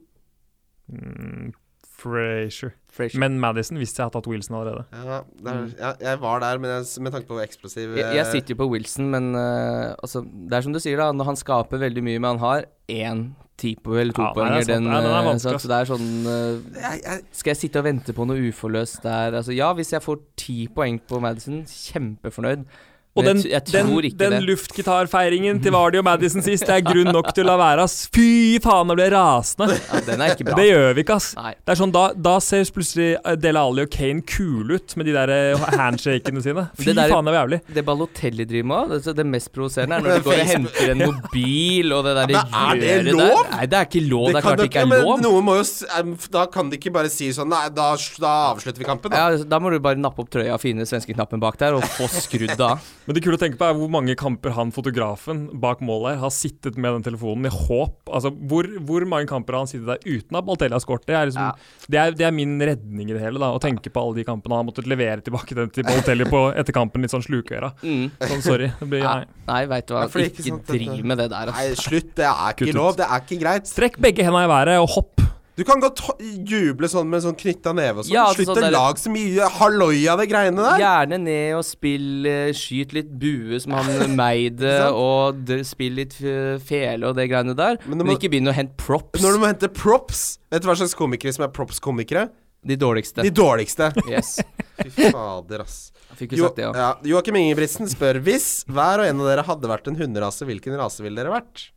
[0.91, 1.53] Mm,
[1.95, 2.76] Frazier.
[2.91, 3.20] Frazier.
[3.20, 4.86] Men Madison visste jeg hadde tatt Wilson allerede.
[4.91, 8.55] Ja, der, ja, jeg var der, men jeg, med tanke på eksplosiv Jeg, jeg sitter
[8.55, 11.09] jo på Wilson, men uh, altså, det er som du sier, da.
[11.16, 13.26] Når han skaper veldig mye, men han har én
[13.57, 14.72] tipo eller Ja, nei, det er topoenger, sant.
[14.74, 17.86] den, Nei, den eh, så, så det er sånn eh, jeg, Skal jeg sitte og
[17.88, 19.38] vente på noe uforløst der?
[19.39, 22.68] Altså, ja, hvis jeg får ti poeng på Madison, kjempefornøyd.
[23.16, 27.07] Og den, jeg, jeg den, den luftgitarfeiringen til Vardy og Madison sist, det er grunn
[27.16, 28.09] nok til å la være, ass.
[28.11, 29.78] Fy faen, jeg ble rasende.
[29.78, 30.57] Ja, den er ikke bra.
[30.59, 31.30] Det gjør vi ikke, ass.
[31.39, 31.53] Nei.
[31.55, 35.07] Det er sånn, Da, da ser plutselig eh, Dele Alli og Kane kule ut med
[35.07, 36.66] de der eh, handshakene sine.
[36.76, 37.61] Fy Det der- faen, det var jævlig.
[37.78, 41.05] Det Balotelli driver med, det, det mest provoserende er når du går og henter en
[41.05, 43.24] mobil og det der Men er det lov?
[43.32, 43.49] Der.
[43.55, 44.28] Nei, det er ikke lov.
[44.28, 45.24] Det, er klart det ikke er men lov.
[45.24, 47.88] Noen må jo Da kan de ikke bare si sånn Nei, da,
[48.20, 49.24] da avslutter vi kampen, da.
[49.32, 52.11] Ja, da må du bare nappe opp trøya og finne svenskeknappen bak der og få
[52.11, 52.84] skrudd av.
[53.06, 56.24] Men det kule å tenke på er hvor mange kamper han fotografen bak målet her
[56.24, 59.86] har sittet med den telefonen i håp Altså, hvor, hvor mange kamper har han sittet
[59.91, 61.06] der uten at Baltelli har skåret?
[61.06, 61.86] Det, er liksom, Ja.
[61.88, 63.51] det, er, det er min redning i det hele, da.
[63.53, 66.41] Å tenke på alle de kampene han har måttet levere tilbake den til Baltelli på
[66.58, 67.74] etter kampen litt sånn slukøra.
[67.86, 68.10] Mm.
[68.26, 68.72] Sånn, sorry.
[68.80, 69.14] Det blir, Ja.
[69.22, 69.26] nei.
[69.51, 70.06] Nei, veit du hva.
[70.10, 71.89] Er ikke ikke sant, driv med det der, Nei, altså.
[71.91, 72.16] slutt.
[72.18, 72.82] Det er Kutt ikke ut.
[72.82, 72.95] lov.
[72.97, 73.70] Det er ikke greit.
[73.70, 75.22] Strekk begge hendene i været og hopp.
[75.56, 78.12] Du kan godt juble sånn med sånn knytta neve og sånn.
[78.12, 80.82] Ja, altså Slutt sånn å lage så mye halloi av de greiene der.
[80.84, 84.74] Gjerne ned og spill eh, Skyt litt bue som han meide,
[85.06, 87.80] og spill litt eh, fele og det greiene der.
[87.86, 89.24] Men Men, må- ikke begynn å hente props.
[89.24, 92.28] Når du må hente props Vet du hva slags komikere som er props-komikere?
[92.66, 93.24] De dårligste.
[93.24, 93.91] De dårligste.
[94.12, 94.39] Yes.
[94.82, 95.91] Fy fader, ass.
[96.20, 96.72] Fikk Jo, sagt det, ja.
[96.80, 100.76] ja, Joakim Ingebrigtsen spør Hvis hver og en av dere hadde vært en hunderase, hvilken
[100.80, 101.70] rase ville dere vært?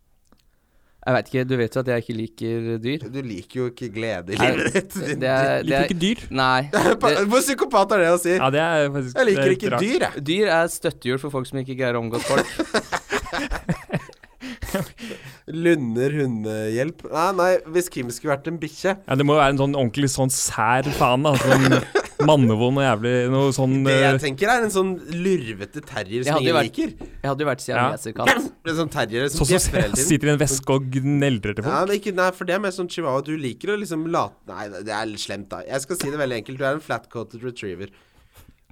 [1.09, 3.05] Jeg veit ikke, du vet jo at jeg ikke liker dyr.
[3.09, 4.93] Du liker jo ikke glede i Nei, livet ditt.
[4.93, 6.25] Det, er, det er, Liker er ikke dyr.
[6.37, 6.59] Nei.
[7.09, 8.35] Det, Hvor psykopat er det å si?
[8.37, 10.25] Ja, det er faktisk Jeg det liker er ikke dyr, jeg.
[10.29, 12.45] dyr er støttehjul for folk som ikke greier å omgås folk.
[15.49, 17.07] Lunder hundehjelp.
[17.13, 19.77] Nei, nei, hvis Kim skulle vært en bikkje Ja, det må jo være en sånn
[19.79, 21.33] ordentlig sånn sær faen, da.
[21.41, 21.81] Sånn
[22.27, 26.41] mannevond og jævlig Noe sånn Det jeg eh, tenker, er en sånn lurvete terrier som
[26.43, 26.95] ingen vært- liker.
[27.23, 28.49] Jeg hadde jo vært siameserkatt.
[28.69, 30.09] En sånn terrier som Sånn som bjeffer hele tiden.
[30.09, 31.89] sitter i en veske og gneldrer til Ja, folk.
[31.89, 33.23] men ikke, nei, for det er mer sånn chihuahua.
[33.25, 35.63] Du liker å liksom late Nei, det er litt slemt, da.
[35.69, 36.59] Jeg skal si det veldig enkelt.
[36.59, 37.89] Du er en flat-coated retriever.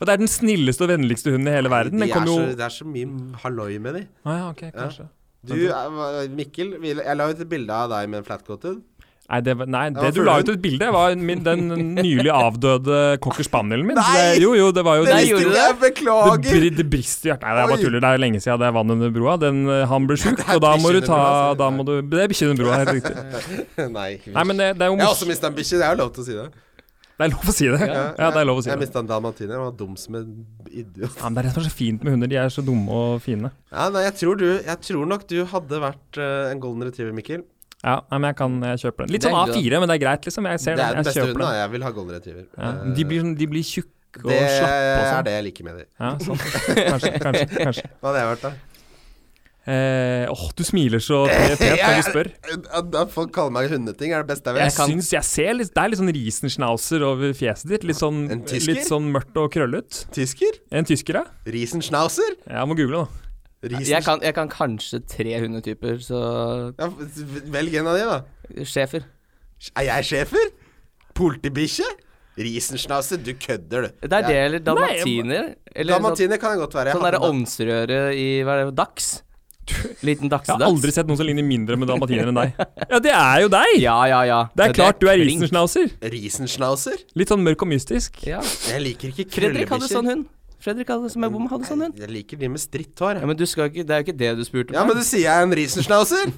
[0.00, 1.92] Og det er den snilleste og vennligste hunden i hele verden.
[1.98, 4.02] De Den er kommer jo så, det er så mye halloi med de.
[4.26, 5.08] Ah, ja, ok, kanskje.
[5.46, 8.82] Du, er- Mikkel, jeg la ut et bilde av deg med en flat-coated.
[9.26, 11.64] Nei, det, var- nei, det du la ut et bilde var min, den
[11.96, 13.98] nylig avdøde cocker spanielen min.
[13.98, 14.12] Nei!
[14.36, 15.54] det, jo, jo, det var jo Det det, gjorde jeg!
[15.56, 16.50] det, Beklager!
[16.60, 17.46] bri- det brister i hjertet.
[17.48, 18.04] Nei, det er bare tuller.
[18.04, 19.34] Det er lenge siden det er vann under broa.
[19.42, 21.58] Den, eh, han ble sjuk, og da må du ta altså.
[21.64, 23.16] da må du, Det er bikkje under broa, helt riktig.
[23.98, 24.10] Nei.
[24.30, 25.82] Nei, men det, det er jo Jeg har også mista en bikkje.
[25.82, 26.46] Det er jo lov til å si det.
[27.16, 27.80] Det er lov å si det.
[27.88, 28.86] Ja, det er lov å si Jeg det.
[28.86, 29.56] mista en dalmatiner.
[29.56, 30.30] Jeg var dum som en
[30.70, 31.16] idiot.
[31.18, 32.30] Ja, men det er rett og slett fint med hunder.
[32.30, 33.50] De er så dumme og fine.
[33.72, 37.16] Ja, nei, jeg tror, du, jeg tror nok du hadde vært uh, en golden retriever,
[37.16, 37.42] Mikkel.
[37.84, 39.12] Ja, nei, men jeg kan kjøpe den.
[39.12, 40.46] Litt er sånn A4, men det er greit, liksom.
[40.50, 40.96] Jeg ser Det er den.
[40.96, 41.44] den Jeg beste kjøper hunden.
[41.44, 41.50] da.
[41.52, 41.60] den.
[41.60, 42.46] Jeg vil ha golden retriever.
[42.56, 43.92] Ja, de, blir, sånn- de blir tjukke
[44.24, 45.24] og det slappe og er sånn.
[45.24, 45.86] det jeg liker med dem.
[46.00, 46.38] Ja, sånn.
[46.40, 47.46] Kanskje, kanskje.
[47.60, 47.84] kanskje.
[48.00, 48.52] Hva hadde jeg vært, da?
[49.66, 52.28] Eh, åh, du smiler så pent når du spør.
[52.70, 54.76] At, folk kaller meg hundeting, er det beste jeg Jeg vet.
[54.78, 57.82] kan- syns jeg ser litt Det er litt sånn Riesenschnauzer over fjeset ditt.
[57.84, 60.06] Litt sånn, litt sånn mørkt og krøllet.
[60.14, 60.60] Tysker?
[60.70, 61.24] En tysker, ja?
[61.50, 62.36] Riesenschnauzer?
[62.46, 63.25] Jeg må google, da.
[63.70, 66.22] Jeg kan, jeg kan kanskje tre hundetyper, så
[66.78, 66.90] Ja,
[67.52, 68.64] velg en av de, da.
[68.64, 69.06] Schæfer.
[69.76, 70.50] Er jeg schæfer?
[71.16, 71.88] Politibikkje?
[72.36, 73.16] Riesenschnauzer?
[73.24, 74.08] Du kødder, du.
[74.08, 75.54] Det er det, eller dalmatiner.
[75.74, 76.90] Eller Dalmatiner kan det godt være.
[76.90, 79.14] Jeg sånn derre åndsrøre ovnsrøre i hva er det, dags.
[80.06, 82.52] Liten Jeg har aldri sett noen som ligner mindre med dalmatiner enn deg.
[82.92, 83.72] Ja, det er jo deg!
[83.82, 84.40] Ja, ja, ja.
[84.54, 85.18] Det er klart du er.
[85.18, 85.90] Riesenschnauzer.
[86.12, 87.00] Riesenschnauzer?
[87.18, 88.20] Litt sånn mørk og mystisk.
[88.28, 88.42] Ja.
[88.68, 90.28] Jeg liker ikke Fredrik hadde sånn hund.
[90.66, 92.00] Fredrik hadde, som jeg bor med, hadde sånn hund.
[92.02, 93.22] Jeg liker de med stritthår.
[93.22, 95.04] Ja, men du skal ikke, det er jo ikke det du spurte Ja, men du
[95.06, 96.34] sier jeg er en Riesenschnauzer?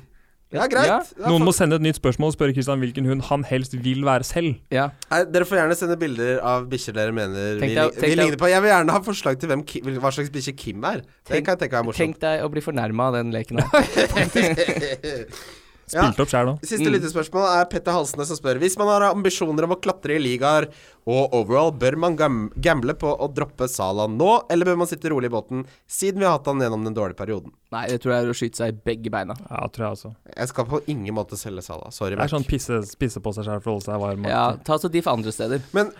[0.49, 0.89] Ja, greit.
[0.89, 1.26] Ja.
[1.29, 4.24] Noen må sende et nytt spørsmål og spørre Kristian hvilken hund han helst vil være
[4.24, 4.55] selv.
[4.72, 4.87] Ja.
[5.11, 8.49] Nei, Dere får gjerne sende bilder av bikkjer dere mener vi, deg- vi ligner på.
[8.49, 9.66] Jeg vil gjerne ha forslag til hvem,
[10.01, 11.03] hva slags bikkje Kim er.
[11.05, 12.01] Det Tenk- kan jeg tenke meg er morsomt.
[12.01, 15.29] Tenk deg å bli fornærma av den leken her.
[15.93, 16.03] Ja.
[16.11, 16.55] Spilt opp sjæl nå.
[16.62, 16.93] Siste Mm.
[16.99, 20.68] lyttespørsmål er Petter Halsene som spør Hvis man har ambisjoner om å klatre i ligaer
[21.07, 25.09] og overall, bør man gam gamble på å droppe Salah nå, eller bør man sitte
[25.09, 27.53] rolig i båten, siden vi har hatt han gjennom den dårlige perioden?
[27.72, 29.34] Nei, det tror jeg er å skyte seg i begge beina.
[29.51, 30.14] Ja, tror jeg også.
[30.36, 31.91] Jeg skal på ingen måte selge Salah.
[31.91, 34.24] Sorry, Det er sånn pisse, pisse på seg sjæl for å holde seg varm.
[34.28, 35.62] Ja, ta så diff andre steder.
[35.72, 35.93] Men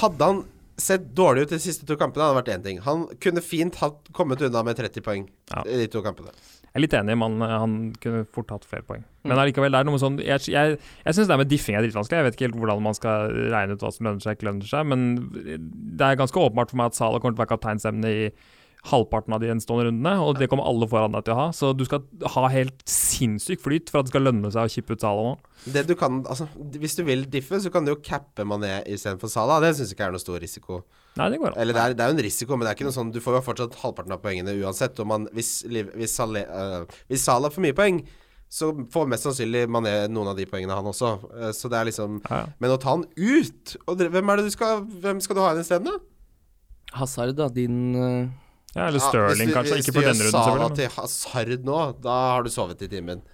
[0.00, 0.44] hadde han
[0.78, 2.78] sett dårlig ut de siste to kampene, hadde det vært én ting.
[2.84, 5.62] Han kunne fint hatt, kommet unna med 30 poeng Ja.
[5.64, 6.28] i de to kampene.
[6.76, 9.04] Jeg er litt enig, man, han kunne fort hatt flere poeng.
[9.24, 10.74] Men allikevel, det er noe sånn Jeg, jeg,
[11.06, 12.18] jeg syns det med diffing er dritvanskelig.
[12.18, 14.68] Jeg vet ikke helt hvordan man skal regne ut hva som lønner seg, ikke lønner
[14.68, 15.06] seg, men
[15.96, 18.28] det er ganske åpenbart for meg at Salah kommer til å være kapteinsemne i
[18.90, 21.46] halvparten av de gjenstående rundene, og det kommer alle foran deg til å ha.
[21.56, 22.04] Så du skal
[22.36, 25.54] ha helt sinnssyk flyt for at det skal lønne seg å kippe ut Salah nå.
[25.72, 29.32] Det du kan, altså, Hvis du vil diffe, så kan du jo cappe Mané istedenfor
[29.32, 29.58] Salah.
[29.64, 30.82] Det syns jeg ikke er noe stor risiko.
[31.16, 31.58] Nei, det går an.
[31.62, 33.22] Eller det er, det er jo en risiko, men det er ikke noe sånn Du
[33.24, 35.00] får jo fortsatt halvparten av poengene uansett.
[35.02, 38.02] Og man, hvis, hvis, Salé, øh, hvis Salah får mye poeng,
[38.52, 41.16] så får mest sannsynlig Mané noen av de poengene, han også.
[41.34, 42.50] Eh, så det er liksom Ja, ja.
[42.62, 45.50] Men å ta han ut og Hvem er det du skal Hvem skal du ha
[45.54, 45.98] inn isteden, da?
[46.96, 47.48] Hazard, da.
[47.52, 48.28] Din uh,
[48.76, 49.78] ja, eller Ja, Stirling, hvis kanskje.
[49.80, 50.76] Hvis Ikke du for gjør denne runden, sa selvfølgelig.
[50.76, 53.24] til Hazard nå, da har du sovet i timen.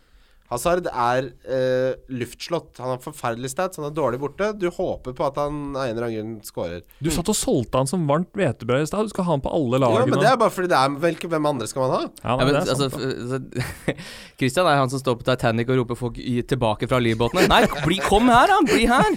[0.53, 2.77] Hazard er eh, luftslått.
[2.83, 4.51] Han har forferdelig stats, han er dårlig borte.
[4.61, 6.83] Du håper på at han av en eller annen grunn scorer.
[6.99, 9.09] Men du satt og solgte han som varmt hvetebrød i stad.
[9.09, 11.17] Du skal ha han på alle Ja, men det er bare fordi det er vel
[11.17, 12.03] ikke Hvem andre skal man ha?
[12.21, 13.01] Ja, ja, men, er altså, sant, da.
[13.01, 13.97] f- så,
[14.43, 16.21] Christian er han som står på Titanic og roper folk
[16.53, 17.49] tilbake fra livbåtene.
[17.49, 18.61] Nei, bli, kom her, da!
[18.69, 19.09] Bli her!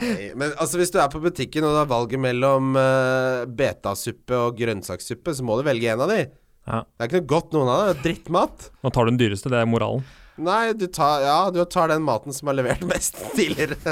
[0.00, 4.34] Nei, men altså hvis du er på butikken og du har valget mellom uh, betasuppe
[4.48, 6.20] og grønnsakssuppe, så må du velge en av de.
[6.64, 6.78] Ja.
[6.82, 7.86] Det er ikke noe godt noen av det.
[7.86, 8.56] det er Drittmat.
[8.82, 10.02] Nå tar du den dyreste, det er moralen.
[10.34, 13.76] Nei, du tar, ja, du tar den maten som har levert mest tidligere.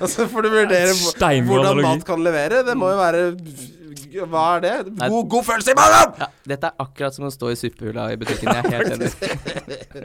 [0.00, 1.84] Og så får du vurdere hvordan analogi.
[1.86, 2.64] mat kan levere.
[2.66, 3.20] Det må jo være
[4.32, 4.72] Hva er det?
[4.98, 6.14] God, god følelse i magen!
[6.24, 8.50] Ja, dette er akkurat som å stå i suppehula i butikken.
[8.50, 9.10] Jeg er helt enig.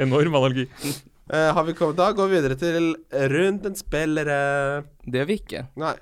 [0.05, 0.65] Enorm analogi.
[1.25, 2.91] Eh, har vi kommet Da går vi videre til
[3.33, 4.83] rundens spillere.
[5.05, 5.63] Det gjør vi ikke.
[5.81, 5.95] Nei,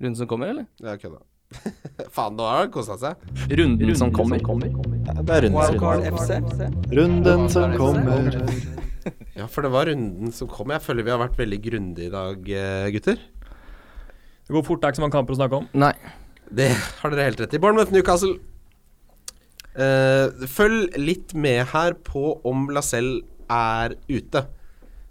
[0.00, 0.64] Runden som kommer, eller?
[0.80, 1.18] jeg kødda.
[2.14, 3.24] Faen, nå har han kosa seg.
[3.50, 4.38] Runden, som kommer.
[4.40, 6.46] Ja, det er runden.
[6.94, 8.38] Runden som kommer.
[9.32, 10.68] Ja, for det var runden som kom.
[10.74, 13.20] Jeg føler vi har vært veldig grundige i dag, eh, gutter.
[14.44, 15.68] Det går fort, det er ikke så mange kamper å snakke om.
[15.80, 15.94] Nei.
[16.50, 17.60] Det har dere helt rett i.
[17.62, 18.34] Bournemouth Newcastle.
[19.70, 24.44] Uh, følg litt med her på om Lacelle er ute.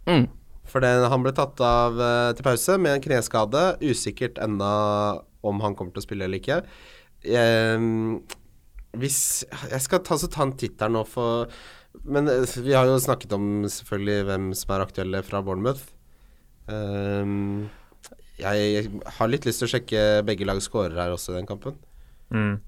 [0.08, 0.28] Mm.
[0.70, 3.64] For det, han ble tatt av eh, til pause med en kneskade.
[3.82, 4.70] Usikkert ennå
[5.42, 6.62] om han kommer til å spille eller ikke.
[7.24, 7.88] Eh,
[9.00, 9.20] hvis
[9.70, 11.52] Jeg skal ta, så ta en titt her nå, for
[12.06, 15.90] Men eh, vi har jo snakket om selvfølgelig hvem som er aktuelle fra Bournemouth.
[16.70, 17.36] Eh,
[18.40, 18.88] jeg
[19.18, 21.76] har litt lyst til å sjekke begge lags skårer her også i den kampen.
[22.32, 22.60] Mm.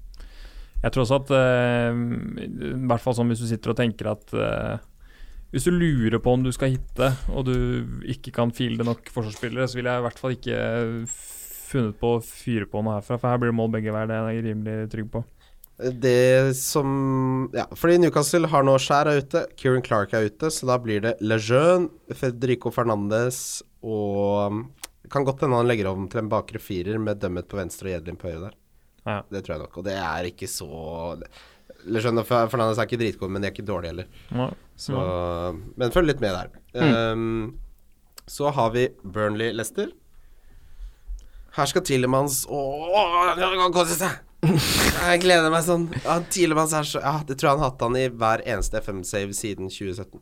[0.82, 2.00] Jeg tror også at eh,
[2.42, 4.82] I hvert fall sånn hvis du sitter og tenker at eh,
[5.52, 7.54] Hvis du lurer på om du skal hitte, og du
[8.08, 10.60] ikke kan fielde nok forsvarsspillere, så ville jeg i hvert fall ikke
[11.72, 14.08] funnet på å fyre på noe herfra, for her blir det mål begge veier.
[14.08, 15.22] Det er jeg rimelig trygg på.
[15.82, 20.68] Det som Ja, fordi Newcastle har nå Skjær er ute, Kieran Clark er ute, så
[20.68, 24.62] da blir det Lejeune, Federico Fernandes og
[25.10, 27.96] Kan godt hende han legger om til en bakre firer med Dømmet på venstre og
[27.96, 28.54] Jedlin på høyre der.
[29.02, 29.16] Ja.
[29.28, 30.68] Det tror jeg nok, og det er ikke så
[31.82, 34.12] Lejeune og Fernandes er ikke dritgode, men de er ikke dårlige heller.
[34.30, 34.46] Ja.
[34.82, 35.02] Så,
[35.78, 36.48] men følg litt med der.
[37.12, 37.60] Um,
[38.26, 39.92] så har vi Burnley-Lester.
[41.52, 44.20] Her skal Tilemanns kan kose seg!
[44.42, 45.84] Jeg gleder meg sånn.
[46.02, 48.80] Ja, Tilemanns er så Ja, det tror jeg han har hatt han i hver eneste
[48.82, 50.18] FM-save siden 2017.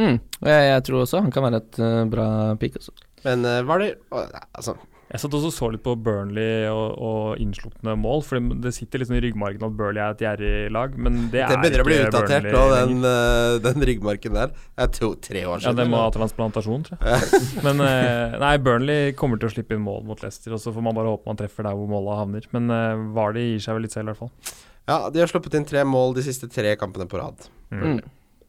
[0.00, 0.18] Mm.
[0.18, 2.26] Og Jeg, jeg tror også han kan være et uh, bra
[2.60, 2.76] pick.
[2.80, 2.92] Også.
[3.24, 4.76] Men uh, var det uh, Altså,
[5.12, 9.18] Jeg satt også så litt på Burnley og, og innslupne mål, for det sitter liksom
[9.18, 11.98] i ryggmargen at Burnley er et gjerrig lag, men det, det er begynner å bli
[12.06, 14.54] utdatert Burnley nå, den, uh, den ryggmarken der.
[14.56, 15.76] Det er to, tre år siden.
[15.76, 17.42] Ja, det må ha transplantasjon, tror jeg.
[17.66, 20.88] Men eh, nei, Burnley kommer til å slippe inn mål mot Leicester, og så får
[20.88, 22.48] man bare håpe man treffer der hvor måla havner.
[22.56, 24.56] Men uh, Vardy gir seg vel litt selv, i hvert fall.
[24.88, 27.44] Ja, de har sluppet inn tre mål de siste tre kampene på rad.
[27.68, 28.00] Mm.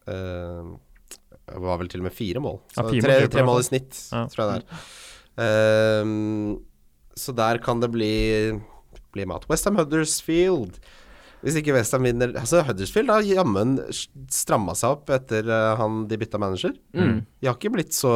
[0.07, 0.73] Uh,
[1.43, 2.61] det var vel til og med fire mål.
[2.71, 4.27] Så Ja, fire tre, mål, tre i mål i snitt, Ja.
[4.31, 4.85] tror jeg det er.
[5.41, 6.59] Ehm,
[7.17, 8.13] så der kan det bli,
[9.13, 9.47] bli mat.
[9.49, 10.79] Westham Huddersfield.
[11.43, 13.75] Hvis ikke Westham vinner Altså, Huddersfield har jammen
[14.31, 16.75] stramma seg opp etter eh, han de bytta manager.
[16.95, 17.19] Mm.
[17.41, 18.13] De har ikke blitt så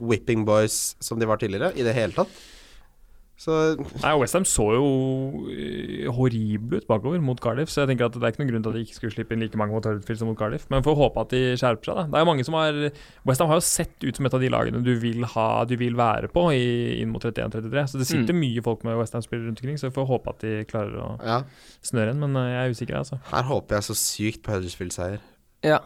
[0.00, 2.42] whipping boys som de var tidligere, i det hele tatt.
[3.42, 3.54] Så
[4.04, 4.88] Nei, Westham så jo
[5.50, 8.66] eh, horrible ut bakover mot Cardiff, så jeg tenker at det er ikke noen grunn
[8.66, 10.68] til at de ikke skulle slippe inn like mange mot Huddersfield som mot Cardiff.
[10.70, 12.04] Men får håpe at de skjerper seg, da.
[12.12, 12.78] Det er jo mange som har
[13.26, 15.98] Westham har jo sett ut som et av de lagene du vil ha Du vil
[15.98, 16.62] være på i,
[17.02, 20.08] inn mot 31-33, så det sitter mye folk med Westham-spillere rundt omkring, så vi får
[20.12, 21.42] håpe at de klarer å ja,
[21.82, 23.18] snøre en, men eh, jeg er usikker, altså.
[23.32, 25.18] her håper jeg så sykt på Huddersfield-seier.
[25.66, 25.82] Ja.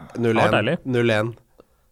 [0.84, 1.36] 0-1.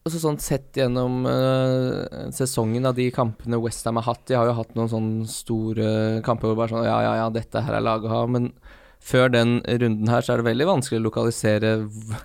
[0.05, 0.11] Deilig.
[0.11, 0.11] 0-1.
[0.11, 4.46] Og så sånn sett gjennom uh, sesongen av de kampene Westham har hatt De har
[4.50, 7.80] jo hatt noen sånne store kamper hvor bare sånn Ja, ja, ja, dette her er
[7.84, 8.26] laget å ha.
[8.26, 8.50] Men
[9.05, 11.72] før den runden her så er det veldig vanskelig å lokalisere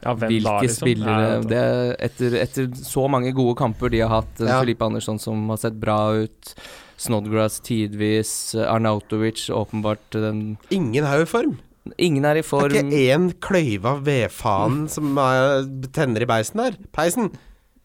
[0.03, 0.83] Ja, hvilke da, liksom?
[0.83, 4.59] spillere Ja, det er etter, etter så mange gode kamper de har hatt, Ja.
[4.61, 6.53] Filippe Andersson som har sett bra ut,
[6.99, 11.57] Snodgrass tidvis, Arnautovic åpenbart den Ingen er jo i form.
[11.97, 12.73] Ingen er i form.
[12.75, 15.63] Det er ikke én kløyva vedfaen som er,
[15.95, 16.75] tenner i beisen der.
[16.91, 17.31] Peisen.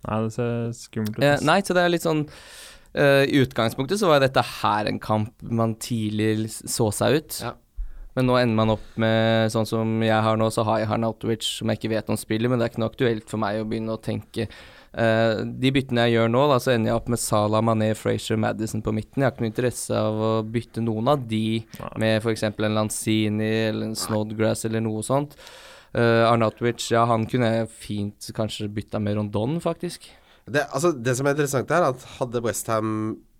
[0.04, 1.24] Nei, det ser skummelt ut.
[1.24, 5.02] Eh, nei, så det er litt sånn uh, I utgangspunktet så var dette her en
[5.02, 7.40] kamp man tidlig så seg ut.
[7.44, 7.54] Ja.
[8.14, 11.42] Men nå ender man opp med sånn som jeg har nå, så har jeg Harnautovic
[11.48, 13.66] som jeg ikke vet om spiller, men det er ikke noe aktuelt for meg å
[13.66, 14.46] begynne å tenke
[14.94, 18.38] Uh, De byttene jeg gjør nå, da, så ender jeg opp med Salah, Mané, Frazier,
[18.38, 19.22] Madison på midten.
[19.22, 21.92] Jeg har ikke noe interesse av å bytte noen av de Nei.
[22.04, 22.44] med f.eks.
[22.46, 25.34] en Lanzini eller en Snodgrass eller noe sånt.
[25.94, 30.08] Uh, Arnautovic, ja, han kunne jeg fint kanskje bytta med Rondon, faktisk.
[30.50, 32.90] Det, altså, det som er interessant, er at hadde Westham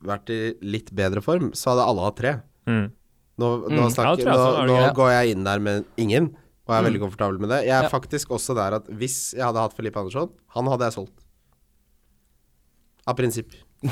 [0.06, 2.32] vært i litt bedre form, så hadde alle hatt tre.
[2.70, 2.86] Mm.
[3.42, 6.30] Nå, nå, Mm, snakker, ja, jeg nå, nå går jeg inn der med ingen,
[6.68, 6.86] og er Mm.
[6.92, 7.64] veldig komfortabel med det.
[7.66, 7.88] Jeg er Ja.
[7.90, 11.18] faktisk også der at hvis jeg hadde hatt Felipe Andersson, han hadde jeg solgt.
[13.06, 13.52] Av prinsipp.
[13.82, 13.90] Ja,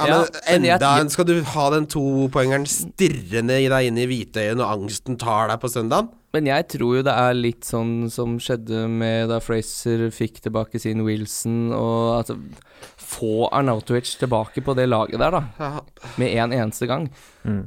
[0.06, 3.98] Ja, men men jeg- enda en skal du ha den topoengeren stirrende i deg inn
[3.98, 6.10] i hvitøyet når angsten tar deg på søndagen?
[6.34, 10.78] Men jeg tror jo det er litt sånn som skjedde med da Fraser fikk tilbake
[10.82, 12.38] sin Wilson, og altså
[13.10, 15.70] Få Arnautovic tilbake på det laget der, da,
[16.14, 17.08] Med med en eneste gang.
[17.42, 17.64] Mm.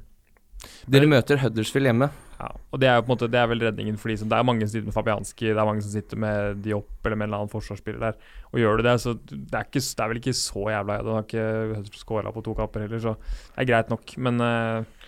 [0.87, 2.07] Dere møter Huddersfield hjemme.
[2.39, 4.29] Ja, og det er jo på en måte Det er vel redningen for de som
[4.31, 7.19] Det er mange som sitter med Fabianski, det er mange som sitter med Diop eller
[7.19, 8.17] med en eller annen forsvarsspiller der.
[8.51, 11.11] Og gjør du det, så det er, ikke, det er vel ikke så jævla Du
[11.13, 14.15] har ikke skåra på to kamper heller, så det er greit nok.
[14.17, 15.02] Men eh,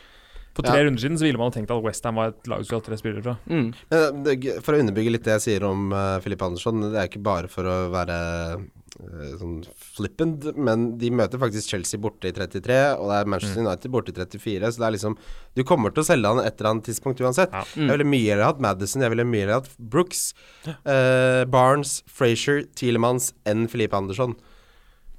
[0.55, 0.85] for tre Ja.
[0.87, 2.97] runder siden så ville man tenkt at Westham var et lag som skulle hatt tre
[3.01, 3.35] spillere fra.
[3.51, 4.61] Mm.
[4.63, 7.49] For å underbygge litt det jeg sier om uh, Filip Andersson, det er ikke bare
[7.51, 8.15] for å være
[8.55, 9.57] eh, sånn
[9.97, 14.13] flippant, men de møter faktisk Chelsea borte i 33, og det er Manchester United borte
[14.13, 15.17] i 34, så det er liksom
[15.59, 17.51] Du kommer til å selge han et eller annet tidspunkt uansett.
[17.51, 17.65] Ja.
[17.75, 20.23] Jeg ville mye heller hatt Madison, jeg ville mye heller hatt Brooks,
[20.71, 24.37] eh, Barnes, Frazier, Tielemanns enn Filipe Andersson.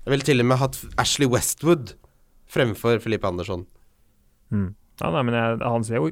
[0.06, 1.94] Jeg ville til og med hatt Ashley Westwood
[2.48, 3.66] fremfor Filipe Andersson.
[4.54, 4.74] Mm.
[5.00, 6.10] Ja, nei, men jeg, han ser jo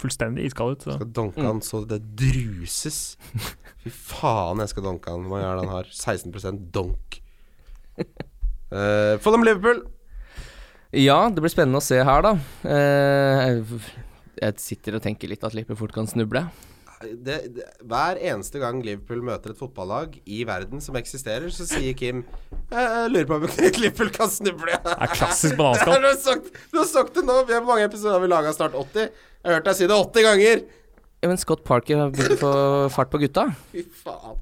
[0.00, 0.84] fullstendig iskald ut.
[0.84, 0.96] Så.
[0.98, 3.00] Skal donke han så det druses.
[3.84, 5.28] Fy faen, jeg skal donke han.
[5.30, 5.88] Hva er han har?
[5.88, 7.20] 16% donk.
[8.00, 9.82] Uh, Fulham Liverpool.
[10.96, 12.34] Ja, det blir spennende å se her, da.
[12.66, 13.80] Uh,
[14.40, 16.44] jeg sitter og tenker litt at Liverpool fort kan snuble.
[17.00, 21.94] Det, det, hver eneste gang Liverpool møter et fotballag i verden som eksisterer, så sier
[21.96, 22.18] Kim
[22.68, 23.46] Jeg lurer på om
[23.80, 24.76] Liverpool kan snuble.
[24.84, 26.42] Det er klassisk du, bananskall.
[26.44, 27.38] du har sagt det nå.
[27.48, 29.08] Vi har mange episoder har vi laga snart 80.
[29.08, 30.62] Jeg har hørt deg si det 80 ganger.
[31.24, 32.52] Ja, men Scott Parker har begynt å få
[32.92, 33.46] fart på gutta.
[33.72, 34.36] Fy faen.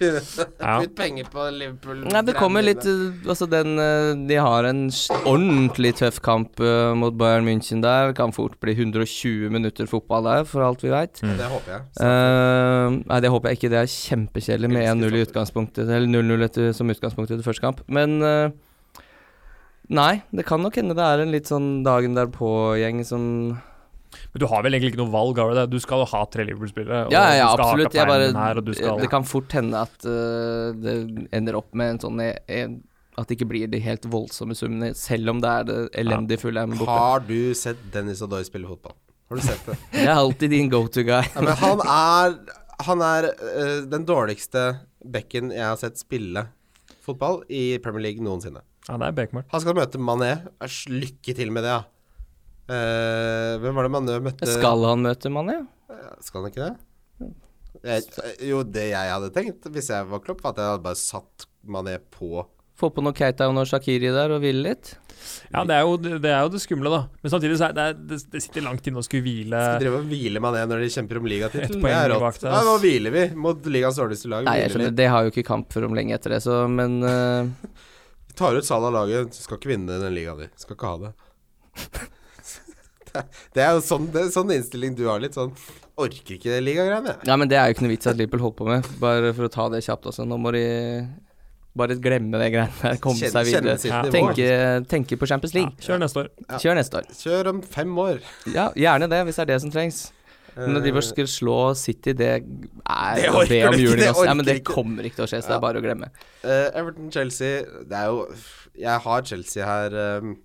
[0.00, 0.80] Ja.
[0.80, 2.00] Putt penger på Liverpool.
[2.10, 4.86] Nei, det kommer litt eh, Altså, den eh, De har en
[5.22, 8.14] ordentlig tøff kamp eh, mot Bayern München der.
[8.16, 11.22] Kan fort bli 120 minutter fotball der, for alt vi veit.
[11.22, 11.86] Det håper jeg.
[13.04, 13.72] nei, det håper jeg ikke.
[13.74, 17.84] Det er kjempekjedelig med 1-0 i utgangspunktet Eller 0-0 som utgangspunkt i første kamp.
[17.86, 18.48] Men uh,
[19.92, 23.24] Nei, det kan nok hende det er en litt sånn dagen derpå-gjeng som
[24.32, 25.66] Men du har vel egentlig ikke noe valg, har du det?
[25.74, 27.04] Du skal jo ha tre Liverpool-spillere.
[27.14, 27.94] Ja, ja, absolutt.
[27.96, 30.96] Jeg bare, her, skal det kan fort hende at uh, det
[31.34, 32.80] ender opp med en sånn eh, en,
[33.18, 36.66] At det ikke blir de helt voldsomme summene, selv om det er det elendige fulle
[36.74, 36.90] borte.
[36.90, 38.96] Har du sett Dennis Odoi spille fotball?
[39.30, 39.78] Har du sett det?
[40.00, 41.22] Jeg er alltid din go to guy.
[41.22, 42.36] Ja, men han er
[42.84, 44.66] Han er uh, den dårligste
[45.04, 46.46] bekken jeg har sett spille
[47.04, 48.62] fotball i Premier League noensinne.
[48.88, 49.50] Ja, det er bekmørkt.
[49.52, 50.32] Han skal møte Mané.
[50.90, 51.82] Lykke til med det, ja.
[52.64, 54.48] Eh, hvem var det Mané møtte?
[54.48, 55.60] Skal han møte Mané?
[56.24, 56.74] Skal han ikke det?
[57.84, 58.04] Jeg,
[58.48, 61.48] jo, det jeg hadde tenkt hvis jeg var Klopp, var at jeg hadde bare satt
[61.68, 64.94] Mané på Få på noe Keita og noe Shakiri der og hvile litt?
[65.52, 67.04] Ja, det er, jo, det er jo det skumle, da.
[67.22, 70.00] Men samtidig så er det, det, det sitter langt inne å skulle hvile Skal drive
[70.00, 72.42] og hvile Mané når de kjemper om poeng Det er rått.
[72.48, 74.48] Ja, nå hviler vi mot ligaens dårligste lag.
[74.48, 74.74] Nei, jeg vi.
[74.74, 77.46] skjønner, det har jo ikke kamp for om lenge etter det, så men uh...
[78.26, 80.50] Vi tar ut Salah laget, skal ikke vinne den ligaen di.
[80.58, 81.14] Skal ikke ha det.
[83.14, 85.34] Det- er jo sånn, det er sånn innstilling du har litt.
[85.38, 85.52] Sånn
[85.96, 87.12] Orker ikke det ligagreiene.
[87.28, 89.46] Ja, men det er jo ikke noe vits at Liverpool holder på med, bare for
[89.46, 90.24] å ta det kjapt også.
[90.26, 90.64] Nå må de
[91.78, 93.76] bare glemme det greiene der, komme Kjenne- seg videre.
[93.86, 94.02] Ja.
[94.10, 94.48] Tenke,
[94.90, 95.76] tenke på Champions ja, League.
[95.82, 96.28] Kjør neste år.
[96.48, 96.58] Ja.
[96.64, 97.06] Kjør neste år.
[97.20, 98.20] Kjør om fem år.
[98.54, 100.02] Ja, gjerne det, hvis det er det som trengs.
[100.56, 102.42] Men at de bare skulle slå City, det er
[103.18, 103.98] Det å be om juling.
[103.98, 104.10] det.
[104.26, 106.10] Ja, men det kommer ikke til å skje, så det er bare å glemme.
[106.44, 108.28] Uh, Everton-Chelsea Det er jo
[108.78, 110.36] Jeg har Chelsea her um,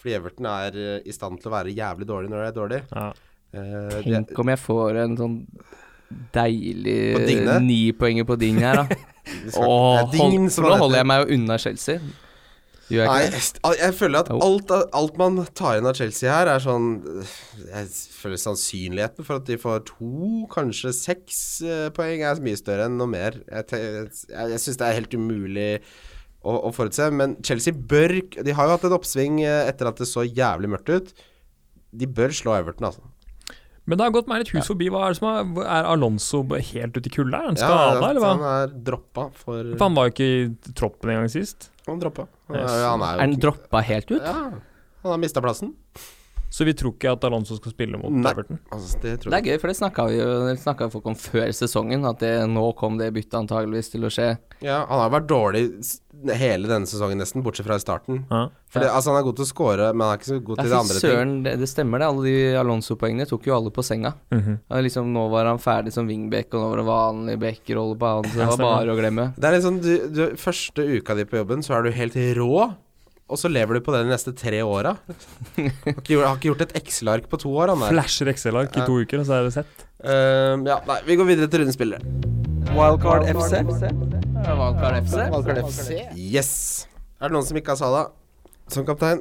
[0.00, 2.80] fordi Everton er eh, i stand til å være jævlig dårlig når det er dårlig.
[2.94, 3.08] Ja.
[3.52, 5.36] Eh, de- Tenk om jeg får en sånn
[6.32, 7.58] deilig På Digne?
[7.64, 8.86] ni poenger på Ding her, da.
[9.50, 12.00] skal- Åh, det hold, for nå holder jeg meg jo unna Chelsea.
[12.88, 13.60] Gjør jeg Nei, ikke det?
[13.60, 16.86] jeg, jeg føler at alt, alt man tar inn av Chelsea her, er sånn
[17.68, 20.08] Jeg føler sannsynligheten for at de får to,
[20.54, 23.36] kanskje seks eh, poeng, er mye større enn noe mer.
[23.44, 24.08] Jeg, jeg,
[24.54, 25.68] jeg syns det er helt umulig
[26.48, 27.10] å, å forutse.
[27.14, 30.72] Men Chelsea bør De har jo hatt et oppsving eh, etter at det så jævlig
[30.74, 31.14] mørkt ut.
[31.98, 33.04] De bør slå Everton, altså.
[33.88, 34.90] Men det har gått meg litt hus forbi.
[34.92, 37.38] Hva er det som er, er Alonso helt ute i kulda?
[37.40, 37.78] Er han Ja,
[38.10, 38.32] eller hva?
[38.34, 41.70] Han er droppa for For han var jo ikke i troppen engang sist.
[41.86, 42.26] Han droppa.
[42.50, 42.74] Han er, Yes.
[42.84, 44.20] han Er jo er han droppa helt ut?
[44.20, 44.34] Ja,
[45.04, 45.72] han har mista plassen.
[46.50, 48.32] Så vi tror ikke at Alonso skal spille mot Nei.
[48.32, 48.60] Everton.
[48.72, 51.16] Altså, det tror Det jeg er gøy, for det snakka vi jo snakket folk om
[51.18, 54.30] før sesongen, at det, nå kom det byttet antageligvis til å skje.
[54.64, 55.66] Ja, han har vært dårlig
[56.34, 58.24] hele denne sesongen nesten, bortsett fra i starten.
[58.30, 58.48] Ja.
[58.72, 58.94] For ja.
[58.96, 60.78] altså Han er god til å score, men han er ikke så god til det
[60.78, 61.36] andre ting.
[61.44, 62.08] det, det stemmer det.
[62.08, 64.14] Alle de Alonso-poengene tok jo alle på senga.
[64.32, 64.82] Mm -hmm.
[64.88, 68.24] liksom, nå var han ferdig som wingback, og nå var det vanlig backrolle på han,
[68.24, 69.32] så det var bare å glemme.
[69.36, 72.16] Det er litt sånn du, du, Første uka di på jobben, så er du helt
[72.36, 72.74] rå.
[73.28, 74.94] Og så lever du på det de neste tre åra.
[75.58, 77.92] Har ikke gjort, har ikke gjort et Excel-ark på to år, han der.
[77.92, 79.84] Flasher Excel-ark i to uker, og så er det sett.
[80.00, 82.00] Ehm, ja, nei, vi går videre til rundens spillere.
[82.72, 83.60] Wildcard FC.
[84.48, 85.18] Wildcard FC.
[85.34, 85.98] Wildcard FC.
[86.16, 86.52] Yes.
[87.18, 88.06] Er det noen som ikke har Sala
[88.72, 89.20] som kaptein?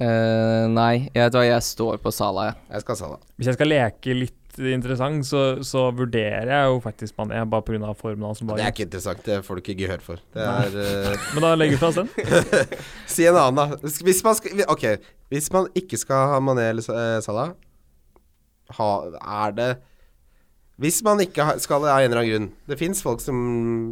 [0.00, 2.60] Uh, nei, jeg vet hva, jeg står på Sala, jeg.
[2.70, 3.18] Jeg skal ha Sala.
[3.34, 7.92] Hvis jeg skal leke litt interessant, så, så vurderer jeg jo faktisk Mané, bare pga.
[7.96, 8.38] formen hans.
[8.38, 10.22] som Det er ikke interessant, det får du ikke gehør for.
[10.34, 11.24] Det er uh...
[11.34, 12.10] Men da legger vi fra oss den.
[13.14, 13.92] Si en annen, da.
[14.06, 14.86] Hvis man skal Ok,
[15.32, 17.54] hvis man ikke skal ha Mané eller eh, Salah,
[18.76, 19.70] ha, er det
[20.80, 23.38] Hvis man ikke ha, skal det av en eller annen grunn Det fins folk som,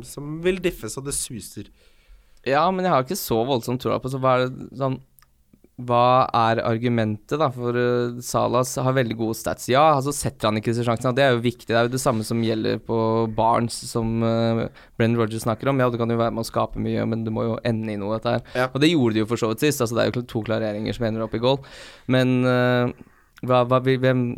[0.07, 1.71] som vil diffe så det suser.
[2.47, 5.01] Ja, men jeg har ikke så voldsomt troa på så hva er det sånn
[5.79, 7.47] hva er argumentet, da?
[7.55, 9.69] For uh, Salas har veldig gode stats.
[9.71, 11.15] Ja, altså setter han ikke disse sjansene.
[11.15, 11.69] Det er jo viktig.
[11.71, 12.99] Det er jo det samme som gjelder på
[13.37, 14.65] Barnes, som uh,
[14.99, 15.79] Brennan Rogers snakker om.
[15.79, 18.01] Ja, du kan jo være med å skape mye, men du må jo ende i
[18.01, 18.45] noe, dette her.
[18.59, 18.67] Ja.
[18.73, 19.85] Og det gjorde de jo for så vidt sist.
[19.85, 21.61] Altså, det er jo to klareringer som ender opp i goal.
[22.11, 22.91] Men uh,
[23.47, 24.33] hva, hva, hvem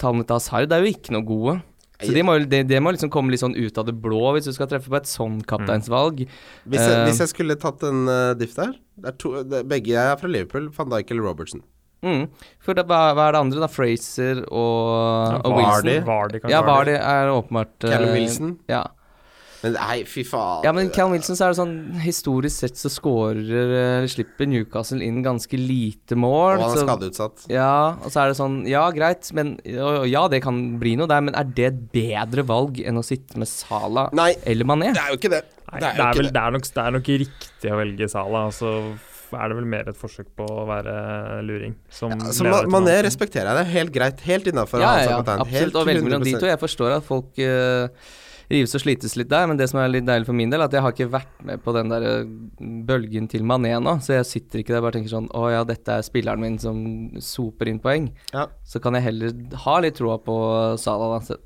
[0.00, 1.60] Tallene til Hazard er jo ikke noe gode.
[2.00, 4.48] Så det må, de, det må liksom komme litt sånn ut av det blå hvis
[4.48, 6.24] du skal treffe på et sånn kapteinsvalg.
[6.64, 9.62] Hvis jeg, uh, hvis jeg skulle tatt en uh, diff der det er to, det,
[9.68, 11.62] Begge jeg er fra Liverpool, van Dijk eller Robertson.
[12.04, 12.30] Mm.
[12.64, 13.68] For det, hva, hva er det andre, da?
[13.68, 15.98] Fraser og, og Vardy.
[15.98, 16.06] Wilson?
[16.08, 18.56] Vardy, Vardy, Ja, Vardy er åpenbart uh, Callum Wilson.
[18.70, 18.86] Ja.
[19.62, 20.62] Men nei, fy faen.
[20.64, 25.02] ja, men Callum Wilson så er det sånn Historisk sett så skårer eller slipper Newcastle
[25.04, 26.56] inn ganske lite mål.
[26.56, 27.44] Og han er så- skadeutsatt.
[27.52, 31.06] Ja, og så er det sånn Ja, greit, men og- Ja, det kan bli noe
[31.06, 34.94] der, men er det et bedre valg enn å sitte med Salah Nei, eller Mané?
[34.94, 35.44] det er jo ikke det.
[35.72, 36.36] Nei, Det er det, er vel, det.
[36.36, 38.48] er nok, det er nok riktig å velge Salah.
[38.50, 38.98] Så
[39.32, 41.74] er det vel mer et forsøk på å være luring.
[41.88, 43.54] Som Så man, Mané respekterer jeg.
[43.60, 44.20] Det er helt greit.
[44.20, 44.80] Helt innafor.
[44.80, 45.76] Ja, ja, ja, absolutt.
[45.76, 46.46] Og velg mellom de to.
[46.46, 47.86] Jeg forstår at folk eh,
[48.50, 50.70] rives og slites litt der, men det som er litt deilig for min del, er
[50.70, 52.32] at jeg har ikke vært med på den der eh,
[52.88, 55.60] bølgen til Mané nå, så jeg sitter ikke der og bare tenker sånn Å ja,
[55.68, 56.80] dette er spilleren min som
[57.22, 58.10] soper inn poeng.
[58.34, 58.48] Ja.
[58.66, 60.36] Så kan jeg heller ha litt troa på
[60.80, 61.38] Salah, da.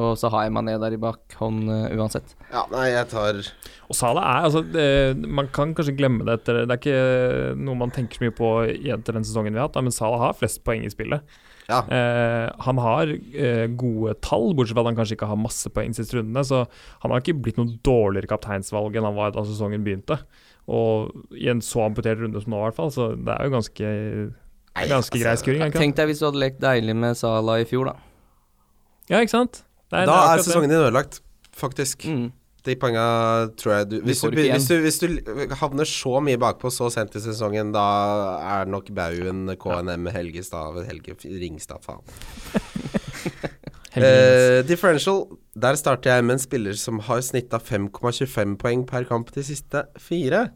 [0.00, 2.32] Og så har jeg Mané der i bakhånd uh, uansett.
[2.48, 3.42] Ja, nei, jeg tar
[3.90, 4.86] Og Salah er altså det,
[5.20, 8.52] Man kan kanskje glemme det etter Det er ikke noe man tenker så mye på
[8.70, 11.20] etter den sesongen vi har hatt, men Salah har flest poeng i spillet.
[11.72, 11.80] Ja.
[11.88, 15.96] Eh, han har eh, gode tall, bortsett fra at han kanskje ikke har masse poeng
[15.96, 16.44] siste rundene.
[16.46, 16.62] Så
[17.02, 20.20] han har ikke blitt noe dårligere kapteinsvalg enn han var da sesongen begynte.
[20.70, 22.92] Og i en så amputert runde som nå, i hvert fall.
[22.94, 23.92] Så det er jo ganske
[24.72, 25.60] Nei, Ganske grei altså, skuring.
[25.66, 25.80] er det?
[25.82, 27.96] Tenk deg hvis du hadde lekt deilig med Salah i fjor, da.
[29.10, 29.58] Ja, ikke sant?
[29.92, 31.18] Er- Da er er sesongen din ødelagt,
[31.52, 32.06] faktisk.
[32.08, 32.30] Mm.
[32.62, 33.04] De poenga
[33.58, 37.16] tror jeg du hvis du, hvis, du, hvis du havner så mye bakpå så sent
[37.18, 37.86] i sesongen, da
[38.60, 42.06] er nok Baugen KNM Helgestad Helge Ringstad, faen.
[43.92, 45.26] Eh, differential.
[45.52, 49.82] Der starter jeg med en spiller som har snitta 5,25 poeng per kamp de siste
[50.00, 50.46] fire.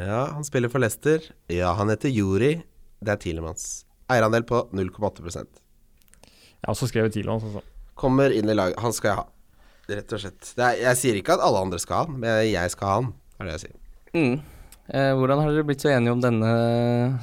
[0.00, 1.22] Ja, han spiller for Leicester.
[1.52, 2.56] Ja, han heter Juri.
[3.02, 3.84] Det er Tilemanns.
[4.10, 7.62] Eierandel på 0,8 Jeg har også skrevet Tilemanns, altså.
[7.94, 8.80] Kommer inn i laget.
[8.82, 9.26] Han skal jeg ha.
[9.90, 10.54] Rett og slett.
[10.56, 12.98] Det er, jeg sier ikke at alle andre skal ha han, men jeg skal ha
[13.00, 13.12] han.
[13.38, 13.78] Er det jeg sier.
[14.12, 14.34] Mm.
[14.92, 16.48] Eh, hvordan har dere blitt så enige om denne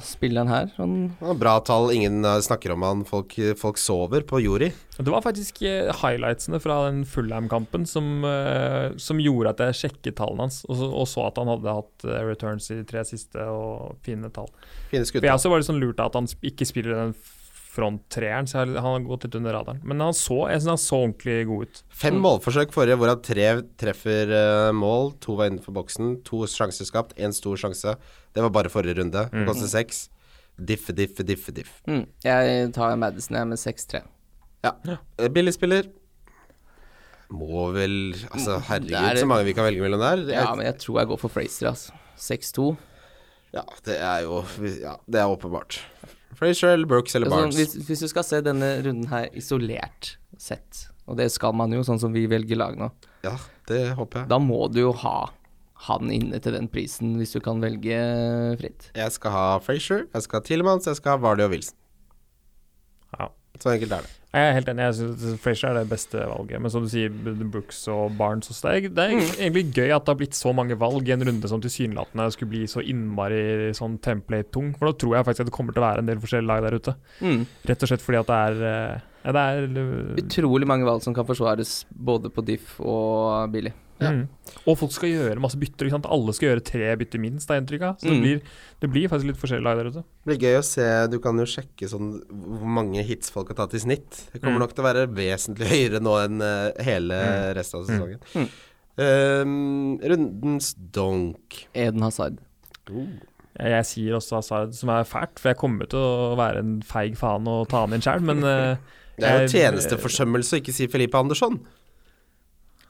[0.02, 0.70] spilleren her?
[0.78, 3.02] Sånn Han har bra tall, ingen eh, snakker om han.
[3.08, 4.70] Folk, folk sover på Jori.
[4.96, 10.18] Det var faktisk eh, highlightsene fra den Fullham-kampen som, eh, som gjorde at jeg sjekket
[10.22, 13.44] tallene hans, og så, og så at han hadde hatt returns i de tre siste
[13.52, 14.48] og fine tall.
[14.90, 17.14] Fine For jeg også var litt sånn lurt av at han ikke spiller den
[17.80, 19.80] front-treeren, så han har gått litt under radaren.
[19.88, 21.82] Men han så, jeg synes han så ordentlig god ut.
[22.04, 23.48] Fem målforsøk forrige, hvorav tre
[23.80, 25.14] treffer eh, mål.
[25.24, 26.18] To var innenfor boksen.
[26.28, 27.96] To sjanser skapt, én stor sjanse.
[28.36, 29.26] Det var bare forrige runde.
[29.32, 29.46] Mm.
[29.48, 30.04] kostet seks.
[30.60, 31.70] Diff, diff, diff, diff.
[31.88, 32.02] mm.
[32.22, 34.02] Jeg tar Madison jeg med 6-3.
[34.66, 34.74] Ja.
[35.32, 35.86] Billig spiller.
[37.30, 40.24] Må vel Altså, herregud, er- så mange vi kan velge mellom der.
[40.34, 41.92] Ja, men jeg tror jeg går for Fraser, altså.
[42.20, 42.76] 6-2.
[43.54, 44.42] ja, det er jo
[44.82, 45.78] Ja, det er åpenbart.
[46.40, 47.58] Frazier eller Brooks eller Altså, Barnes.
[47.60, 51.82] hvis, hvis du skal se denne runden her isolert sett, og det skal man jo,
[51.86, 52.90] sånn som vi velger lag nå,
[53.26, 53.36] Ja,
[53.68, 54.28] det håper jeg.
[54.32, 55.18] da må du jo ha
[55.86, 57.96] han inne til den prisen, hvis du kan velge
[58.60, 58.90] fritt.
[58.96, 61.76] Jeg skal ha Frazier, jeg skal ha Tilemans, jeg skal ha Vardy og Wilson.
[63.60, 64.16] Så enkelt er det.
[64.30, 66.60] Jeg er helt enig, jeg synes Frazier er det beste valget.
[66.62, 68.68] Men som du sier, The Brooks og Barnes også.
[68.68, 71.24] Det er, det er egentlig gøy at det har blitt så mange valg i en
[71.26, 74.70] runde som tilsynelatende skulle bli så innmari sånn template-tung.
[74.78, 76.62] For nå tror jeg faktisk at det kommer til å være en del forskjellige lag
[76.68, 76.94] der ute.
[77.26, 77.42] Mm.
[77.72, 81.02] Rett og slett fordi at det er eh, Ja, det er eh, Utrolig mange valg
[81.02, 83.74] som kan forsvares både på diff og billig.
[84.00, 84.10] Ja.
[84.16, 84.28] mm.
[84.66, 85.86] Og folk skal gjøre masse bytter.
[85.86, 86.06] Ikke sant?
[86.10, 87.98] Alle skal gjøre tre bytter minst, jeg inntrykk av.
[88.00, 88.22] Så det, Mm.
[88.24, 88.40] blir,
[88.80, 90.02] det blir faktisk litt forskjellig lag der ute.
[90.24, 93.56] Det blir gøy å se Du kan jo sjekke sånn hvor mange hits folk har
[93.60, 94.24] tatt i snitt.
[94.32, 94.64] Det kommer Mm.
[94.64, 97.54] nok til å være vesentlig høyere nå enn uh, hele Mm.
[97.60, 98.20] resten av sesongen.
[98.34, 98.48] Mm.
[99.00, 101.66] Ehm, rundens donk.
[101.74, 102.38] Eden Hazard.
[102.90, 106.80] Jeg, jeg sier også Hazard, som er fælt, for jeg kommer til å være en
[106.86, 108.76] feig faen og ta han inn sjøl, men uh,
[109.20, 111.58] Det er jo tjenesteforsømmelse å ikke si Felipe Andersson.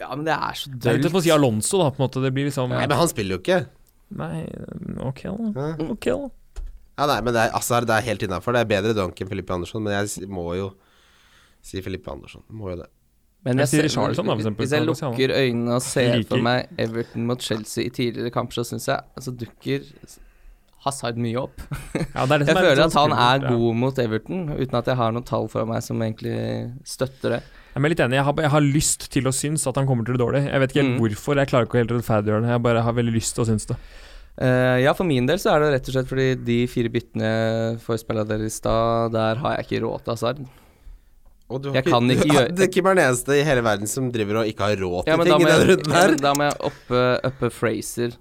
[0.00, 1.18] Ja, men det er så Det er litt dølt.
[1.20, 2.22] å si Alonso, da, på en måte.
[2.24, 3.58] Det blir liksom Nei, men han spiller jo ikke.
[4.16, 4.44] Nei,
[5.06, 5.50] OK, da.
[5.54, 5.90] Ja.
[5.92, 6.30] Ok, da.
[7.00, 8.52] Ja, nei, men det er, Assar, det er helt innafor.
[8.56, 10.70] Det er bedre dunk enn Felipe Andersson, men jeg må jo
[11.64, 12.42] si Felipe Andersson.
[12.52, 12.88] Må jo det.
[13.44, 16.28] Men Jeg jeg ser- da, eksempel, Hvis jeg lukker øynene og ser like.
[16.28, 19.86] for meg Everton mot Chelsea i tidligere kamper, så syns jeg altså dukker
[20.84, 21.56] Hazard mye opp.
[22.14, 24.86] Ja, det er det Jeg er føler at han er god mot Everton, uten at
[24.92, 26.36] jeg har noen tall for meg som egentlig
[26.84, 27.42] støtter det.
[27.74, 28.16] Jeg er litt enig.
[28.18, 30.42] Jeg har, jeg har lyst til å synes at han kommer til det dårlig.
[30.50, 31.00] Jeg vet ikke helt Mm.
[31.04, 31.36] hvorfor.
[31.38, 32.50] Jeg klarer ikke helt å rettferdiggjøre det.
[32.50, 33.76] Jeg bare har veldig lyst til å synes det.
[34.40, 37.78] Uh, ja, for min del så er det rett og slett fordi de fire byttene
[37.82, 40.40] for spillet dere i stad, der har jeg ikke råd til Hazard.
[41.50, 43.60] Og du har Jeg kan ikke gjøre- Det er Kim er den eneste i hele
[43.62, 46.08] verden som driver og ikke har råd til Ja, ting i den runden her.
[46.08, 48.12] men da må jeg oppe, oppe Fraser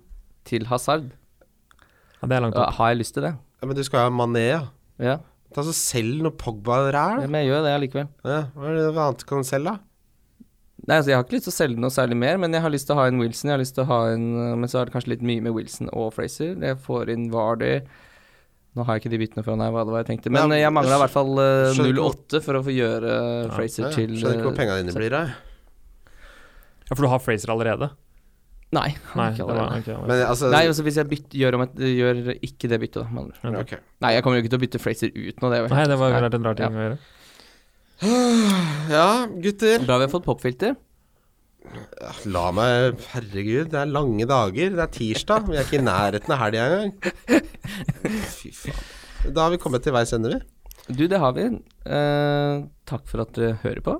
[0.45, 1.11] til Hazard.
[2.21, 2.67] Ja, det er langt opp.
[2.67, 3.34] Uh, har jeg lyst til det?
[3.61, 4.61] Ja, men du skal ha Mané, ja.
[4.99, 5.17] Ja,
[5.55, 7.23] Ta så Selg noe Pogba-ræl.
[7.23, 8.09] ja men jeg gjør det allikevel.
[8.27, 9.80] Ja, hva er det hva annet kan du selge, da?
[10.88, 12.71] Nei, altså Jeg har ikke lyst til å selge noe særlig mer, men jeg har
[12.73, 13.49] lyst til å ha en Wilson.
[13.49, 14.27] Jeg har lyst til å ha en
[14.61, 16.53] Men så er det kanskje litt mye med Wilson og Fraser.
[16.55, 17.73] Jeg får inn Vardy.
[18.77, 20.31] Nå har jeg ikke de byttene fra her, hva det var jeg tenkte.
[20.31, 23.13] Men Ja, jeg mangla i hvert fall eh, 0,8 for å få gjøre
[23.55, 25.34] Fraser Ja, til Skjønner ikke hvor eh, penga dine blir av.
[26.85, 27.89] Ja, for du har Fraser allerede?
[28.75, 28.89] Nei.
[29.17, 29.95] Nei, ikke var, allerede.
[29.97, 30.09] ok.
[30.09, 33.07] Men altså Nei, altså hvis jeg bytter, gjør, om et, gjør ikke det byttet, da.
[33.15, 33.81] Men, okay.
[34.05, 36.13] Nei, jeg kommer jo ikke til å bytte Fraser ut nå, det Nei, det var
[36.13, 36.99] vært en rar ting å gjøre.
[38.93, 39.07] Ja,
[39.41, 39.81] gutter.
[39.83, 40.77] Da har vi fått popfilter.
[42.29, 44.71] La meg Herregud, det er lange dager.
[44.77, 45.49] Det er tirsdag.
[45.49, 46.93] Vi er ikke i nærheten av helga engang.
[48.37, 48.87] Fy faen.
[49.35, 50.93] Da har vi kommet til veis ende, vi.
[50.95, 51.49] Du, det har vi.
[51.85, 53.97] Eh, takk for at du hører på.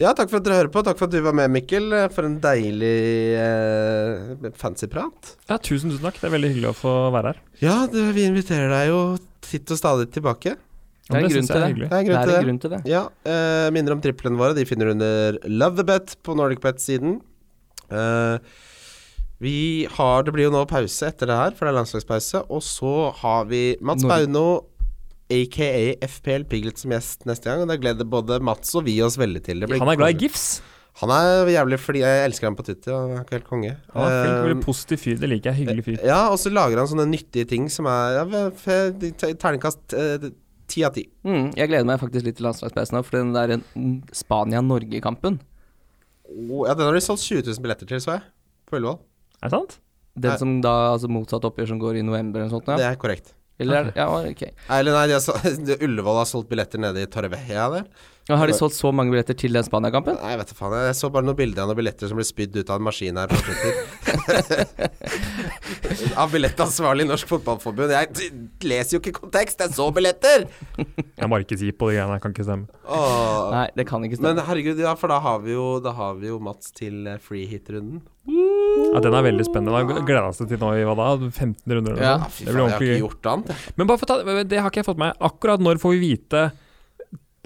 [0.00, 0.82] Ja, takk for at dere hører på.
[0.86, 1.92] Takk for at du var med, Mikkel.
[2.14, 2.94] For en deilig
[3.38, 5.34] eh, fancy prat.
[5.50, 6.18] Ja, tusen, tusen takk.
[6.20, 7.42] Det er veldig hyggelig å få være her.
[7.62, 9.02] Ja, du, vi inviterer deg jo
[9.44, 10.56] titt og stadig tilbake.
[10.56, 11.88] Det er en det grunn til det.
[11.90, 12.40] Det er grunn det til er det.
[12.40, 12.80] en grunn til det.
[12.88, 14.56] Ja, eh, minner om triplene våre.
[14.58, 17.18] De finner du under Love the Bet på NordicBet-siden.
[17.92, 18.36] Eh,
[19.42, 19.56] vi
[19.90, 22.44] har Det blir jo nå pause etter det her, for det er landslagspause.
[22.48, 24.44] Og så har vi Mats Bauno,
[25.36, 25.70] aka
[26.08, 27.64] FPL Piglet, som gjest neste gang.
[27.64, 29.62] Og det gleder både Mats og vi oss veldig til.
[29.62, 30.46] Det blir Han er glad i gifs.
[31.00, 32.92] Han er jævlig fordi Jeg elsker ham på Twitter.
[32.92, 33.76] Han er ikke helt konge.
[33.94, 35.20] Han er flink, veldig positiv fyr.
[35.22, 35.62] Det liker jeg.
[35.62, 36.02] Hyggelig fyr.
[36.04, 38.42] ja, og så lager han sånne nyttige ting som er ja,
[39.40, 40.28] Terningkast eh,
[40.68, 41.06] ti av ti.
[41.24, 45.40] Mm, jeg gleder meg faktisk litt til landslagspausen òg, for den der mm, Spania-Norge-kampen
[46.32, 48.24] oh, ja, den har de solgt 20 000 billetter til, så jeg.
[48.68, 49.00] På Ullevål.
[49.42, 49.78] Er det sant?
[50.22, 52.68] Den som da altså motsatt oppgjør som går i november eller noe sånt?
[52.78, 53.32] Det er korrekt.
[53.58, 54.00] Eller okay.
[54.00, 54.42] Ja, ok.
[54.78, 57.86] Eller nei, de har, Ullevål har solgt billetter nede i Torrevieja der.
[58.30, 60.14] Og har de solgt så mange billetter til den Spania-kampen?
[60.22, 60.74] Nei, jeg vet da faen.
[60.86, 63.18] Jeg så bare noen bilder av noen billetter som ble spydd ut av en maskin
[63.18, 63.32] her
[66.22, 67.90] av billettansvarlig i Norsk Fotballforbund.
[67.90, 68.30] Jeg
[68.68, 70.46] leser jo ikke kontekst, jeg så billetter!
[70.78, 72.14] Jeg må ikke si på de greiene.
[72.14, 72.80] Jeg kan ikke stemme.
[72.86, 73.50] Åh.
[73.56, 74.36] Nei, det kan ikke stemme.
[74.38, 77.18] Men herregud, ja, for da har vi jo, da har vi jo Mats til eh,
[77.22, 78.02] free hit-runden.
[78.30, 79.74] Ja, Den er veldig spennende.
[79.74, 81.08] Da gleder jeg meg til nå i hva da?
[81.26, 81.98] 15 runder?
[81.98, 82.16] Ja.
[82.30, 83.70] Fy faen, jeg har ikke gjort annet.
[83.78, 85.24] Men bare for ta, det har ikke jeg fått med meg.
[85.32, 86.50] Akkurat når får vi vite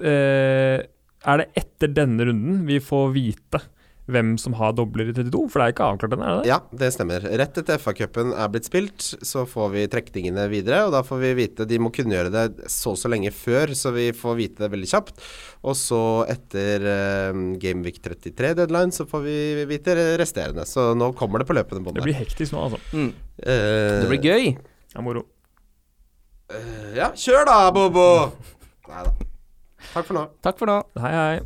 [0.03, 3.63] Er det etter denne runden vi får vite
[4.07, 5.41] hvem som har dobler i 32?
[5.51, 6.51] For det er ikke avklart ennå, er det det?
[6.53, 7.25] Ja, det stemmer.
[7.41, 10.85] Rett etter FA-cupen er blitt spilt, så får vi trekningene videre.
[10.87, 13.91] Og da får vi vite De må kunngjøre det så og så lenge før, så
[13.97, 15.27] vi får vite det veldig kjapt.
[15.67, 16.01] Og så
[16.31, 19.39] etter uh, Gameweek 33 deadline, så får vi
[19.75, 20.67] vite resterende.
[20.71, 21.99] Så nå kommer det på løpende bånd.
[21.99, 22.83] Det blir hektisk nå, altså.
[22.95, 23.11] Mm.
[23.43, 24.53] Eh, Det blir gøy.
[24.95, 25.27] Ja, moro.
[26.47, 28.07] Uh, ja, kjør da, Bobo!
[28.93, 29.33] Nei da.
[29.97, 30.23] Takk for nå.
[30.45, 30.75] Takk for nå.
[31.01, 31.41] Hei, hei.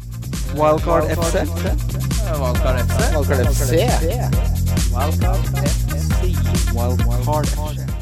[0.59, 1.45] Wildcard FC.
[2.35, 2.99] Wildcard FC.
[3.15, 3.71] Wildcard FC.
[4.91, 6.35] Wildcard FC.
[6.75, 8.00] Wildcard FC.